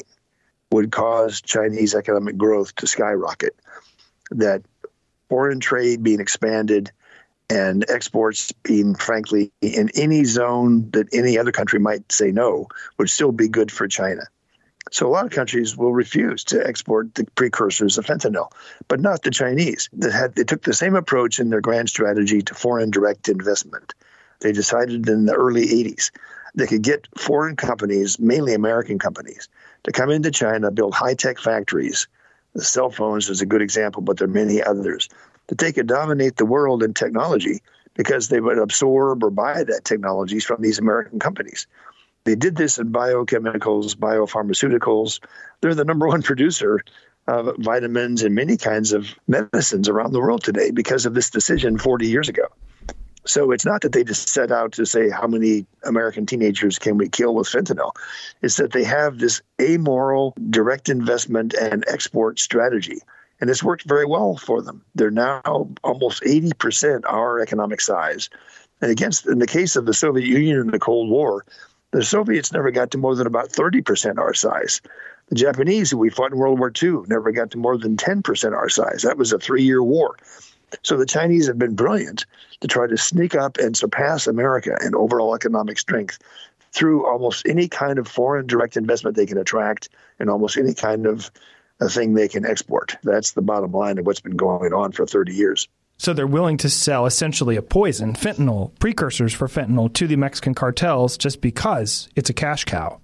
would 0.72 0.92
cause 0.92 1.42
Chinese 1.42 1.96
economic 1.96 2.38
growth 2.38 2.76
to 2.76 2.88
skyrocket, 2.88 3.56
that 4.32 4.64
foreign 5.30 5.60
trade 5.60 6.04
being 6.04 6.20
expanded 6.20 6.92
and 7.50 7.86
exports 7.90 8.52
being, 8.64 8.96
frankly, 8.96 9.52
in 9.62 9.90
any 9.96 10.26
zone 10.26 10.90
that 10.92 11.08
any 11.14 11.38
other 11.38 11.52
country 11.52 11.80
might 11.80 12.12
say 12.12 12.32
no, 12.32 12.68
would 12.98 13.10
still 13.10 13.32
be 13.32 13.48
good 13.48 13.72
for 13.72 13.88
China. 13.88 14.24
So 14.92 15.08
a 15.08 15.10
lot 15.10 15.26
of 15.26 15.32
countries 15.32 15.76
will 15.76 15.94
refuse 15.94 16.46
to 16.46 16.66
export 16.66 17.14
the 17.14 17.26
precursors 17.36 17.98
of 17.98 18.06
fentanyl, 18.06 18.52
but 18.88 19.00
not 19.00 19.22
the 19.22 19.32
Chinese. 19.32 19.90
That 19.94 20.12
had 20.12 20.36
they 20.36 20.44
took 20.44 20.64
the 20.64 20.74
same 20.74 20.96
approach 20.96 21.40
in 21.40 21.50
their 21.50 21.62
grand 21.62 21.90
strategy 21.90 22.42
to 22.44 22.54
foreign 22.54 22.92
direct 22.92 23.28
investment. 23.28 23.94
They 24.40 24.52
decided 24.52 25.08
in 25.10 25.26
the 25.26 25.34
early 25.34 25.66
80s 25.66 26.12
they 26.56 26.68
could 26.68 26.82
get 26.82 27.08
foreign 27.18 27.56
companies, 27.56 28.20
mainly 28.20 28.54
American 28.54 28.98
companies, 28.98 29.48
to 29.84 29.92
come 29.92 30.10
into 30.10 30.32
China, 30.32 30.72
build 30.72 30.94
high-tech 30.94 31.40
factories. 31.40 32.08
The 32.58 32.64
cell 32.64 32.90
phones 32.90 33.30
is 33.30 33.42
a 33.42 33.46
good 33.46 33.62
example, 33.62 34.02
but 34.02 34.18
there 34.18 34.28
are 34.28 34.32
many 34.32 34.64
others 34.64 35.10
that 35.46 35.60
they 35.60 35.72
could 35.72 35.86
dominate 35.86 36.38
the 36.38 36.46
world 36.46 36.82
in 36.82 36.96
technology 36.96 37.62
because 37.94 38.30
they 38.30 38.40
would 38.40 38.58
absorb 38.58 39.24
or 39.24 39.30
buy 39.30 39.64
that 39.64 39.86
technologies 39.86 40.44
from 40.44 40.64
these 40.64 40.80
American 40.80 41.20
companies. 41.20 41.68
They 42.24 42.34
did 42.34 42.56
this 42.56 42.80
in 42.80 42.92
biochemicals, 42.92 43.96
biopharmaceuticals. 43.96 45.20
They're 45.62 45.76
the 45.76 45.86
number 45.86 46.08
one 46.08 46.24
producer 46.32 46.82
of 47.28 47.56
vitamins 47.60 48.24
and 48.24 48.34
many 48.34 48.58
kinds 48.58 48.92
of 48.92 49.08
medicines 49.28 49.88
around 49.88 50.14
the 50.14 50.20
world 50.20 50.44
today 50.44 50.72
because 50.72 51.06
of 51.06 51.14
this 51.14 51.30
decision 51.30 51.78
40 51.78 52.08
years 52.08 52.28
ago. 52.28 52.48
So 53.28 53.52
it's 53.52 53.66
not 53.66 53.82
that 53.82 53.92
they 53.92 54.04
just 54.04 54.30
set 54.30 54.52
out 54.52 54.74
to 54.74 54.86
say 54.86 55.10
how 55.10 55.28
many 55.28 55.66
American 55.84 56.26
teenagers 56.26 56.80
can 56.80 56.98
we 56.98 57.10
kill 57.10 57.36
with 57.36 57.48
fentanyl. 57.48 57.92
It's 58.42 58.58
that 58.58 58.72
they 58.72 58.84
have 58.84 59.20
this 59.20 59.42
amoral 59.62 60.34
direct 60.50 60.90
investment 60.90 61.54
and 61.54 61.84
export 61.88 62.40
strategy 62.40 63.02
and 63.40 63.50
it's 63.50 63.64
worked 63.64 63.84
very 63.84 64.06
well 64.06 64.36
for 64.36 64.62
them. 64.62 64.84
They're 64.96 65.12
now 65.12 65.70
almost 65.84 66.24
80% 66.24 67.02
our 67.06 67.40
economic 67.40 67.82
size. 67.82 68.30
And 68.82 68.92
against, 68.92 69.28
in 69.28 69.40
the 69.40 69.48
case 69.48 69.76
of 69.76 69.86
the 69.86 69.94
Soviet 69.94 70.28
Union 70.28 70.60
in 70.60 70.68
the 70.68 70.80
Cold 70.80 71.10
War, 71.10 71.46
the 71.92 72.04
Soviets 72.04 72.52
never 72.52 72.72
got 72.72 72.92
to 72.92 72.98
more 72.98 73.16
than 73.16 73.28
about 73.28 73.50
30% 73.50 74.18
our 74.18 74.34
size. 74.34 74.82
The 75.30 75.36
Japanese, 75.36 75.92
who 75.92 75.98
we 75.98 76.10
fought 76.10 76.32
in 76.32 76.38
World 76.38 76.60
War 76.60 76.72
II, 76.82 77.04
never 77.08 77.32
got 77.32 77.52
to 77.52 77.58
more 77.58 77.78
than 77.78 77.98
10% 77.98 78.54
our 78.54 78.70
size. 78.70 79.04
That 79.04 79.18
was 79.18 79.34
a 79.34 79.40
three 79.40 79.64
year 79.64 79.84
war. 79.84 80.18
So 80.84 80.98
the 80.98 81.06
Chinese 81.06 81.48
have 81.48 81.58
been 81.58 81.76
brilliant 81.76 82.26
to 82.62 82.68
try 82.68 82.88
to 82.88 82.98
sneak 82.98 83.36
up 83.36 83.58
and 83.58 83.76
surpass 83.76 84.28
America 84.28 84.78
in 84.84 84.96
overall 84.96 85.36
economic 85.36 85.80
strength 85.80 86.20
through 86.72 87.08
almost 87.08 87.48
any 87.48 87.68
kind 87.68 88.00
of 88.00 88.08
foreign 88.08 88.48
direct 88.48 88.78
investment 88.78 89.16
they 89.16 89.26
can 89.26 89.38
attract 89.38 89.90
and 90.20 90.30
almost 90.30 90.58
any 90.58 90.74
kind 90.74 91.06
of 91.06 91.32
thing 91.90 92.14
they 92.14 92.28
can 92.28 92.46
export. 92.46 92.98
That's 93.04 93.32
the 93.34 93.42
bottom 93.42 93.72
line 93.72 93.98
of 93.98 94.06
what's 94.06 94.20
been 94.20 94.36
going 94.36 94.74
on 94.74 94.92
for 94.92 95.06
30 95.06 95.34
years. 95.34 95.68
So 95.98 96.14
they're 96.14 96.28
willing 96.28 96.58
to 96.58 96.70
sell 96.70 97.06
essentially 97.06 97.56
a 97.56 97.62
poison, 97.62 98.14
fentanyl, 98.14 98.78
precursors 98.80 99.34
for 99.34 99.48
fentanyl 99.48 99.92
to 99.94 100.08
the 100.08 100.16
Mexican 100.16 100.54
cartels 100.54 101.18
just 101.18 101.42
because 101.42 102.10
it's 102.16 102.30
a 102.30 102.34
cash 102.34 102.66
cow. 102.66 103.02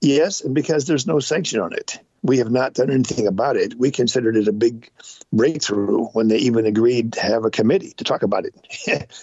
Yes, 0.00 0.40
and 0.40 0.54
because 0.54 0.84
there's 0.84 1.06
no 1.06 1.18
sanction 1.18 1.60
on 1.60 1.72
it. 1.72 1.98
We 2.22 2.38
have 2.38 2.50
not 2.50 2.74
done 2.74 2.90
anything 2.90 3.26
about 3.26 3.56
it. 3.56 3.74
We 3.76 3.90
considered 3.90 4.36
it 4.36 4.48
a 4.48 4.52
big 4.52 4.90
breakthrough 5.32 6.04
when 6.06 6.28
they 6.28 6.38
even 6.38 6.66
agreed 6.66 7.12
to 7.14 7.20
have 7.20 7.44
a 7.44 7.50
committee 7.50 7.92
to 7.96 8.04
talk 8.04 8.22
about 8.22 8.44
it 8.44 8.54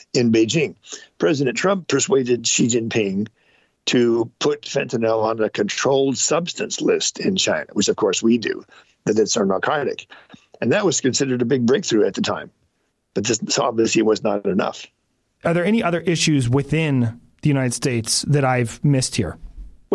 in 0.13 0.31
Beijing. 0.31 0.75
President 1.17 1.57
Trump 1.57 1.88
persuaded 1.88 2.47
Xi 2.47 2.67
Jinping 2.67 3.27
to 3.88 4.31
put 4.39 4.63
fentanyl 4.63 5.23
on 5.23 5.41
a 5.41 5.49
controlled 5.49 6.17
substance 6.17 6.81
list 6.81 7.19
in 7.19 7.35
China, 7.35 7.67
which 7.73 7.88
of 7.88 7.95
course 7.95 8.23
we 8.23 8.38
do, 8.38 8.63
that 9.05 9.19
it's 9.19 9.35
a 9.35 9.45
narcotic. 9.45 10.07
And 10.61 10.71
that 10.71 10.85
was 10.85 11.01
considered 11.01 11.41
a 11.41 11.45
big 11.45 11.65
breakthrough 11.65 12.05
at 12.05 12.15
the 12.15 12.21
time. 12.21 12.49
But 13.13 13.25
this 13.25 13.59
obviously 13.59 14.01
was 14.01 14.23
not 14.23 14.45
enough. 14.45 14.88
Are 15.43 15.53
there 15.53 15.65
any 15.65 15.83
other 15.83 16.01
issues 16.01 16.49
within 16.49 17.21
the 17.41 17.49
United 17.49 17.73
States 17.73 18.23
that 18.23 18.43
I've 18.43 18.83
missed 18.83 19.15
here? 19.15 19.38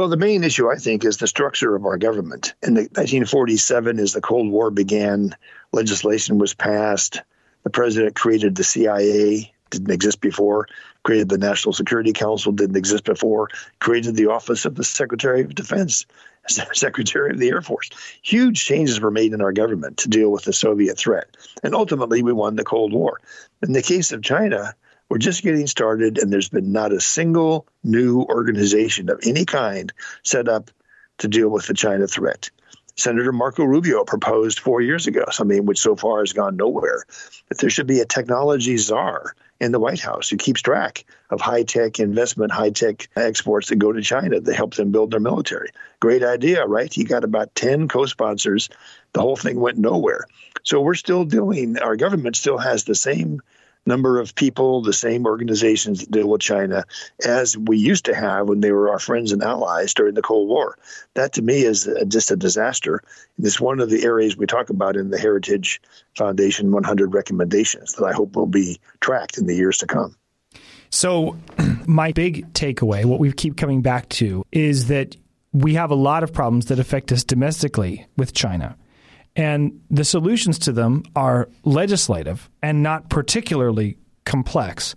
Well, 0.01 0.09
the 0.09 0.17
main 0.17 0.45
issue, 0.45 0.71
I 0.71 0.77
think, 0.77 1.05
is 1.05 1.19
the 1.19 1.27
structure 1.27 1.77
of 1.77 1.85
our 1.85 1.99
government. 1.99 2.55
In 2.63 2.73
the 2.73 2.85
1947, 2.85 3.99
as 3.99 4.15
the 4.15 4.23
Cold 4.23 4.51
War 4.51 4.71
began, 4.71 5.37
legislation 5.73 6.39
was 6.39 6.55
passed. 6.55 7.21
The 7.65 7.69
president 7.71 8.17
created 8.17 8.55
the 8.55 8.65
CIA, 8.65 9.53
didn't 9.69 9.91
exist 9.91 10.23
before 10.23 10.69
created 11.03 11.29
the 11.29 11.39
National 11.39 11.73
Security 11.73 12.13
Council, 12.13 12.53
didn't 12.53 12.77
exist 12.77 13.05
before, 13.05 13.49
created 13.79 14.17
the 14.17 14.27
Office 14.27 14.65
of 14.65 14.75
the 14.75 14.85
Secretary 14.85 15.43
of 15.43 15.55
Defense, 15.55 16.07
Secretary 16.73 17.31
of 17.31 17.39
the 17.39 17.49
Air 17.49 17.63
Force. 17.63 17.91
Huge 18.23 18.65
changes 18.65 19.01
were 19.01 19.11
made 19.11 19.33
in 19.33 19.41
our 19.41 19.53
government 19.53 19.97
to 19.99 20.09
deal 20.09 20.31
with 20.31 20.45
the 20.45 20.53
Soviet 20.53 20.99
threat. 20.99 21.37
And 21.63 21.75
ultimately, 21.75 22.23
we 22.23 22.33
won 22.33 22.57
the 22.57 22.65
Cold 22.65 22.93
War. 22.93 23.21
In 23.63 23.73
the 23.73 23.83
case 23.83 24.13
of 24.13 24.23
China, 24.23 24.75
We're 25.11 25.19
just 25.19 25.43
getting 25.43 25.67
started, 25.67 26.19
and 26.19 26.33
there's 26.33 26.49
been 26.49 26.71
not 26.71 26.93
a 26.93 27.01
single 27.01 27.67
new 27.83 28.23
organization 28.23 29.11
of 29.11 29.19
any 29.25 29.45
kind 29.45 29.93
set 30.23 30.49
up 30.49 30.71
to 31.19 31.27
deal 31.27 31.49
with 31.49 31.67
the 31.67 31.75
China 31.75 32.07
threat. 32.07 32.51
Senator 32.95 33.33
Marco 33.33 33.65
Rubio 33.65 34.05
proposed 34.05 34.61
four 34.61 34.81
years 34.81 35.09
ago, 35.09 35.25
something 35.33 35.67
which 35.67 35.81
so 35.81 35.97
far 35.97 36.21
has 36.21 36.33
gone 36.33 36.57
nowhere, 36.57 37.05
that 37.49 37.59
there 37.59 37.71
should 37.71 37.89
be 37.89 37.99
a 37.99 38.05
technology 38.05 38.77
czar 38.77 39.35
in 39.59 39.73
the 39.73 39.81
White 39.81 39.99
House 39.99 40.29
who 40.29 40.37
keeps 40.37 40.63
track 40.63 41.05
of 41.29 41.41
high 41.41 41.65
tech 41.65 41.99
investment, 41.99 42.53
high 42.53 42.71
tech 42.71 43.09
exports 43.17 43.71
that 43.71 43.81
go 43.81 43.91
to 43.91 44.03
China 44.03 44.41
that 44.41 44.55
help 44.55 44.75
them 44.75 44.93
build 44.93 45.11
their 45.11 45.19
military. 45.19 45.71
Great 45.99 46.23
idea, 46.23 46.65
right? 46.65 46.93
He 46.93 47.03
got 47.03 47.25
about 47.25 47.57
10 47.57 47.89
co 47.89 48.07
sponsors. 48.07 48.69
The 49.13 49.21
whole 49.21 49.37
thing 49.37 49.59
went 49.59 49.77
nowhere. 49.77 50.27
So 50.63 50.81
we're 50.81 50.95
still 50.95 51.25
doing, 51.25 51.79
our 51.79 51.97
government 51.97 52.37
still 52.37 52.59
has 52.59 52.85
the 52.85 52.95
same 52.95 53.43
number 53.87 54.21
of 54.21 54.35
people, 54.35 54.83
the 54.83 54.93
same 54.93 55.27
organizations 55.27 56.01
that 56.01 56.11
deal 56.11 56.29
with 56.29 56.41
China 56.41 56.85
as 57.25 57.57
we 57.57 57.79
used 57.79 58.05
to 58.07 58.15
have 58.15 58.49
when 58.49 58.61
they 58.61 58.73
were 58.73 58.91
our 58.91 58.99
friends 58.99 59.33
and 59.33 59.43
allies 59.43 59.95
during 59.95 60.15
the 60.15 60.23
Cold 60.23 60.49
War. 60.49 60.79
That 61.15 61.33
to 61.35 61.43
me 61.43 61.63
is 61.63 61.89
just 62.09 62.31
a 62.31 62.37
disaster. 62.37 63.03
And 63.37 63.47
It's 63.47 63.61
one 63.61 63.81
of 63.81 63.91
the 63.91 64.05
areas 64.05 64.37
we 64.37 64.47
talk 64.47 64.71
about 64.71 64.97
in 64.97 65.11
the 65.11 65.19
Heritage 65.19 65.81
Foundation 66.17 66.73
100 66.73 67.15
recommendations 67.15 67.95
that 67.95 68.05
I 68.05 68.13
hope 68.13 68.37
will 68.37 68.47
be 68.47 68.81
tracked 69.01 69.39
in 69.39 69.47
the 69.47 69.55
years 69.55 69.79
to 69.79 69.87
come. 69.87 70.17
So, 70.91 71.37
my 71.87 72.13
big 72.13 72.53
takeaway, 72.53 73.05
what 73.05 73.21
we 73.21 73.33
keep 73.33 73.57
coming 73.57 73.81
back 73.81 74.09
to, 74.11 74.45
is 74.53 74.89
that 74.89 75.17
we 75.53 75.75
have 75.75 75.91
a 75.91 75.97
lot 75.97 76.23
of 76.23 76.33
problems 76.33 76.67
that 76.67 76.79
affect 76.79 77.11
us 77.13 77.25
domestically 77.25 78.07
with 78.17 78.33
China. 78.33 78.77
And 79.41 79.81
the 79.91 80.05
solutions 80.05 80.59
to 80.59 80.73
them 80.73 81.03
are 81.17 81.49
legislative 81.65 82.51
and 82.63 82.83
not 82.83 83.09
particularly 83.09 83.97
complex. 84.27 84.95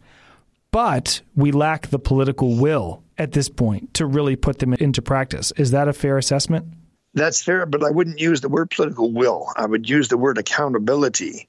But 0.70 1.22
we 1.34 1.54
lack 1.54 1.88
the 1.88 1.98
political 1.98 2.58
will 2.58 3.04
at 3.18 3.32
this 3.32 3.48
point 3.48 3.94
to 3.94 4.06
really 4.06 4.36
put 4.36 4.60
them 4.60 4.74
into 4.74 5.02
practice. 5.02 5.54
Is 5.56 5.72
that 5.72 5.88
a 5.88 5.94
fair 5.94 6.18
assessment? 6.18 6.66
That's 7.14 7.42
fair, 7.42 7.66
but 7.66 7.86
I 7.86 7.90
wouldn't 7.90 8.20
use 8.20 8.42
the 8.42 8.50
word 8.50 8.70
political 8.70 9.14
will. 9.14 9.48
I 9.56 9.66
would 9.66 9.90
use 9.90 10.10
the 10.10 10.18
word 10.18 10.38
accountability 10.38 11.48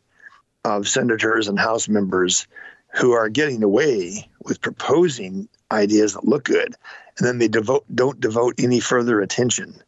of 0.64 0.86
senators 0.86 1.49
and 1.49 1.59
House 1.59 1.88
members 1.88 2.47
who 2.95 3.11
are 3.11 3.28
getting 3.28 3.64
away 3.64 4.30
with 4.45 4.61
proposing 4.61 5.49
ideas 5.72 6.14
that 6.14 6.28
look 6.28 6.45
good, 6.45 6.76
and 7.18 7.26
then 7.26 7.38
they 7.38 7.49
devote, 7.49 7.86
don't 7.92 8.20
devote 8.20 8.55
any 8.59 8.78
further 8.78 9.20
attention 9.20 9.82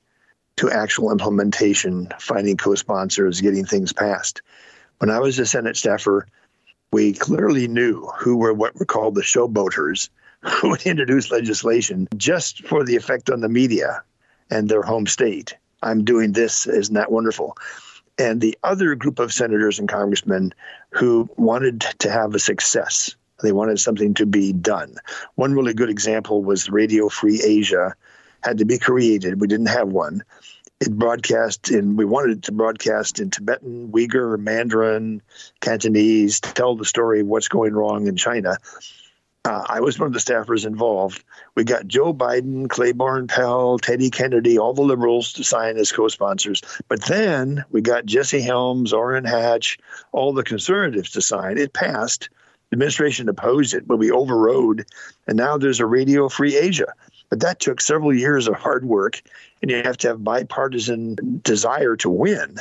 to 0.56 0.70
actual 0.70 1.12
implementation, 1.12 2.08
finding 2.18 2.56
co 2.56 2.74
sponsors, 2.74 3.40
getting 3.40 3.64
things 3.64 3.92
passed. 3.92 4.42
When 4.98 5.10
I 5.10 5.18
was 5.18 5.38
a 5.38 5.46
Senate 5.46 5.76
staffer, 5.76 6.26
we 6.92 7.12
clearly 7.12 7.68
knew 7.68 8.06
who 8.18 8.36
were 8.36 8.54
what 8.54 8.74
were 8.76 8.86
called 8.86 9.14
the 9.14 9.22
showboaters 9.22 10.08
who 10.40 10.70
would 10.70 10.86
introduce 10.86 11.30
legislation 11.30 12.08
just 12.16 12.66
for 12.66 12.84
the 12.84 12.96
effect 12.96 13.30
on 13.30 13.40
the 13.40 13.48
media 13.48 14.02
and 14.50 14.68
their 14.68 14.82
home 14.82 15.06
state. 15.06 15.54
I'm 15.82 16.04
doing 16.04 16.32
this, 16.32 16.66
isn't 16.66 16.94
that 16.94 17.12
wonderful? 17.12 17.56
And 18.18 18.40
the 18.40 18.56
other 18.62 18.94
group 18.94 19.18
of 19.18 19.32
senators 19.32 19.78
and 19.78 19.88
congressmen 19.88 20.54
who 20.90 21.28
wanted 21.36 21.80
to 21.98 22.10
have 22.10 22.34
a 22.34 22.38
success. 22.38 23.14
They 23.42 23.52
wanted 23.52 23.78
something 23.78 24.14
to 24.14 24.24
be 24.24 24.54
done. 24.54 24.96
One 25.34 25.52
really 25.52 25.74
good 25.74 25.90
example 25.90 26.42
was 26.42 26.70
Radio 26.70 27.10
Free 27.10 27.42
Asia 27.42 27.94
had 28.42 28.58
to 28.58 28.64
be 28.64 28.78
created. 28.78 29.40
We 29.40 29.46
didn't 29.46 29.66
have 29.66 29.88
one. 29.88 30.22
It 30.80 30.92
broadcast 30.92 31.70
in, 31.70 31.96
we 31.96 32.04
wanted 32.04 32.38
it 32.38 32.42
to 32.44 32.52
broadcast 32.52 33.18
in 33.18 33.30
Tibetan, 33.30 33.90
Uyghur, 33.92 34.38
Mandarin, 34.38 35.22
Cantonese, 35.60 36.40
to 36.40 36.52
tell 36.52 36.76
the 36.76 36.84
story 36.84 37.20
of 37.20 37.26
what's 37.26 37.48
going 37.48 37.74
wrong 37.74 38.06
in 38.06 38.16
China. 38.16 38.58
Uh, 39.46 39.64
I 39.68 39.80
was 39.80 39.96
one 39.96 40.08
of 40.08 40.12
the 40.12 40.18
staffers 40.18 40.66
involved. 40.66 41.22
We 41.54 41.62
got 41.62 41.86
Joe 41.86 42.12
Biden, 42.12 42.68
Claiborne 42.68 43.28
Pell, 43.28 43.78
Teddy 43.78 44.10
Kennedy, 44.10 44.58
all 44.58 44.74
the 44.74 44.82
liberals 44.82 45.34
to 45.34 45.44
sign 45.44 45.76
as 45.76 45.92
co 45.92 46.08
sponsors. 46.08 46.62
But 46.88 47.04
then 47.04 47.64
we 47.70 47.80
got 47.80 48.06
Jesse 48.06 48.40
Helms, 48.40 48.92
Orrin 48.92 49.24
Hatch, 49.24 49.78
all 50.10 50.32
the 50.32 50.42
conservatives 50.42 51.12
to 51.12 51.22
sign. 51.22 51.58
It 51.58 51.72
passed. 51.72 52.28
The 52.70 52.74
administration 52.74 53.28
opposed 53.28 53.74
it, 53.74 53.86
but 53.86 53.98
we 53.98 54.10
overrode. 54.10 54.84
And 55.28 55.36
now 55.36 55.58
there's 55.58 55.78
a 55.78 55.86
Radio 55.86 56.28
Free 56.28 56.56
Asia. 56.56 56.92
But 57.28 57.40
that 57.40 57.60
took 57.60 57.80
several 57.80 58.14
years 58.14 58.46
of 58.46 58.54
hard 58.54 58.84
work, 58.84 59.22
and 59.62 59.70
you 59.70 59.82
have 59.82 59.96
to 59.98 60.08
have 60.08 60.24
bipartisan 60.24 61.40
desire 61.42 61.96
to 61.96 62.10
win. 62.10 62.58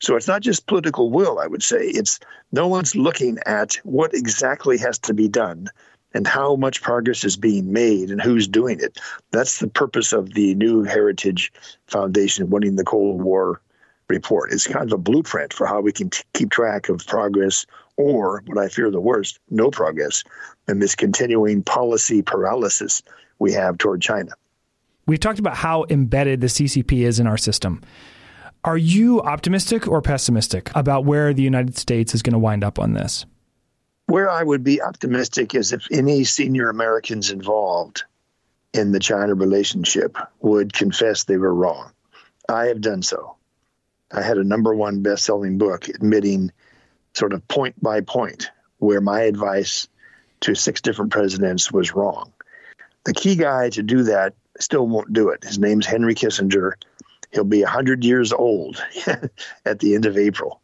So 0.00 0.16
it's 0.16 0.28
not 0.28 0.42
just 0.42 0.66
political 0.66 1.10
will, 1.10 1.38
I 1.38 1.46
would 1.46 1.62
say. 1.62 1.78
It's 1.78 2.20
no 2.52 2.68
one's 2.68 2.94
looking 2.94 3.38
at 3.46 3.74
what 3.84 4.14
exactly 4.14 4.78
has 4.78 4.98
to 5.00 5.14
be 5.14 5.28
done 5.28 5.68
and 6.14 6.26
how 6.26 6.56
much 6.56 6.82
progress 6.82 7.24
is 7.24 7.36
being 7.36 7.72
made 7.72 8.10
and 8.10 8.20
who's 8.20 8.48
doing 8.48 8.80
it. 8.80 8.98
That's 9.30 9.58
the 9.58 9.68
purpose 9.68 10.12
of 10.12 10.34
the 10.34 10.54
new 10.54 10.84
Heritage 10.84 11.52
Foundation 11.86 12.50
winning 12.50 12.76
the 12.76 12.84
Cold 12.84 13.20
War 13.20 13.60
report. 14.08 14.52
It's 14.52 14.66
kind 14.66 14.86
of 14.86 14.92
a 14.92 15.02
blueprint 15.02 15.52
for 15.52 15.66
how 15.66 15.80
we 15.80 15.92
can 15.92 16.10
t- 16.10 16.22
keep 16.32 16.50
track 16.50 16.88
of 16.88 17.06
progress 17.06 17.66
or, 17.96 18.42
what 18.46 18.58
I 18.58 18.68
fear 18.68 18.90
the 18.90 19.00
worst, 19.00 19.38
no 19.50 19.70
progress 19.70 20.24
and 20.66 20.80
this 20.80 20.94
continuing 20.94 21.62
policy 21.62 22.22
paralysis 22.22 23.02
we 23.38 23.52
have 23.52 23.78
toward 23.78 24.00
China. 24.00 24.32
We've 25.06 25.20
talked 25.20 25.38
about 25.38 25.56
how 25.56 25.86
embedded 25.88 26.40
the 26.40 26.48
CCP 26.48 27.06
is 27.06 27.18
in 27.18 27.26
our 27.26 27.38
system. 27.38 27.82
Are 28.64 28.76
you 28.76 29.22
optimistic 29.22 29.88
or 29.88 30.02
pessimistic 30.02 30.70
about 30.74 31.04
where 31.04 31.32
the 31.32 31.42
United 31.42 31.78
States 31.78 32.14
is 32.14 32.22
going 32.22 32.32
to 32.34 32.38
wind 32.38 32.64
up 32.64 32.78
on 32.78 32.92
this? 32.92 33.24
Where 34.06 34.28
I 34.30 34.42
would 34.42 34.64
be 34.64 34.82
optimistic 34.82 35.54
is 35.54 35.72
if 35.72 35.86
any 35.90 36.24
senior 36.24 36.68
Americans 36.68 37.30
involved 37.30 38.04
in 38.74 38.92
the 38.92 39.00
China 39.00 39.34
relationship 39.34 40.16
would 40.40 40.72
confess 40.72 41.24
they 41.24 41.36
were 41.36 41.54
wrong. 41.54 41.92
I 42.48 42.66
have 42.66 42.80
done 42.80 43.02
so. 43.02 43.36
I 44.10 44.22
had 44.22 44.38
a 44.38 44.44
number 44.44 44.74
one 44.74 45.02
best 45.02 45.24
selling 45.24 45.58
book 45.58 45.88
admitting, 45.88 46.50
sort 47.14 47.32
of 47.32 47.46
point 47.48 47.82
by 47.82 48.00
point, 48.00 48.50
where 48.78 49.00
my 49.00 49.22
advice 49.22 49.88
to 50.40 50.54
six 50.54 50.80
different 50.80 51.12
presidents 51.12 51.70
was 51.70 51.94
wrong. 51.94 52.32
The 53.08 53.14
key 53.14 53.36
guy 53.36 53.70
to 53.70 53.82
do 53.82 54.02
that 54.02 54.34
still 54.60 54.86
won't 54.86 55.14
do 55.14 55.30
it. 55.30 55.42
His 55.42 55.58
name's 55.58 55.86
Henry 55.86 56.14
Kissinger. 56.14 56.74
He'll 57.32 57.42
be 57.42 57.62
100 57.62 58.04
years 58.04 58.34
old 58.34 58.84
at 59.64 59.78
the 59.78 59.94
end 59.94 60.04
of 60.04 60.18
April. 60.18 60.60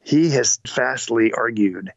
He 0.00 0.30
has 0.30 0.60
fastly 0.64 1.32
argued 1.32 1.92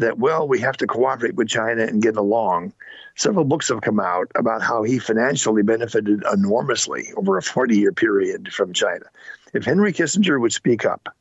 that, 0.00 0.18
well, 0.18 0.48
we 0.48 0.58
have 0.62 0.76
to 0.78 0.88
cooperate 0.88 1.36
with 1.36 1.46
China 1.46 1.84
and 1.84 2.02
get 2.02 2.16
along. 2.16 2.72
Several 3.14 3.44
books 3.44 3.68
have 3.68 3.80
come 3.80 4.00
out 4.00 4.26
about 4.34 4.60
how 4.60 4.82
he 4.82 4.98
financially 4.98 5.62
benefited 5.62 6.24
enormously 6.24 7.12
over 7.16 7.38
a 7.38 7.42
40 7.42 7.78
year 7.78 7.92
period 7.92 8.52
from 8.52 8.72
China. 8.72 9.04
If 9.54 9.64
Henry 9.64 9.92
Kissinger 9.92 10.40
would 10.40 10.52
speak 10.52 10.84
up 10.84 11.14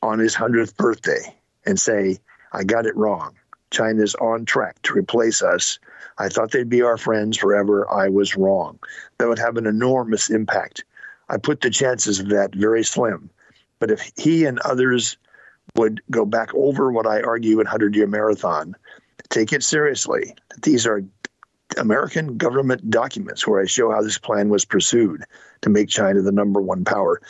on 0.00 0.20
his 0.20 0.34
100th 0.34 0.74
birthday 0.74 1.36
and 1.66 1.78
say, 1.78 2.16
I 2.50 2.64
got 2.64 2.86
it 2.86 2.96
wrong, 2.96 3.36
China's 3.70 4.14
on 4.16 4.44
track 4.44 4.80
to 4.82 4.94
replace 4.94 5.42
us 5.42 5.78
I 6.20 6.28
thought 6.28 6.50
they'd 6.50 6.68
be 6.68 6.82
our 6.82 6.98
friends 6.98 7.38
forever. 7.38 7.90
I 7.90 8.10
was 8.10 8.36
wrong. 8.36 8.78
That 9.18 9.28
would 9.28 9.38
have 9.38 9.56
an 9.56 9.66
enormous 9.66 10.28
impact. 10.28 10.84
I 11.30 11.38
put 11.38 11.62
the 11.62 11.70
chances 11.70 12.20
of 12.20 12.28
that 12.28 12.54
very 12.54 12.84
slim. 12.84 13.30
But 13.78 13.90
if 13.90 14.12
he 14.16 14.44
and 14.44 14.58
others 14.58 15.16
would 15.76 16.02
go 16.10 16.26
back 16.26 16.54
over 16.54 16.92
what 16.92 17.06
I 17.06 17.22
argue 17.22 17.52
in 17.52 17.64
100 17.64 17.96
Year 17.96 18.06
Marathon, 18.06 18.76
take 19.30 19.54
it 19.54 19.62
seriously, 19.62 20.36
these 20.62 20.86
are 20.86 21.02
American 21.78 22.36
government 22.36 22.90
documents 22.90 23.46
where 23.46 23.62
I 23.62 23.64
show 23.64 23.90
how 23.90 24.02
this 24.02 24.18
plan 24.18 24.50
was 24.50 24.66
pursued 24.66 25.24
to 25.62 25.70
make 25.70 25.88
China 25.88 26.20
the 26.20 26.32
number 26.32 26.60
one 26.60 26.84
power. 26.84 27.22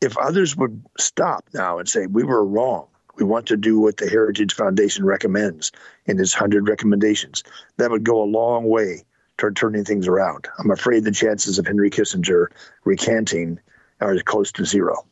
If 0.00 0.18
others 0.18 0.56
would 0.56 0.84
stop 0.98 1.44
now 1.54 1.78
and 1.78 1.88
say, 1.88 2.06
we 2.06 2.24
were 2.24 2.44
wrong, 2.44 2.88
we 3.16 3.24
want 3.24 3.46
to 3.46 3.56
do 3.56 3.78
what 3.78 3.96
the 3.96 4.08
Heritage 4.08 4.54
Foundation 4.54 5.04
recommends 5.04 5.72
in 6.06 6.20
its 6.20 6.34
100 6.34 6.68
recommendations. 6.68 7.42
That 7.76 7.90
would 7.90 8.04
go 8.04 8.22
a 8.22 8.24
long 8.24 8.64
way 8.68 9.04
toward 9.36 9.56
turning 9.56 9.84
things 9.84 10.06
around. 10.06 10.48
I'm 10.58 10.70
afraid 10.70 11.04
the 11.04 11.12
chances 11.12 11.58
of 11.58 11.66
Henry 11.66 11.90
Kissinger 11.90 12.48
recanting 12.84 13.58
are 14.00 14.16
close 14.20 14.52
to 14.52 14.64
zero. 14.64 15.04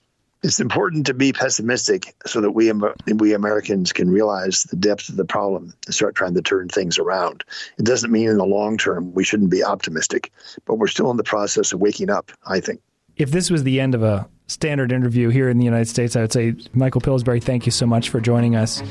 It's 0.42 0.58
important 0.58 1.06
to 1.06 1.14
be 1.14 1.32
pessimistic 1.32 2.16
so 2.26 2.40
that 2.40 2.50
we 2.50 2.72
we 3.14 3.32
Americans 3.32 3.92
can 3.92 4.10
realize 4.10 4.64
the 4.64 4.76
depth 4.76 5.08
of 5.08 5.16
the 5.16 5.24
problem 5.24 5.72
and 5.86 5.94
start 5.94 6.16
trying 6.16 6.34
to 6.34 6.42
turn 6.42 6.68
things 6.68 6.98
around. 6.98 7.44
It 7.78 7.84
doesn't 7.84 8.10
mean 8.10 8.28
in 8.28 8.38
the 8.38 8.44
long 8.44 8.76
term 8.76 9.14
we 9.14 9.22
shouldn't 9.22 9.50
be 9.50 9.62
optimistic, 9.62 10.32
but 10.64 10.76
we're 10.76 10.88
still 10.88 11.12
in 11.12 11.16
the 11.16 11.22
process 11.22 11.72
of 11.72 11.80
waking 11.80 12.10
up, 12.10 12.32
I 12.44 12.58
think 12.58 12.80
if 13.16 13.30
this 13.30 13.50
was 13.50 13.62
the 13.62 13.80
end 13.80 13.94
of 13.94 14.02
a 14.02 14.28
standard 14.46 14.92
interview 14.92 15.28
here 15.30 15.48
in 15.48 15.58
the 15.58 15.64
United 15.64 15.88
States, 15.88 16.14
I 16.16 16.20
would 16.20 16.32
say, 16.32 16.54
Michael 16.72 17.00
Pillsbury, 17.00 17.40
thank 17.40 17.66
you 17.66 17.72
so 17.72 17.86
much 17.86 18.10
for 18.10 18.20
joining 18.20 18.54
us. 18.54 18.82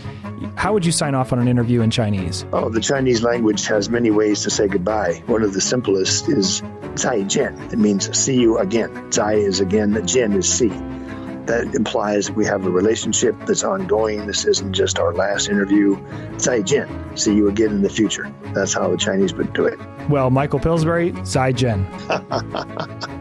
How 0.55 0.73
would 0.73 0.85
you 0.85 0.91
sign 0.91 1.15
off 1.15 1.31
on 1.33 1.39
an 1.39 1.47
interview 1.47 1.81
in 1.81 1.91
Chinese? 1.91 2.45
Oh, 2.51 2.69
the 2.69 2.81
Chinese 2.81 3.23
language 3.23 3.65
has 3.67 3.89
many 3.89 4.11
ways 4.11 4.41
to 4.43 4.49
say 4.49 4.67
goodbye. 4.67 5.23
One 5.27 5.43
of 5.43 5.53
the 5.53 5.61
simplest 5.61 6.29
is 6.29 6.57
zai 6.97 7.21
jian. 7.23 7.71
It 7.71 7.79
means 7.79 8.17
see 8.17 8.39
you 8.39 8.57
again. 8.57 9.11
Zai 9.11 9.35
is 9.35 9.59
again, 9.59 9.93
jian 9.93 10.35
is 10.35 10.51
see. 10.51 10.71
That 11.45 11.73
implies 11.75 12.31
we 12.31 12.45
have 12.45 12.65
a 12.65 12.69
relationship 12.69 13.35
that's 13.45 13.63
ongoing. 13.63 14.27
This 14.27 14.45
isn't 14.45 14.73
just 14.73 14.99
our 14.99 15.13
last 15.13 15.49
interview. 15.49 15.95
Zai 16.39 16.61
jian, 16.61 17.17
see 17.17 17.35
you 17.35 17.49
again 17.49 17.69
in 17.71 17.81
the 17.81 17.89
future. 17.89 18.33
That's 18.53 18.73
how 18.73 18.89
the 18.89 18.97
Chinese 18.97 19.33
would 19.33 19.53
do 19.53 19.65
it. 19.65 19.79
Well, 20.09 20.29
Michael 20.29 20.59
Pillsbury, 20.59 21.13
zai 21.25 21.53
jian. 21.53 21.87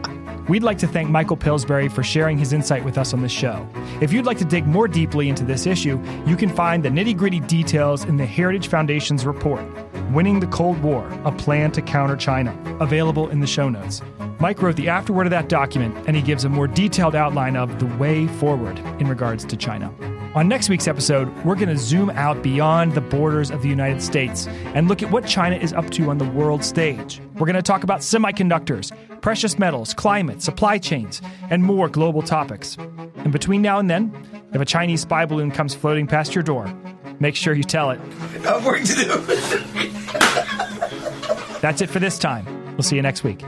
We'd 0.47 0.63
like 0.63 0.79
to 0.79 0.87
thank 0.87 1.09
Michael 1.09 1.37
Pillsbury 1.37 1.87
for 1.87 2.03
sharing 2.03 2.37
his 2.37 2.51
insight 2.51 2.83
with 2.83 2.97
us 2.97 3.13
on 3.13 3.21
this 3.21 3.31
show. 3.31 3.67
If 4.01 4.11
you'd 4.11 4.25
like 4.25 4.39
to 4.39 4.45
dig 4.45 4.65
more 4.65 4.87
deeply 4.87 5.29
into 5.29 5.43
this 5.43 5.65
issue, 5.65 6.01
you 6.25 6.35
can 6.35 6.49
find 6.49 6.83
the 6.83 6.89
nitty 6.89 7.15
gritty 7.15 7.39
details 7.41 8.05
in 8.05 8.17
the 8.17 8.25
Heritage 8.25 8.67
Foundation's 8.67 9.25
report, 9.25 9.63
Winning 10.11 10.39
the 10.39 10.47
Cold 10.47 10.81
War 10.81 11.07
A 11.25 11.31
Plan 11.31 11.71
to 11.71 11.81
Counter 11.81 12.17
China, 12.17 12.57
available 12.79 13.29
in 13.29 13.39
the 13.39 13.47
show 13.47 13.69
notes. 13.69 14.01
Mike 14.39 14.61
wrote 14.61 14.75
the 14.75 14.89
afterword 14.89 15.27
of 15.27 15.31
that 15.31 15.47
document, 15.47 15.95
and 16.07 16.15
he 16.15 16.21
gives 16.21 16.43
a 16.43 16.49
more 16.49 16.67
detailed 16.67 17.15
outline 17.15 17.55
of 17.55 17.79
the 17.79 17.85
way 17.97 18.27
forward 18.27 18.79
in 18.99 19.07
regards 19.07 19.45
to 19.45 19.55
China. 19.55 19.93
On 20.33 20.47
next 20.47 20.69
week's 20.69 20.87
episode, 20.87 21.27
we're 21.43 21.55
going 21.55 21.67
to 21.67 21.77
zoom 21.77 22.09
out 22.11 22.41
beyond 22.41 22.93
the 22.93 23.01
borders 23.01 23.51
of 23.51 23.61
the 23.61 23.67
United 23.67 24.01
States 24.01 24.47
and 24.47 24.87
look 24.87 25.03
at 25.03 25.11
what 25.11 25.25
China 25.25 25.57
is 25.57 25.73
up 25.73 25.89
to 25.91 26.09
on 26.09 26.19
the 26.19 26.25
world 26.25 26.63
stage. 26.63 27.19
We're 27.33 27.47
going 27.47 27.57
to 27.57 27.61
talk 27.61 27.83
about 27.83 27.99
semiconductors, 27.99 28.93
precious 29.19 29.59
metals, 29.59 29.93
climate, 29.93 30.41
supply 30.41 30.77
chains, 30.77 31.21
and 31.49 31.61
more 31.61 31.89
global 31.89 32.21
topics. 32.21 32.77
And 33.17 33.33
between 33.33 33.61
now 33.61 33.77
and 33.79 33.89
then, 33.89 34.15
if 34.53 34.61
a 34.61 34.65
Chinese 34.65 35.01
spy 35.01 35.25
balloon 35.25 35.51
comes 35.51 35.75
floating 35.75 36.07
past 36.07 36.33
your 36.33 36.45
door, 36.45 36.73
make 37.19 37.35
sure 37.35 37.53
you 37.53 37.63
tell 37.63 37.91
it. 37.91 37.99
I 37.99 38.53
have 38.53 38.65
work 38.65 38.83
to 38.83 38.95
do. 38.95 39.03
That's 41.59 41.81
it 41.81 41.89
for 41.89 41.99
this 41.99 42.17
time. 42.17 42.45
We'll 42.77 42.83
see 42.83 42.95
you 42.95 43.01
next 43.01 43.25
week. 43.25 43.43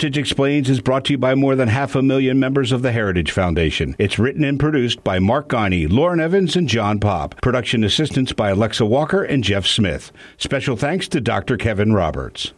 Heritage 0.00 0.16
Explains 0.16 0.70
is 0.70 0.80
brought 0.80 1.04
to 1.04 1.12
you 1.12 1.18
by 1.18 1.34
more 1.34 1.54
than 1.54 1.68
half 1.68 1.94
a 1.94 2.00
million 2.00 2.40
members 2.40 2.72
of 2.72 2.80
the 2.80 2.90
Heritage 2.90 3.32
Foundation. 3.32 3.94
It's 3.98 4.18
written 4.18 4.44
and 4.44 4.58
produced 4.58 5.04
by 5.04 5.18
Mark 5.18 5.50
Guiney, 5.50 5.92
Lauren 5.92 6.20
Evans, 6.20 6.56
and 6.56 6.66
John 6.66 6.98
Pop. 7.00 7.38
Production 7.42 7.84
assistance 7.84 8.32
by 8.32 8.48
Alexa 8.48 8.86
Walker 8.86 9.22
and 9.22 9.44
Jeff 9.44 9.66
Smith. 9.66 10.10
Special 10.38 10.74
thanks 10.74 11.06
to 11.08 11.20
Dr. 11.20 11.58
Kevin 11.58 11.92
Roberts. 11.92 12.54